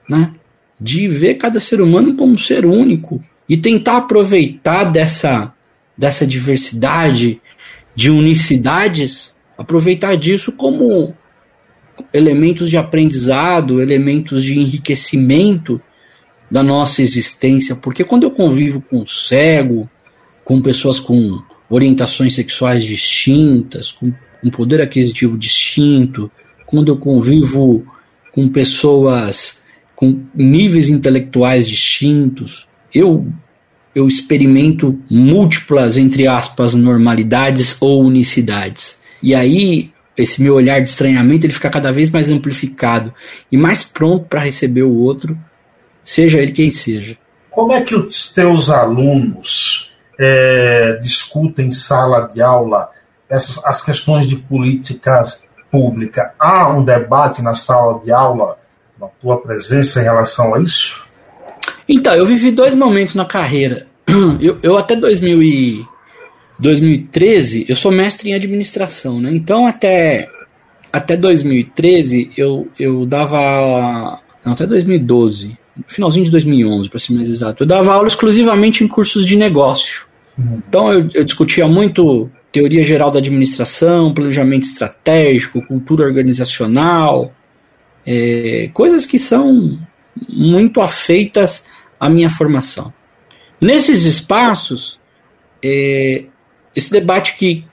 né? 0.09 0.33
de 0.79 1.07
ver 1.07 1.35
cada 1.35 1.59
ser 1.59 1.81
humano 1.81 2.15
como 2.15 2.33
um 2.33 2.37
ser 2.37 2.65
único, 2.65 3.23
e 3.49 3.57
tentar 3.57 3.97
aproveitar 3.97 4.83
dessa, 4.85 5.53
dessa 5.97 6.27
diversidade 6.27 7.41
de 7.95 8.11
unicidades, 8.11 9.35
aproveitar 9.57 10.15
disso 10.15 10.51
como 10.51 11.15
elementos 12.13 12.69
de 12.69 12.77
aprendizado, 12.77 13.81
elementos 13.81 14.43
de 14.43 14.59
enriquecimento 14.59 15.81
da 16.49 16.61
nossa 16.61 17.01
existência, 17.01 17.75
porque 17.75 18.03
quando 18.03 18.23
eu 18.23 18.31
convivo 18.31 18.81
com 18.81 19.05
cego, 19.05 19.89
com 20.43 20.61
pessoas 20.61 20.99
com 20.99 21.41
orientações 21.69 22.35
sexuais 22.35 22.85
distintas, 22.85 23.91
com 23.91 24.13
um 24.43 24.49
poder 24.49 24.79
aquisitivo 24.79 25.37
distinto, 25.37 26.31
quando 26.67 26.89
eu 26.89 26.97
convivo 26.97 27.83
com 28.31 28.47
pessoas 28.47 29.59
com 29.95 30.21
níveis 30.35 30.89
intelectuais 30.89 31.67
distintos, 31.67 32.67
eu 32.93 33.25
eu 33.95 34.07
experimento 34.07 34.95
múltiplas, 35.09 35.97
entre 35.97 36.27
aspas, 36.27 36.75
normalidades 36.75 37.75
ou 37.81 38.03
unicidades. 38.03 38.99
E 39.23 39.33
aí, 39.33 39.91
esse 40.15 40.39
meu 40.39 40.53
olhar 40.53 40.79
de 40.79 40.87
estranhamento 40.87 41.47
ele 41.47 41.53
fica 41.53 41.67
cada 41.67 41.91
vez 41.91 42.11
mais 42.11 42.29
amplificado 42.29 43.11
e 43.51 43.57
mais 43.57 43.81
pronto 43.81 44.25
para 44.25 44.41
receber 44.41 44.83
o 44.83 44.95
outro, 44.95 45.35
seja 46.03 46.37
ele 46.37 46.51
quem 46.51 46.69
seja. 46.69 47.17
Como 47.49 47.73
é 47.73 47.81
que 47.81 47.95
os 47.95 48.31
teus 48.31 48.69
alunos 48.69 49.97
é, 50.19 50.99
discutem 51.01 51.69
em 51.69 51.71
sala 51.71 52.29
de 52.31 52.39
aula 52.39 52.91
essas, 53.27 53.65
as 53.65 53.81
questões 53.81 54.27
de 54.27 54.35
política 54.35 55.23
pública? 55.71 56.33
Há 56.39 56.69
um 56.69 56.83
debate 56.83 57.41
na 57.41 57.53
sala 57.53 57.99
de 58.03 58.11
aula, 58.11 58.57
na 58.99 59.07
tua 59.07 59.37
presença 59.41 59.99
em 59.99 60.03
relação 60.03 60.55
a 60.55 60.59
isso? 60.59 61.05
Então, 61.87 62.13
eu 62.13 62.25
vivi 62.25 62.51
dois 62.51 62.73
momentos 62.73 63.15
na 63.15 63.25
carreira. 63.25 63.87
Eu, 64.39 64.57
eu 64.63 64.77
até 64.77 64.95
2000 64.95 65.43
e 65.43 65.85
2013, 66.59 67.65
eu 67.69 67.75
sou 67.75 67.91
mestre 67.91 68.29
em 68.29 68.33
administração, 68.33 69.19
né? 69.21 69.29
Então, 69.31 69.67
até, 69.67 70.27
até 70.91 71.15
2013, 71.15 72.31
eu, 72.35 72.67
eu 72.79 73.05
dava. 73.05 74.19
Não, 74.43 74.53
até 74.53 74.65
2012, 74.65 75.57
finalzinho 75.87 76.25
de 76.25 76.31
2011, 76.31 76.89
para 76.89 76.99
ser 76.99 77.13
mais 77.13 77.29
exato. 77.29 77.63
Eu 77.63 77.67
dava 77.67 77.93
aula 77.93 78.07
exclusivamente 78.07 78.83
em 78.83 78.87
cursos 78.87 79.25
de 79.25 79.35
negócio. 79.35 80.07
Uhum. 80.37 80.61
Então, 80.67 80.91
eu, 80.91 81.09
eu 81.13 81.23
discutia 81.23 81.67
muito 81.67 82.29
teoria 82.51 82.83
geral 82.83 83.11
da 83.11 83.19
administração, 83.19 84.13
planejamento 84.13 84.63
estratégico, 84.63 85.65
cultura 85.65 86.05
organizacional, 86.05 87.33
é, 88.05 88.69
coisas 88.73 89.05
que 89.05 89.19
são 89.19 89.79
muito 90.29 90.81
afeitas 90.81 91.65
à 91.99 92.09
minha 92.09 92.29
formação. 92.29 92.93
Nesses 93.59 94.05
espaços, 94.05 94.99
é, 95.63 96.25
esse 96.75 96.91
debate 96.91 97.35
que, 97.35 97.65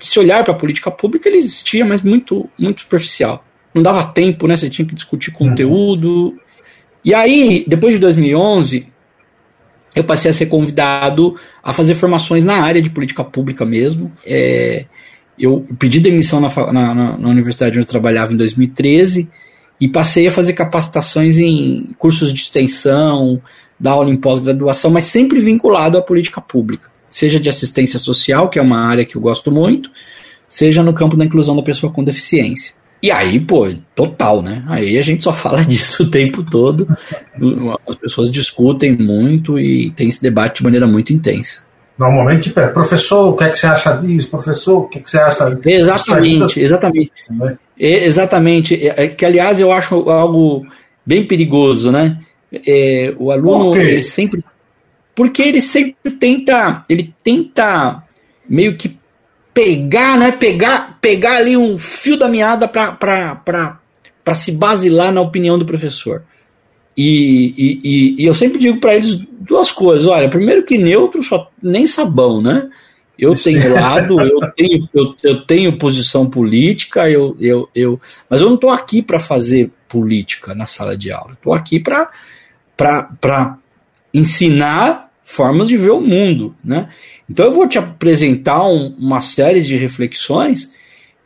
se 0.00 0.18
olhar 0.18 0.44
para 0.44 0.52
a 0.52 0.56
política 0.56 0.90
pública, 0.90 1.28
ele 1.28 1.38
existia, 1.38 1.84
mas 1.84 2.02
muito, 2.02 2.48
muito 2.58 2.80
superficial. 2.82 3.44
não 3.74 3.82
dava 3.82 4.04
tempo, 4.12 4.46
né? 4.46 4.56
Você 4.56 4.68
tinha 4.68 4.86
que 4.86 4.94
discutir 4.94 5.30
conteúdo. 5.30 6.08
Uhum. 6.08 6.38
E 7.04 7.14
aí, 7.14 7.64
depois 7.66 7.94
de 7.94 8.00
2011, 8.00 8.88
eu 9.98 10.04
passei 10.04 10.30
a 10.30 10.34
ser 10.34 10.46
convidado 10.46 11.36
a 11.62 11.72
fazer 11.72 11.94
formações 11.94 12.44
na 12.44 12.62
área 12.62 12.80
de 12.80 12.90
política 12.90 13.24
pública 13.24 13.64
mesmo. 13.64 14.12
É, 14.24 14.84
eu 15.38 15.66
pedi 15.78 16.00
demissão 16.00 16.40
na, 16.40 16.48
na, 16.72 16.94
na, 17.18 17.28
universidade 17.28 17.78
onde 17.78 17.86
eu 17.86 17.90
trabalhava 17.90 18.32
em 18.32 18.36
2013 18.36 19.28
e 19.80 19.88
passei 19.88 20.26
a 20.26 20.30
fazer 20.30 20.52
capacitações 20.52 21.38
em 21.38 21.90
cursos 21.98 22.32
de 22.32 22.40
extensão, 22.40 23.40
dar 23.78 23.92
aula 23.92 24.10
em 24.10 24.16
pós-graduação, 24.16 24.90
mas 24.90 25.04
sempre 25.04 25.40
vinculado 25.40 25.98
à 25.98 26.02
política 26.02 26.40
pública, 26.40 26.90
seja 27.08 27.38
de 27.38 27.48
assistência 27.48 27.98
social, 27.98 28.48
que 28.48 28.58
é 28.58 28.62
uma 28.62 28.78
área 28.78 29.04
que 29.04 29.16
eu 29.16 29.20
gosto 29.20 29.52
muito, 29.52 29.90
seja 30.48 30.82
no 30.82 30.94
campo 30.94 31.16
da 31.16 31.24
inclusão 31.24 31.54
da 31.54 31.62
pessoa 31.62 31.92
com 31.92 32.02
deficiência. 32.02 32.74
E 33.02 33.10
aí, 33.10 33.38
pô, 33.38 33.68
total, 33.94 34.42
né? 34.42 34.64
Aí 34.66 34.98
a 34.98 35.00
gente 35.00 35.22
só 35.22 35.32
fala 35.32 35.62
disso 35.64 36.04
o 36.04 36.10
tempo 36.10 36.42
todo. 36.42 36.88
As 37.88 37.96
pessoas 37.96 38.30
discutem 38.30 38.96
muito 38.96 39.58
e 39.58 39.90
tem 39.92 40.08
esse 40.08 40.20
debate 40.20 40.58
de 40.58 40.64
maneira 40.64 40.86
muito 40.86 41.12
intensa. 41.12 41.66
Normalmente, 41.98 42.50
professor, 42.50 43.30
o 43.30 43.36
que, 43.36 43.44
é 43.44 43.48
que 43.48 43.58
você 43.58 43.66
acha 43.66 43.96
disso? 43.96 44.28
Professor, 44.28 44.78
o 44.78 44.88
que, 44.88 44.98
é 44.98 45.02
que 45.02 45.10
você 45.10 45.18
acha 45.18 45.50
disso? 45.50 45.68
Exatamente, 45.68 46.60
exatamente. 46.60 47.12
Né? 47.30 47.58
Exatamente. 47.76 48.86
É, 48.86 49.04
é 49.04 49.08
que, 49.08 49.24
aliás, 49.24 49.58
eu 49.58 49.72
acho 49.72 50.08
algo 50.08 50.64
bem 51.04 51.26
perigoso, 51.26 51.90
né? 51.90 52.18
É, 52.52 53.14
o 53.18 53.30
aluno 53.30 53.76
ele 53.76 54.02
sempre. 54.02 54.44
Porque 55.14 55.42
ele 55.42 55.60
sempre 55.60 56.12
tenta. 56.12 56.84
Ele 56.88 57.12
tenta 57.22 58.02
meio 58.48 58.76
que 58.76 58.97
pegar, 59.58 60.16
né? 60.16 60.30
Pegar, 60.30 60.98
pegar 61.00 61.38
ali 61.38 61.56
um 61.56 61.76
fio 61.76 62.16
da 62.16 62.28
meada 62.28 62.68
para 62.68 63.80
se 64.36 64.52
basilar 64.52 65.12
na 65.12 65.20
opinião 65.20 65.58
do 65.58 65.66
professor. 65.66 66.22
E, 66.96 67.54
e, 67.58 68.22
e 68.22 68.24
eu 68.24 68.34
sempre 68.34 68.60
digo 68.60 68.78
para 68.78 68.94
eles 68.94 69.16
duas 69.16 69.72
coisas. 69.72 70.06
Olha, 70.06 70.30
primeiro 70.30 70.62
que 70.62 70.78
neutro 70.78 71.24
só 71.24 71.50
nem 71.60 71.88
sabão, 71.88 72.40
né? 72.40 72.70
Eu 73.18 73.34
tenho 73.34 73.74
lado, 73.74 74.20
eu 74.22 74.38
tenho, 74.52 74.88
eu, 74.94 75.14
eu 75.24 75.40
tenho 75.42 75.76
posição 75.76 76.30
política, 76.30 77.10
eu, 77.10 77.36
eu, 77.40 77.68
eu, 77.74 78.00
mas 78.30 78.40
eu 78.40 78.46
não 78.46 78.54
estou 78.54 78.70
aqui 78.70 79.02
para 79.02 79.18
fazer 79.18 79.72
política 79.88 80.54
na 80.54 80.66
sala 80.66 80.96
de 80.96 81.10
aula. 81.10 81.32
Estou 81.32 81.52
aqui 81.52 81.80
para 81.80 83.58
ensinar 84.14 85.10
formas 85.24 85.66
de 85.66 85.76
ver 85.76 85.90
o 85.90 86.00
mundo, 86.00 86.54
né? 86.62 86.90
Então 87.28 87.46
eu 87.46 87.52
vou 87.52 87.68
te 87.68 87.78
apresentar 87.78 88.66
um, 88.66 88.94
uma 88.98 89.20
série 89.20 89.60
de 89.60 89.76
reflexões 89.76 90.72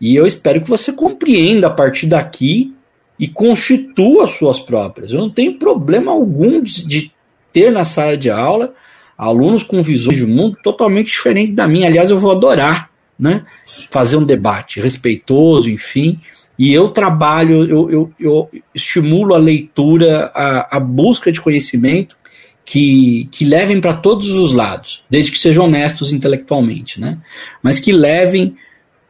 e 0.00 0.16
eu 0.16 0.26
espero 0.26 0.60
que 0.60 0.68
você 0.68 0.92
compreenda 0.92 1.68
a 1.68 1.70
partir 1.70 2.06
daqui 2.06 2.74
e 3.18 3.28
constitua 3.28 4.26
suas 4.26 4.58
próprias. 4.58 5.12
Eu 5.12 5.20
não 5.20 5.30
tenho 5.30 5.58
problema 5.58 6.10
algum 6.10 6.60
de, 6.60 6.86
de 6.86 7.12
ter 7.52 7.70
na 7.70 7.84
sala 7.84 8.16
de 8.16 8.30
aula 8.30 8.74
alunos 9.16 9.62
com 9.62 9.82
visões 9.82 10.16
de 10.16 10.26
mundo 10.26 10.56
totalmente 10.62 11.06
diferentes 11.12 11.54
da 11.54 11.68
minha. 11.68 11.86
Aliás, 11.86 12.10
eu 12.10 12.18
vou 12.18 12.32
adorar 12.32 12.90
né, 13.16 13.44
fazer 13.88 14.16
um 14.16 14.24
debate 14.24 14.80
respeitoso, 14.80 15.70
enfim. 15.70 16.20
E 16.58 16.72
eu 16.72 16.88
trabalho, 16.88 17.64
eu, 17.64 17.90
eu, 17.90 18.12
eu 18.18 18.50
estimulo 18.74 19.34
a 19.34 19.38
leitura, 19.38 20.32
a, 20.34 20.76
a 20.76 20.80
busca 20.80 21.30
de 21.30 21.40
conhecimento 21.40 22.16
que, 22.64 23.28
que 23.30 23.44
levem 23.44 23.80
para 23.80 23.94
todos 23.94 24.30
os 24.30 24.52
lados, 24.52 25.04
desde 25.10 25.32
que 25.32 25.38
sejam 25.38 25.64
honestos 25.64 26.12
intelectualmente, 26.12 27.00
né? 27.00 27.18
Mas 27.62 27.80
que 27.80 27.92
levem 27.92 28.56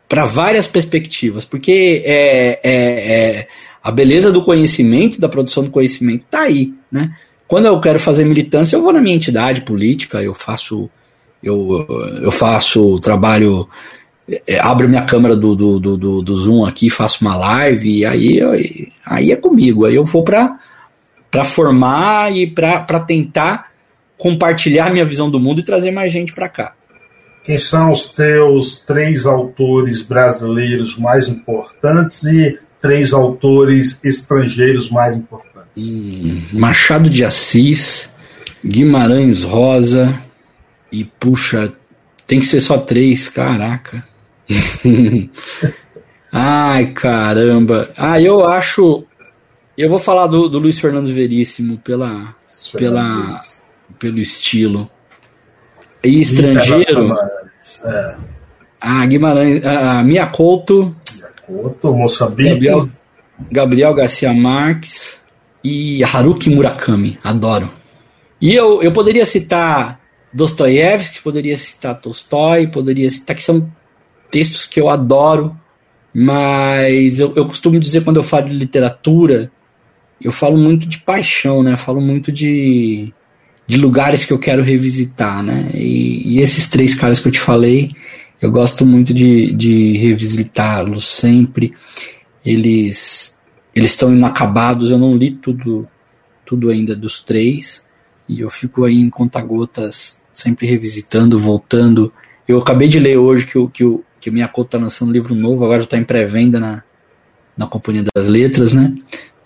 para 0.09 0.25
várias 0.25 0.67
perspectivas, 0.67 1.45
porque 1.45 2.03
é, 2.05 2.61
é, 2.63 2.71
é, 2.73 3.49
a 3.83 3.91
beleza 3.91 4.31
do 4.31 4.45
conhecimento, 4.45 5.21
da 5.21 5.29
produção 5.29 5.65
do 5.65 5.71
conhecimento, 5.71 6.25
está 6.25 6.43
aí, 6.43 6.73
né? 6.91 7.17
Quando 7.47 7.67
eu 7.67 7.81
quero 7.81 7.99
fazer 7.99 8.25
militância, 8.25 8.77
eu 8.77 8.83
vou 8.83 8.93
na 8.93 9.01
minha 9.01 9.17
entidade 9.17 9.63
política, 9.63 10.23
eu 10.23 10.33
faço 10.33 10.91
eu, 11.43 11.87
eu 12.23 12.31
faço 12.31 12.99
trabalho, 13.01 13.69
é, 14.47 14.59
abro 14.61 14.89
minha 14.89 15.03
câmera 15.03 15.35
do, 15.35 15.57
do, 15.57 15.81
do, 15.81 16.23
do, 16.23 16.39
Zoom 16.39 16.65
aqui, 16.65 16.89
faço 16.89 17.25
uma 17.25 17.37
live, 17.37 17.99
e 17.99 18.07
aí, 18.07 18.41
aí 19.05 19.33
é 19.33 19.37
comigo, 19.37 19.85
aí 19.85 19.95
eu 19.95 20.05
vou 20.05 20.23
para 20.23 20.59
para 21.33 21.45
formar 21.45 22.31
e 22.37 22.47
para 22.47 23.01
tentar 23.01 23.73
compartilhar 24.19 24.93
minha 24.93 25.05
visão 25.05 25.31
do 25.31 25.41
mundo 25.41 25.61
e 25.61 25.65
trazer 25.65 25.91
mais 25.91 26.13
gente 26.13 26.35
para 26.35 26.49
cá. 26.49 26.75
Quem 27.43 27.59
são 27.59 27.91
os 27.91 28.07
teus 28.07 28.77
três 28.79 29.27
autores 29.27 30.03
brasileiros 30.03 30.97
mais 30.97 31.27
importantes 31.27 32.23
e 32.25 32.57
três 32.81 33.13
autores 33.13 34.05
estrangeiros 34.05 34.91
mais 34.91 35.17
importantes? 35.17 35.93
Hum, 35.93 36.43
Machado 36.53 37.09
de 37.09 37.25
Assis, 37.25 38.15
Guimarães 38.65 39.43
Rosa 39.43 40.21
e 40.93 41.05
puxa, 41.05 41.73
tem 42.27 42.39
que 42.39 42.47
ser 42.47 42.61
só 42.61 42.79
três, 42.79 43.29
caraca. 43.29 44.05
Ai, 46.31 46.87
caramba. 46.87 47.91
Ah, 47.97 48.21
eu 48.21 48.47
acho 48.47 49.05
eu 49.83 49.89
vou 49.89 49.99
falar 49.99 50.29
do, 50.29 50.49
do 50.49 50.61
Luiz 50.61 50.79
Fernando 50.79 51.13
Veríssimo 51.13 51.77
pela, 51.79 52.37
pela, 52.77 53.41
pelo 53.99 54.19
estilo. 54.21 54.89
E 56.05 56.21
estrangeiro. 56.21 57.13
É. 57.85 58.17
A 58.81 59.07
Guimarães, 59.07 59.65
a 59.65 60.05
Mia 60.05 60.27
Couto. 60.27 60.95
Couto, 61.45 61.93
Moçambique. 61.95 62.51
Gabriel, 62.51 62.89
Gabriel 63.51 63.95
Garcia 63.95 64.33
Marques 64.33 65.21
e 65.65 66.03
Haruki 66.05 66.49
Murakami. 66.49 67.19
Adoro. 67.25 67.69
E 68.41 68.55
eu, 68.55 68.83
eu 68.83 68.93
poderia 68.93 69.27
citar 69.27 70.01
Dostoiévski, 70.33 71.21
poderia 71.23 71.57
citar 71.57 71.99
Tolstói, 71.99 72.69
poderia 72.69 73.11
citar 73.11 73.35
que 73.35 73.43
são 73.43 73.69
textos 74.31 74.65
que 74.65 74.81
eu 74.81 74.89
adoro, 74.89 75.57
mas 76.15 77.19
eu, 77.19 77.33
eu 77.35 77.47
costumo 77.47 77.81
dizer 77.81 78.03
quando 78.05 78.19
eu 78.19 78.23
falo 78.23 78.49
de 78.49 78.55
literatura 78.55 79.51
eu 80.25 80.33
falo 80.33 80.57
muito 80.57 80.87
de 80.87 80.99
paixão, 80.99 81.63
né? 81.63 81.77
Falo 81.77 82.01
muito 82.01 82.31
de, 82.31 83.13
de 83.67 83.77
lugares 83.77 84.25
que 84.25 84.33
eu 84.33 84.39
quero 84.39 84.63
revisitar, 84.63 85.43
né? 85.43 85.71
E, 85.75 86.35
e 86.35 86.41
esses 86.41 86.69
três 86.69 86.95
caras 86.95 87.21
que 87.21 87.29
eu 87.29 87.33
te 87.33 87.41
falei, 87.41 87.93
eu 88.41 88.51
gosto 88.51 88.85
muito 88.85 89.15
de, 89.15 89.53
de 89.53 89.97
revisitá-los 89.99 91.07
sempre. 91.07 91.73
Eles 92.45 93.39
eles 93.75 93.93
estão 93.93 94.15
inacabados, 94.15 94.91
eu 94.91 94.99
não 94.99 95.17
li 95.17 95.31
tudo 95.31 95.89
tudo 96.45 96.69
ainda 96.69 96.95
dos 96.95 97.23
três 97.23 97.83
e 98.29 98.41
eu 98.41 98.51
fico 98.51 98.85
aí 98.85 98.99
em 98.99 99.09
conta-gotas 99.09 100.23
sempre 100.33 100.67
revisitando, 100.67 101.39
voltando. 101.39 102.13
Eu 102.47 102.59
acabei 102.59 102.89
de 102.89 102.99
ler 102.99 103.17
hoje 103.17 103.47
que 103.47 103.57
o 103.59 103.69
que 103.69 103.85
o 103.85 104.05
que 104.21 104.31
minha 104.31 104.47
conta 104.47 104.77
está 104.77 104.79
lançando 104.79 105.09
um 105.09 105.13
livro 105.13 105.35
novo, 105.35 105.65
agora 105.65 105.81
já 105.81 105.85
está 105.85 105.99
em 105.99 106.05
pré-venda 106.05 106.61
na, 106.61 106.85
na 107.57 107.67
Companhia 107.67 108.05
das 108.15 108.29
Letras, 108.29 108.73
né? 108.73 108.95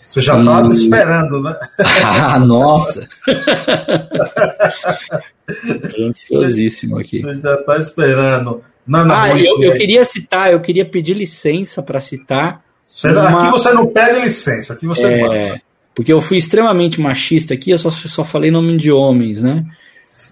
Você 0.06 0.20
já 0.20 0.38
estava 0.38 0.68
e... 0.68 0.70
esperando, 0.70 1.42
né? 1.42 1.56
ah, 2.04 2.38
nossa! 2.38 3.08
ansiosíssimo 5.98 6.98
aqui. 6.98 7.20
Você 7.20 7.40
já 7.40 7.54
está 7.54 7.78
esperando. 7.78 8.62
ah, 8.92 9.38
eu, 9.38 9.62
eu, 9.62 9.74
queria 9.74 10.04
citar, 10.04 10.52
eu 10.52 10.60
queria 10.60 10.84
pedir 10.84 11.14
licença 11.14 11.82
para 11.82 12.00
citar. 12.00 12.62
Uma... 13.04 13.28
Aqui 13.28 13.50
você 13.50 13.72
não 13.72 13.86
pede 13.88 14.20
licença, 14.20 14.74
aqui 14.74 14.86
você 14.86 15.06
é, 15.06 15.22
manda. 15.22 15.60
Porque 15.92 16.12
eu 16.12 16.20
fui 16.20 16.36
extremamente 16.36 17.00
machista 17.00 17.54
aqui, 17.54 17.72
eu 17.72 17.78
só, 17.78 17.90
só 17.90 18.24
falei 18.24 18.50
nome 18.50 18.76
de 18.76 18.92
homens, 18.92 19.42
né? 19.42 19.64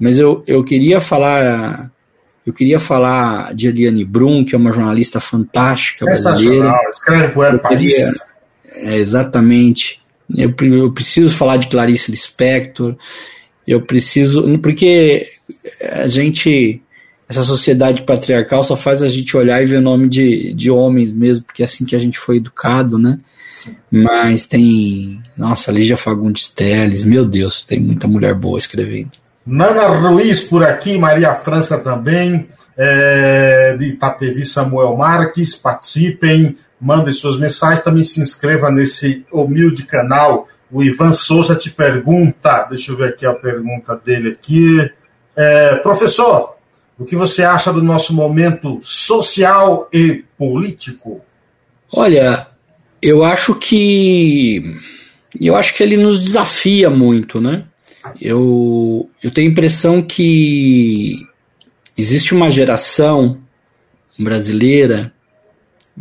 Mas 0.01 0.19
eu, 0.19 0.45
eu 0.47 0.63
queria 0.63 1.01
falar. 1.01 1.91
Eu 2.47 2.53
queria 2.53 2.79
falar 2.79 3.55
de 3.55 3.69
Eliane 3.69 4.05
Brum, 4.05 4.45
que 4.45 4.55
é 4.55 4.59
uma 4.59 4.71
jornalista 4.71 5.19
fantástica 5.19 6.05
brasileira. 6.05 6.79
Escreve 6.91 7.33
para 7.33 7.57
o 7.57 7.59
Paris. 7.59 7.95
Queria, 7.95 8.34
é, 8.75 8.97
exatamente. 8.97 10.01
Eu, 10.35 10.55
eu 10.61 10.93
preciso 10.93 11.35
falar 11.35 11.57
de 11.57 11.69
Clarice 11.69 12.11
Lispector. 12.11 12.97
Eu 13.67 13.83
preciso. 13.83 14.59
Porque 14.59 15.29
a 15.81 16.07
gente. 16.07 16.81
Essa 17.27 17.43
sociedade 17.43 18.03
patriarcal 18.03 18.63
só 18.63 18.77
faz 18.77 19.01
a 19.01 19.09
gente 19.09 19.35
olhar 19.35 19.63
e 19.63 19.67
ver 19.67 19.79
o 19.79 19.83
nome 19.83 20.09
de, 20.09 20.53
de 20.53 20.71
homens 20.71 21.11
mesmo, 21.11 21.45
porque 21.45 21.63
é 21.63 21.65
assim 21.65 21.87
que 21.87 21.97
a 21.97 21.99
gente 21.99 22.19
foi 22.19 22.37
educado, 22.37 22.99
né? 22.99 23.19
Sim. 23.51 23.75
Mas 23.91 24.47
tem. 24.47 25.23
Nossa, 25.37 25.73
Lígia 25.73 25.97
Fagundes 25.97 26.51
Teles, 26.51 27.03
meu 27.03 27.25
Deus, 27.25 27.65
tem 27.65 27.81
muita 27.81 28.07
mulher 28.07 28.35
boa 28.35 28.59
escrevendo. 28.59 29.13
Nana 29.47 29.89
Ruiz 29.89 30.43
por 30.43 30.65
aqui, 30.65 30.99
Maria 30.99 31.35
França 31.35 31.79
também, 31.79 32.47
é, 32.77 33.77
de 33.79 33.87
Itapevi 33.87 34.45
Samuel 34.45 34.97
Marques, 34.97 35.55
participem 35.55 36.57
mande 36.81 37.13
suas 37.13 37.39
mensagens, 37.39 37.83
também 37.83 38.05
se 38.05 38.21
inscreva 38.21 38.71
nesse 38.71 39.25
humilde 39.33 39.85
canal. 39.85 40.49
O 40.71 40.83
Ivan 40.83 41.13
Souza 41.13 41.55
te 41.55 41.71
pergunta, 41.71 42.67
deixa 42.69 42.93
eu 42.93 42.97
ver 42.97 43.09
aqui 43.11 43.25
a 43.25 43.33
pergunta 43.33 43.97
dele 44.05 44.33
aqui. 44.33 44.91
É, 45.35 45.77
professor, 45.77 46.57
o 46.99 47.05
que 47.05 47.17
você 47.17 47.43
acha 47.43 47.73
do 47.73 47.83
nosso 47.83 48.13
momento 48.13 48.81
social 48.83 49.89
e 49.93 50.25
político? 50.37 51.23
Olha, 51.91 52.49
Eu 53.05 53.23
acho 53.23 53.55
que 53.57 54.81
eu 55.39 55.55
acho 55.55 55.75
que 55.75 55.83
ele 55.83 55.99
nos 55.99 56.19
desafia 56.25 56.89
muito, 56.89 57.39
né? 57.39 57.65
Eu, 58.19 59.11
eu 59.23 59.31
tenho 59.31 59.49
a 59.49 59.53
impressão 59.53 60.01
que 60.01 61.23
existe 61.97 62.35
uma 62.35 62.51
geração 62.51 63.39
brasileira. 64.19 65.13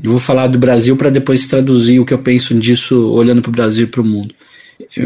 Eu 0.01 0.11
vou 0.11 0.19
falar 0.19 0.47
do 0.47 0.59
Brasil 0.59 0.95
para 0.95 1.09
depois 1.09 1.47
traduzir 1.47 1.99
o 1.99 2.05
que 2.05 2.13
eu 2.13 2.19
penso 2.19 2.53
disso 2.55 3.11
olhando 3.11 3.41
para 3.41 3.49
o 3.49 3.53
Brasil 3.53 3.85
e 3.85 3.89
para 3.89 4.01
o 4.01 4.05
mundo. 4.05 4.33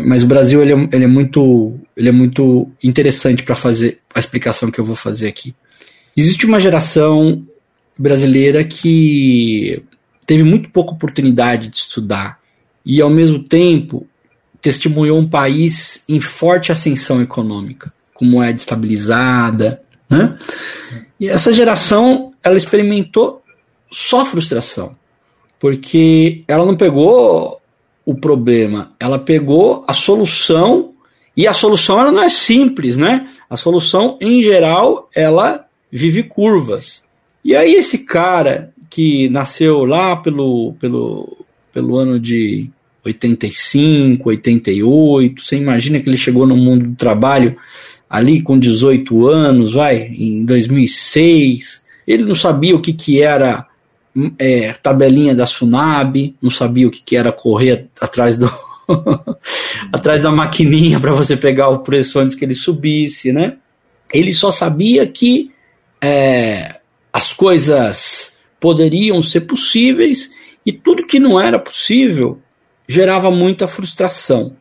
Mas 0.05 0.23
o 0.23 0.27
Brasil 0.27 0.61
ele 0.61 0.73
é, 0.73 0.89
ele 0.93 1.03
é 1.03 1.07
muito 1.07 1.75
ele 1.95 2.09
é 2.09 2.11
muito 2.11 2.69
interessante 2.83 3.43
para 3.43 3.55
fazer 3.55 3.99
a 4.13 4.19
explicação 4.19 4.71
que 4.71 4.79
eu 4.79 4.85
vou 4.85 4.95
fazer 4.95 5.27
aqui. 5.27 5.53
Existe 6.15 6.45
uma 6.45 6.59
geração 6.59 7.45
brasileira 7.97 8.63
que 8.63 9.83
teve 10.25 10.43
muito 10.43 10.69
pouca 10.69 10.91
oportunidade 10.91 11.67
de 11.69 11.77
estudar 11.77 12.39
e, 12.85 13.01
ao 13.01 13.09
mesmo 13.09 13.39
tempo, 13.39 14.07
testemunhou 14.61 15.19
um 15.19 15.27
país 15.27 16.03
em 16.07 16.19
forte 16.19 16.71
ascensão 16.71 17.21
econômica, 17.21 17.91
com 18.13 18.25
moeda 18.25 18.57
estabilizada. 18.57 19.81
Né? 20.09 20.37
E 21.19 21.27
essa 21.27 21.51
geração 21.51 22.33
ela 22.43 22.57
experimentou 22.57 23.41
só 23.91 24.25
frustração, 24.25 24.95
porque 25.59 26.43
ela 26.47 26.65
não 26.65 26.75
pegou 26.75 27.59
o 28.05 28.15
problema, 28.15 28.91
ela 28.99 29.19
pegou 29.19 29.83
a 29.87 29.93
solução 29.93 30.93
e 31.35 31.45
a 31.45 31.53
solução 31.53 31.99
ela 31.99 32.11
não 32.11 32.23
é 32.23 32.29
simples, 32.29 32.97
né? 32.97 33.29
A 33.49 33.57
solução 33.57 34.17
em 34.21 34.41
geral 34.41 35.09
ela 35.13 35.65
vive 35.91 36.23
curvas. 36.23 37.03
E 37.43 37.55
aí 37.55 37.73
esse 37.75 37.99
cara 37.99 38.73
que 38.89 39.29
nasceu 39.29 39.85
lá 39.85 40.15
pelo, 40.15 40.73
pelo, 40.79 41.37
pelo 41.73 41.97
ano 41.97 42.19
de 42.19 42.69
85, 43.05 44.29
88, 44.29 45.43
você 45.43 45.57
imagina 45.57 45.99
que 45.99 46.09
ele 46.09 46.17
chegou 46.17 46.45
no 46.45 46.55
mundo 46.55 46.87
do 46.87 46.95
trabalho 46.95 47.57
ali 48.09 48.41
com 48.41 48.57
18 48.57 49.27
anos, 49.27 49.73
vai, 49.73 50.07
em 50.07 50.45
2006, 50.45 51.83
ele 52.07 52.23
não 52.23 52.35
sabia 52.35 52.75
o 52.75 52.81
que, 52.81 52.93
que 52.93 53.21
era 53.21 53.67
é, 54.39 54.73
tabelinha 54.73 55.35
da 55.35 55.45
Sunab, 55.45 56.35
não 56.41 56.49
sabia 56.49 56.87
o 56.87 56.91
que, 56.91 57.01
que 57.01 57.15
era 57.15 57.31
correr 57.31 57.87
atrás 57.99 58.37
do 58.37 58.51
atrás 59.91 60.21
da 60.21 60.31
maquininha 60.31 60.99
para 60.99 61.11
você 61.11 61.35
pegar 61.35 61.69
o 61.69 61.79
preço 61.79 62.19
antes 62.19 62.35
que 62.35 62.45
ele 62.45 62.53
subisse, 62.53 63.33
né? 63.33 63.57
Ele 64.13 64.33
só 64.33 64.51
sabia 64.51 65.05
que 65.05 65.51
é, 66.01 66.79
as 67.11 67.33
coisas 67.33 68.37
poderiam 68.59 69.21
ser 69.21 69.41
possíveis 69.41 70.31
e 70.65 70.71
tudo 70.71 71.05
que 71.05 71.19
não 71.19 71.39
era 71.39 71.59
possível 71.59 72.39
gerava 72.87 73.29
muita 73.29 73.67
frustração. 73.67 74.55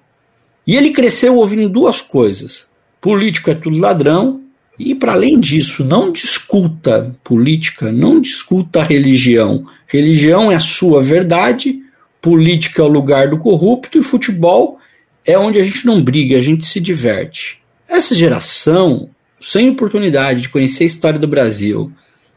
E 0.66 0.74
ele 0.74 0.90
cresceu 0.90 1.36
ouvindo 1.36 1.68
duas 1.68 2.00
coisas: 2.00 2.68
político 3.06 3.52
é 3.52 3.54
tudo 3.54 3.78
ladrão, 3.78 4.40
e 4.76 4.92
para 4.92 5.12
além 5.12 5.38
disso, 5.38 5.84
não 5.84 6.10
discuta 6.10 7.14
política, 7.22 7.92
não 7.92 8.20
discuta 8.20 8.82
religião. 8.82 9.64
Religião 9.86 10.50
é 10.50 10.56
a 10.56 10.60
sua 10.60 11.00
verdade, 11.04 11.78
política 12.20 12.82
é 12.82 12.84
o 12.84 12.88
lugar 12.88 13.30
do 13.30 13.38
corrupto 13.38 13.96
e 13.96 14.02
futebol 14.02 14.80
é 15.24 15.38
onde 15.38 15.60
a 15.60 15.62
gente 15.62 15.86
não 15.86 16.02
briga, 16.02 16.36
a 16.36 16.40
gente 16.40 16.66
se 16.66 16.80
diverte. 16.80 17.62
Essa 17.88 18.12
geração, 18.12 19.08
sem 19.40 19.70
oportunidade 19.70 20.40
de 20.40 20.48
conhecer 20.48 20.82
a 20.82 20.88
história 20.88 21.20
do 21.20 21.28
Brasil, 21.28 21.92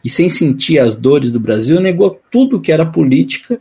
e 0.05 0.09
sem 0.09 0.29
sentir 0.29 0.77
as 0.77 0.93
dores 0.93 1.31
do 1.31 1.39
Brasil, 1.39 1.79
negou 1.79 2.21
tudo 2.29 2.61
que 2.61 2.71
era 2.71 2.85
política 2.85 3.59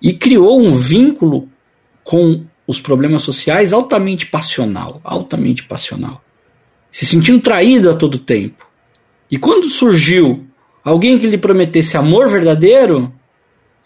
e 0.00 0.14
criou 0.14 0.58
um 0.58 0.74
vínculo 0.74 1.50
com 2.02 2.42
os 2.66 2.80
problemas 2.80 3.24
sociais 3.24 3.74
altamente 3.74 4.24
passional, 4.24 5.02
altamente 5.04 5.64
passional, 5.64 6.22
se 6.90 7.06
sentindo 7.06 7.40
traído 7.40 7.90
a 7.90 7.94
todo 7.94 8.18
tempo. 8.18 8.66
E 9.30 9.38
quando 9.38 9.68
surgiu 9.68 10.44
alguém 10.84 11.18
que 11.18 11.26
lhe 11.26 11.38
prometesse 11.38 11.96
amor 11.96 12.28
verdadeiro, 12.28 13.12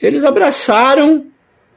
eles 0.01 0.25
abraçaram 0.25 1.27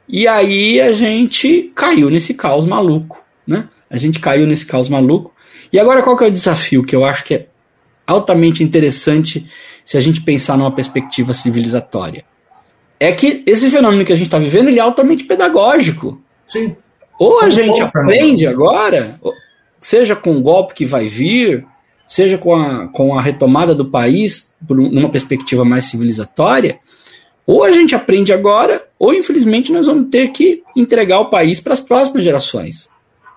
e 0.08 0.26
aí 0.26 0.80
a 0.80 0.92
gente 0.92 1.70
caiu 1.74 2.08
nesse 2.08 2.32
caos 2.32 2.66
maluco, 2.66 3.22
né? 3.46 3.68
A 3.90 3.96
gente 3.98 4.18
caiu 4.18 4.46
nesse 4.46 4.64
caos 4.64 4.88
maluco. 4.88 5.34
E 5.72 5.78
agora 5.78 6.02
qual 6.02 6.16
que 6.16 6.24
é 6.24 6.28
o 6.28 6.32
desafio 6.32 6.82
que 6.82 6.96
eu 6.96 7.04
acho 7.04 7.24
que 7.24 7.34
é 7.34 7.46
altamente 8.06 8.64
interessante 8.64 9.46
se 9.84 9.96
a 9.98 10.00
gente 10.00 10.22
pensar 10.22 10.56
numa 10.56 10.74
perspectiva 10.74 11.34
civilizatória. 11.34 12.24
É 12.98 13.12
que 13.12 13.42
esse 13.46 13.70
fenômeno 13.70 14.04
que 14.04 14.12
a 14.12 14.16
gente 14.16 14.26
está 14.26 14.38
vivendo 14.38 14.68
ele 14.68 14.78
é 14.78 14.82
altamente 14.82 15.24
pedagógico. 15.24 16.20
Sim. 16.46 16.74
Ou 17.18 17.40
a 17.40 17.50
gente 17.50 17.80
aprende 17.80 18.46
agora, 18.46 19.18
seja 19.80 20.16
com 20.16 20.36
o 20.36 20.40
golpe 20.40 20.74
que 20.74 20.86
vai 20.86 21.08
vir, 21.08 21.66
seja 22.06 22.38
com 22.38 22.54
a, 22.54 22.88
com 22.88 23.18
a 23.18 23.22
retomada 23.22 23.74
do 23.74 23.84
país 23.84 24.54
por 24.66 24.76
numa 24.76 25.10
perspectiva 25.10 25.64
mais 25.64 25.86
civilizatória, 25.86 26.80
ou 27.46 27.64
a 27.64 27.70
gente 27.70 27.94
aprende 27.94 28.32
agora, 28.32 28.86
ou 28.98 29.14
infelizmente 29.14 29.72
nós 29.72 29.86
vamos 29.86 30.10
ter 30.10 30.28
que 30.28 30.62
entregar 30.76 31.20
o 31.20 31.30
país 31.30 31.60
para 31.60 31.74
as 31.74 31.80
próximas 31.80 32.24
gerações. 32.24 32.88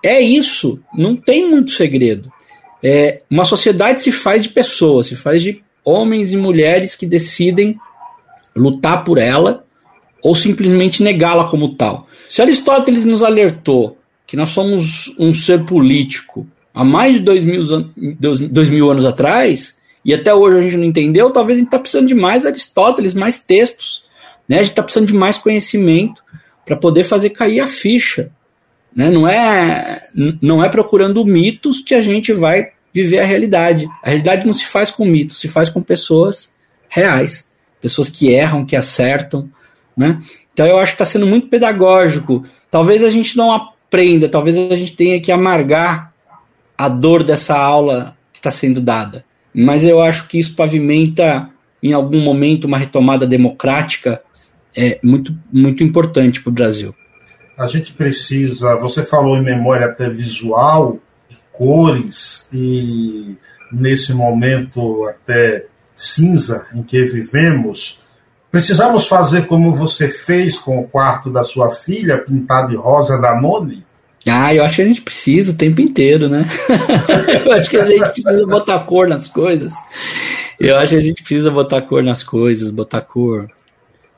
É 0.02 0.20
isso, 0.20 0.80
não 0.94 1.14
tem 1.14 1.48
muito 1.48 1.72
segredo. 1.72 2.30
É, 2.82 3.22
uma 3.30 3.44
sociedade 3.44 4.02
se 4.02 4.10
faz 4.10 4.42
de 4.42 4.48
pessoas, 4.48 5.06
se 5.06 5.16
faz 5.16 5.42
de 5.42 5.62
homens 5.84 6.32
e 6.32 6.36
mulheres 6.36 6.94
que 6.94 7.06
decidem 7.06 7.78
lutar 8.54 9.04
por 9.04 9.18
ela 9.18 9.64
ou 10.22 10.34
simplesmente 10.34 11.02
negá-la 11.02 11.48
como 11.48 11.74
tal. 11.74 12.06
Se 12.28 12.42
Aristóteles 12.42 13.04
nos 13.04 13.22
alertou 13.22 13.98
que 14.32 14.36
nós 14.38 14.48
somos 14.48 15.14
um 15.18 15.34
ser 15.34 15.62
político 15.66 16.46
há 16.72 16.82
mais 16.82 17.16
de 17.16 17.20
dois 17.20 17.44
mil, 17.44 17.62
dois, 18.18 18.38
dois 18.38 18.70
mil 18.70 18.90
anos 18.90 19.04
atrás, 19.04 19.76
e 20.02 20.14
até 20.14 20.34
hoje 20.34 20.56
a 20.56 20.60
gente 20.62 20.78
não 20.78 20.84
entendeu, 20.84 21.28
talvez 21.28 21.56
a 21.56 21.58
gente 21.58 21.66
está 21.66 21.78
precisando 21.78 22.08
de 22.08 22.14
mais 22.14 22.46
Aristóteles, 22.46 23.12
mais 23.12 23.38
textos. 23.38 24.06
Né? 24.48 24.56
A 24.56 24.58
gente 24.60 24.70
está 24.70 24.82
precisando 24.82 25.08
de 25.08 25.14
mais 25.14 25.36
conhecimento 25.36 26.24
para 26.64 26.74
poder 26.74 27.04
fazer 27.04 27.28
cair 27.28 27.60
a 27.60 27.66
ficha. 27.66 28.30
Né? 28.96 29.10
Não, 29.10 29.28
é, 29.28 30.08
não 30.40 30.64
é 30.64 30.68
procurando 30.70 31.22
mitos 31.26 31.80
que 31.80 31.94
a 31.94 32.00
gente 32.00 32.32
vai 32.32 32.70
viver 32.90 33.18
a 33.18 33.26
realidade. 33.26 33.86
A 34.02 34.08
realidade 34.08 34.46
não 34.46 34.54
se 34.54 34.64
faz 34.64 34.90
com 34.90 35.04
mitos, 35.04 35.40
se 35.40 35.46
faz 35.46 35.68
com 35.68 35.82
pessoas 35.82 36.54
reais, 36.88 37.46
pessoas 37.82 38.08
que 38.08 38.32
erram, 38.32 38.64
que 38.64 38.76
acertam, 38.76 39.50
né? 39.94 40.22
Então 40.54 40.66
eu 40.66 40.78
acho 40.78 40.92
que 40.92 41.02
está 41.02 41.04
sendo 41.04 41.26
muito 41.26 41.48
pedagógico. 41.48 42.46
Talvez 42.70 43.04
a 43.04 43.10
gente 43.10 43.36
não 43.36 43.71
aprenda, 43.92 44.26
talvez 44.26 44.56
a 44.56 44.74
gente 44.74 44.96
tenha 44.96 45.20
que 45.20 45.30
amargar 45.30 46.14
a 46.78 46.88
dor 46.88 47.22
dessa 47.22 47.54
aula 47.54 48.16
que 48.32 48.38
está 48.38 48.50
sendo 48.50 48.80
dada. 48.80 49.22
Mas 49.54 49.84
eu 49.84 50.00
acho 50.00 50.26
que 50.28 50.38
isso 50.38 50.56
pavimenta, 50.56 51.50
em 51.82 51.92
algum 51.92 52.18
momento, 52.18 52.64
uma 52.64 52.78
retomada 52.78 53.26
democrática 53.26 54.22
é 54.74 54.98
muito, 55.02 55.36
muito 55.52 55.84
importante 55.84 56.40
para 56.40 56.48
o 56.48 56.54
Brasil. 56.54 56.94
A 57.58 57.66
gente 57.66 57.92
precisa, 57.92 58.74
você 58.76 59.02
falou 59.02 59.36
em 59.36 59.44
memória 59.44 59.86
até 59.86 60.08
visual, 60.08 60.98
cores 61.52 62.48
e 62.50 63.36
nesse 63.70 64.14
momento 64.14 65.06
até 65.06 65.66
cinza 65.94 66.66
em 66.74 66.82
que 66.82 67.04
vivemos, 67.04 68.01
precisamos 68.52 69.08
fazer 69.08 69.46
como 69.46 69.72
você 69.72 70.06
fez 70.08 70.58
com 70.58 70.78
o 70.78 70.86
quarto 70.86 71.30
da 71.30 71.42
sua 71.42 71.70
filha, 71.70 72.18
pintado 72.18 72.68
de 72.68 72.76
rosa 72.76 73.18
da 73.18 73.40
Noni? 73.40 73.84
Ah, 74.28 74.54
eu 74.54 74.62
acho 74.62 74.76
que 74.76 74.82
a 74.82 74.86
gente 74.86 75.00
precisa 75.00 75.50
o 75.50 75.56
tempo 75.56 75.80
inteiro, 75.80 76.28
né? 76.28 76.46
eu 77.44 77.52
acho 77.52 77.68
que 77.68 77.78
a 77.78 77.84
gente 77.84 78.08
precisa 78.12 78.46
botar 78.46 78.78
cor 78.80 79.08
nas 79.08 79.26
coisas. 79.26 79.72
Eu 80.60 80.76
acho 80.76 80.90
que 80.90 80.98
a 80.98 81.00
gente 81.00 81.22
precisa 81.24 81.50
botar 81.50 81.82
cor 81.82 82.04
nas 82.04 82.22
coisas, 82.22 82.70
botar 82.70 83.00
cor. 83.00 83.50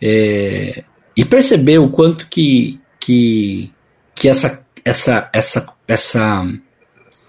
É... 0.02 0.84
E 1.16 1.24
perceber 1.24 1.78
o 1.78 1.88
quanto 1.88 2.26
que, 2.26 2.78
que, 3.00 3.72
que 4.14 4.28
essa, 4.28 4.60
essa, 4.84 5.30
essa, 5.32 5.66
essa 5.88 6.44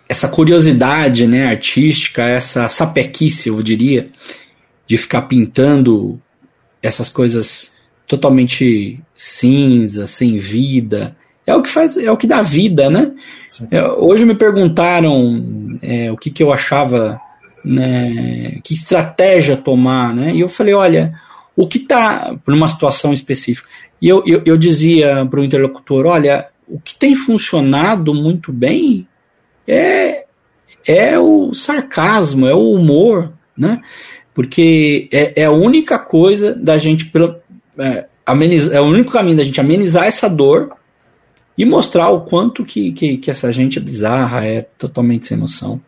essa 0.08 0.28
curiosidade 0.28 1.28
né, 1.28 1.48
artística, 1.48 2.24
essa 2.24 2.68
sapequice, 2.68 3.50
eu 3.50 3.62
diria, 3.62 4.10
de 4.88 4.98
ficar 4.98 5.24
pintando 5.24 6.22
essas 6.86 7.10
coisas 7.10 7.74
totalmente 8.08 9.00
cinza, 9.16 10.06
sem 10.06 10.40
vida, 10.40 11.16
é 11.46 11.56
o 11.56 11.62
que 11.62 11.70
faz, 11.70 11.96
é 11.98 12.12
o 12.12 12.18
que 12.18 12.28
dá 12.28 12.42
vida, 12.42 12.90
né? 12.90 13.12
É, 13.70 13.84
hoje 13.88 14.26
me 14.26 14.34
perguntaram 14.34 15.78
é, 15.82 16.12
o 16.12 16.18
que, 16.18 16.32
que 16.32 16.42
eu 16.42 16.52
achava, 16.52 17.20
né, 17.64 18.60
que 18.64 18.74
estratégia 18.74 19.56
tomar, 19.56 20.14
né? 20.14 20.34
E 20.34 20.40
eu 20.40 20.48
falei, 20.48 20.74
olha, 20.74 21.14
o 21.56 21.68
que 21.68 21.78
está 21.78 22.36
por 22.44 22.54
uma 22.54 22.68
situação 22.68 23.14
específica. 23.14 23.68
E 24.02 24.08
eu, 24.08 24.24
eu, 24.26 24.42
eu 24.46 24.58
dizia 24.58 25.26
para 25.26 25.40
o 25.40 25.44
interlocutor, 25.44 26.06
olha, 26.08 26.48
o 26.68 26.80
que 26.80 26.96
tem 26.96 27.16
funcionado 27.16 28.14
muito 28.14 28.52
bem 28.52 29.08
é, 29.68 30.26
é 30.86 31.18
o 31.20 31.54
sarcasmo, 31.54 32.48
é 32.48 32.54
o 32.54 32.72
humor, 32.72 33.32
né? 33.56 33.82
Porque 34.36 35.08
é, 35.14 35.42
é 35.42 35.46
a 35.46 35.52
única 35.52 35.98
coisa 35.98 36.54
da 36.54 36.78
gente, 36.78 37.06
pela, 37.06 37.42
é, 37.80 38.06
amenizar, 38.26 38.76
é 38.76 38.82
o 38.82 38.86
único 38.86 39.14
caminho 39.14 39.38
da 39.38 39.44
gente 39.46 39.62
amenizar 39.62 40.04
essa 40.04 40.30
dor 40.30 40.76
e 41.58 41.64
mostrar 41.64 42.10
o 42.10 42.22
quanto 42.22 42.66
que, 42.66 42.92
que, 42.92 43.18
que 43.18 43.32
essa 43.32 43.50
gente 43.54 43.80
é 43.80 43.82
bizarra, 43.82 44.46
é 44.46 44.62
totalmente 44.78 45.26
sem 45.26 45.38
noção. 45.38 45.82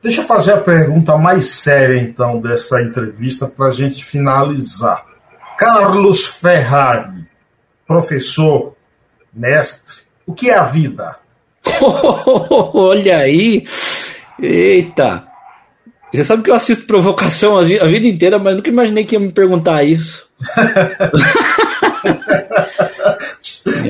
Deixa 0.00 0.20
eu 0.20 0.26
fazer 0.26 0.52
a 0.52 0.60
pergunta 0.60 1.16
mais 1.16 1.46
séria, 1.46 2.00
então, 2.00 2.40
dessa 2.40 2.80
entrevista 2.80 3.48
para 3.48 3.66
a 3.66 3.72
gente 3.72 4.04
finalizar. 4.04 5.04
Carlos 5.58 6.24
Ferrari, 6.24 7.24
professor, 7.84 8.76
mestre, 9.32 10.02
o 10.24 10.32
que 10.32 10.50
é 10.50 10.56
a 10.56 10.64
vida? 10.64 11.16
Olha 12.74 13.18
aí, 13.18 13.64
eita. 14.40 15.31
Você 16.12 16.24
sabe 16.24 16.42
que 16.42 16.50
eu 16.50 16.54
assisto 16.54 16.84
provocação 16.84 17.56
a 17.56 17.62
vida 17.62 18.06
inteira, 18.06 18.38
mas 18.38 18.54
nunca 18.54 18.68
imaginei 18.68 19.04
que 19.04 19.14
ia 19.14 19.20
me 19.20 19.32
perguntar 19.32 19.82
isso. 19.82 20.28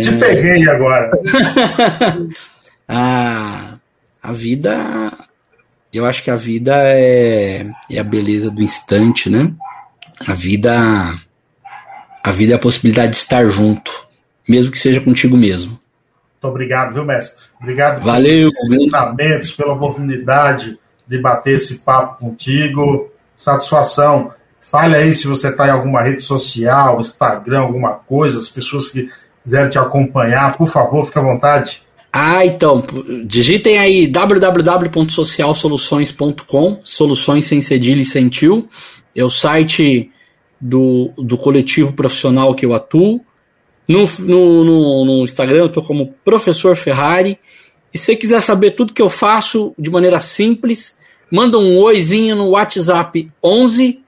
Te 0.00 0.08
é. 0.08 0.18
peguei 0.18 0.68
agora. 0.68 1.10
a, 2.88 3.74
a 4.22 4.32
vida. 4.32 5.12
Eu 5.92 6.06
acho 6.06 6.22
que 6.22 6.30
a 6.30 6.36
vida 6.36 6.72
é, 6.76 7.66
é 7.90 7.98
a 7.98 8.04
beleza 8.04 8.50
do 8.50 8.62
instante, 8.62 9.28
né? 9.28 9.52
A 10.26 10.34
vida. 10.34 10.72
A 12.22 12.30
vida 12.30 12.52
é 12.52 12.56
a 12.56 12.60
possibilidade 12.60 13.12
de 13.12 13.18
estar 13.18 13.44
junto, 13.48 13.90
mesmo 14.48 14.70
que 14.70 14.78
seja 14.78 15.00
contigo 15.00 15.36
mesmo. 15.36 15.70
Muito 15.70 16.54
obrigado, 16.54 16.94
viu, 16.94 17.04
mestre? 17.04 17.46
Obrigado 17.60 18.00
Valeu, 18.04 18.48
pelos 18.48 18.72
ensinamentos, 18.72 19.52
pela 19.52 19.72
oportunidade 19.72 20.78
de 21.06 21.18
bater 21.18 21.56
esse 21.56 21.80
papo 21.80 22.18
contigo. 22.18 23.10
Satisfação. 23.36 24.32
Fale 24.60 24.96
aí 24.96 25.14
se 25.14 25.26
você 25.26 25.48
está 25.48 25.66
em 25.66 25.70
alguma 25.70 26.02
rede 26.02 26.22
social, 26.22 27.00
Instagram, 27.00 27.60
alguma 27.60 27.92
coisa, 27.92 28.38
as 28.38 28.48
pessoas 28.48 28.88
que 28.88 29.10
quiserem 29.42 29.68
te 29.68 29.78
acompanhar, 29.78 30.56
por 30.56 30.68
favor, 30.68 31.04
fique 31.04 31.18
à 31.18 31.22
vontade. 31.22 31.82
Ah, 32.12 32.44
então, 32.44 32.84
digitem 33.24 33.78
aí 33.78 34.06
www.socialsoluções.com, 34.06 36.80
soluções 36.84 37.46
sem 37.46 37.62
cedilha 37.62 38.02
e 38.02 38.04
sem 38.04 38.28
tio. 38.28 38.68
É 39.14 39.22
o 39.24 39.30
site 39.30 40.10
do, 40.60 41.10
do 41.16 41.36
coletivo 41.36 41.92
profissional 41.92 42.54
que 42.54 42.64
eu 42.64 42.72
atuo. 42.74 43.20
No, 43.88 44.08
no, 44.20 44.64
no, 44.64 45.04
no 45.04 45.24
Instagram 45.24 45.58
eu 45.58 45.66
estou 45.66 45.82
como 45.82 46.14
Professor 46.24 46.76
Ferrari. 46.76 47.36
E 47.92 47.98
se 47.98 48.06
você 48.06 48.16
quiser 48.16 48.40
saber 48.40 48.72
tudo 48.72 48.92
que 48.92 49.02
eu 49.02 49.10
faço 49.10 49.74
de 49.78 49.90
maneira 49.90 50.18
simples, 50.20 50.96
manda 51.30 51.58
um 51.58 51.78
oizinho 51.78 52.34
no 52.34 52.50
WhatsApp 52.50 53.30
11 53.42 54.00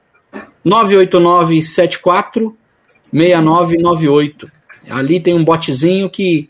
989 0.64 1.62
74 1.62 2.56
6998. 3.12 4.50
Ali 4.88 5.20
tem 5.20 5.34
um 5.34 5.44
botzinho 5.44 6.08
que 6.10 6.48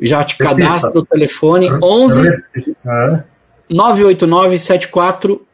já 0.00 0.22
te 0.22 0.36
cadastra 0.36 0.98
o 0.98 1.04
telefone 1.04 1.70
11 1.82 2.42
989 3.68 4.58
74 4.58 5.46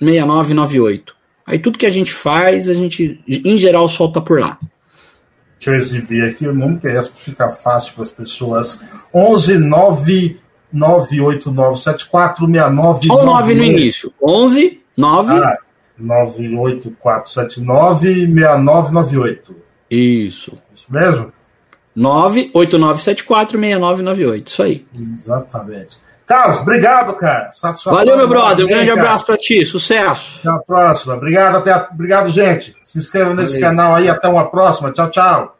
6998. 0.00 1.14
Aí 1.46 1.58
tudo 1.58 1.78
que 1.78 1.86
a 1.86 1.90
gente 1.90 2.12
faz, 2.12 2.68
a 2.68 2.74
gente, 2.74 3.20
em 3.26 3.58
geral, 3.58 3.88
solta 3.88 4.20
por 4.20 4.38
lá. 4.40 4.58
Deixa 5.58 5.70
eu 5.70 5.74
exibir 5.74 6.24
aqui 6.24 6.46
o 6.46 6.54
número, 6.54 6.80
que 6.80 6.88
é 6.88 7.02
fica 7.02 7.50
fácil 7.50 7.92
para 7.94 8.04
as 8.04 8.12
pessoas. 8.12 8.80
11 9.12 9.58
9 9.58 10.40
989 10.72 11.76
74 11.76 12.46
69 12.46 13.06
Só 13.06 13.20
o 13.20 13.24
9 13.24 13.54
no 13.54 13.64
início. 13.64 14.12
11 14.22 14.80
9 14.96 15.32
ah, 15.32 15.56
98479 15.98 18.26
6998. 18.26 19.56
Isso. 19.90 20.56
Isso 20.74 20.86
mesmo? 20.88 21.32
989746998. 21.96 24.46
Isso 24.46 24.62
aí. 24.62 24.86
Exatamente. 24.94 25.98
Carlos, 26.26 26.58
obrigado, 26.58 27.14
cara. 27.14 27.50
Satisfação. 27.52 27.98
Valeu, 27.98 28.16
meu 28.16 28.28
brother. 28.28 28.64
Um 28.64 28.68
grande 28.68 28.86
cara. 28.86 29.00
abraço 29.00 29.26
para 29.26 29.36
ti. 29.36 29.66
Sucesso. 29.66 30.38
Até 30.38 30.48
a 30.48 30.58
próxima. 30.58 31.14
Obrigado, 31.14 31.56
até 31.56 31.72
a... 31.72 31.88
obrigado, 31.92 32.30
gente. 32.30 32.76
Se 32.84 33.00
inscreva 33.00 33.34
nesse 33.34 33.54
Valeu. 33.54 33.68
canal 33.68 33.96
aí. 33.96 34.08
Até 34.08 34.28
uma 34.28 34.48
próxima. 34.48 34.92
Tchau, 34.92 35.10
tchau. 35.10 35.59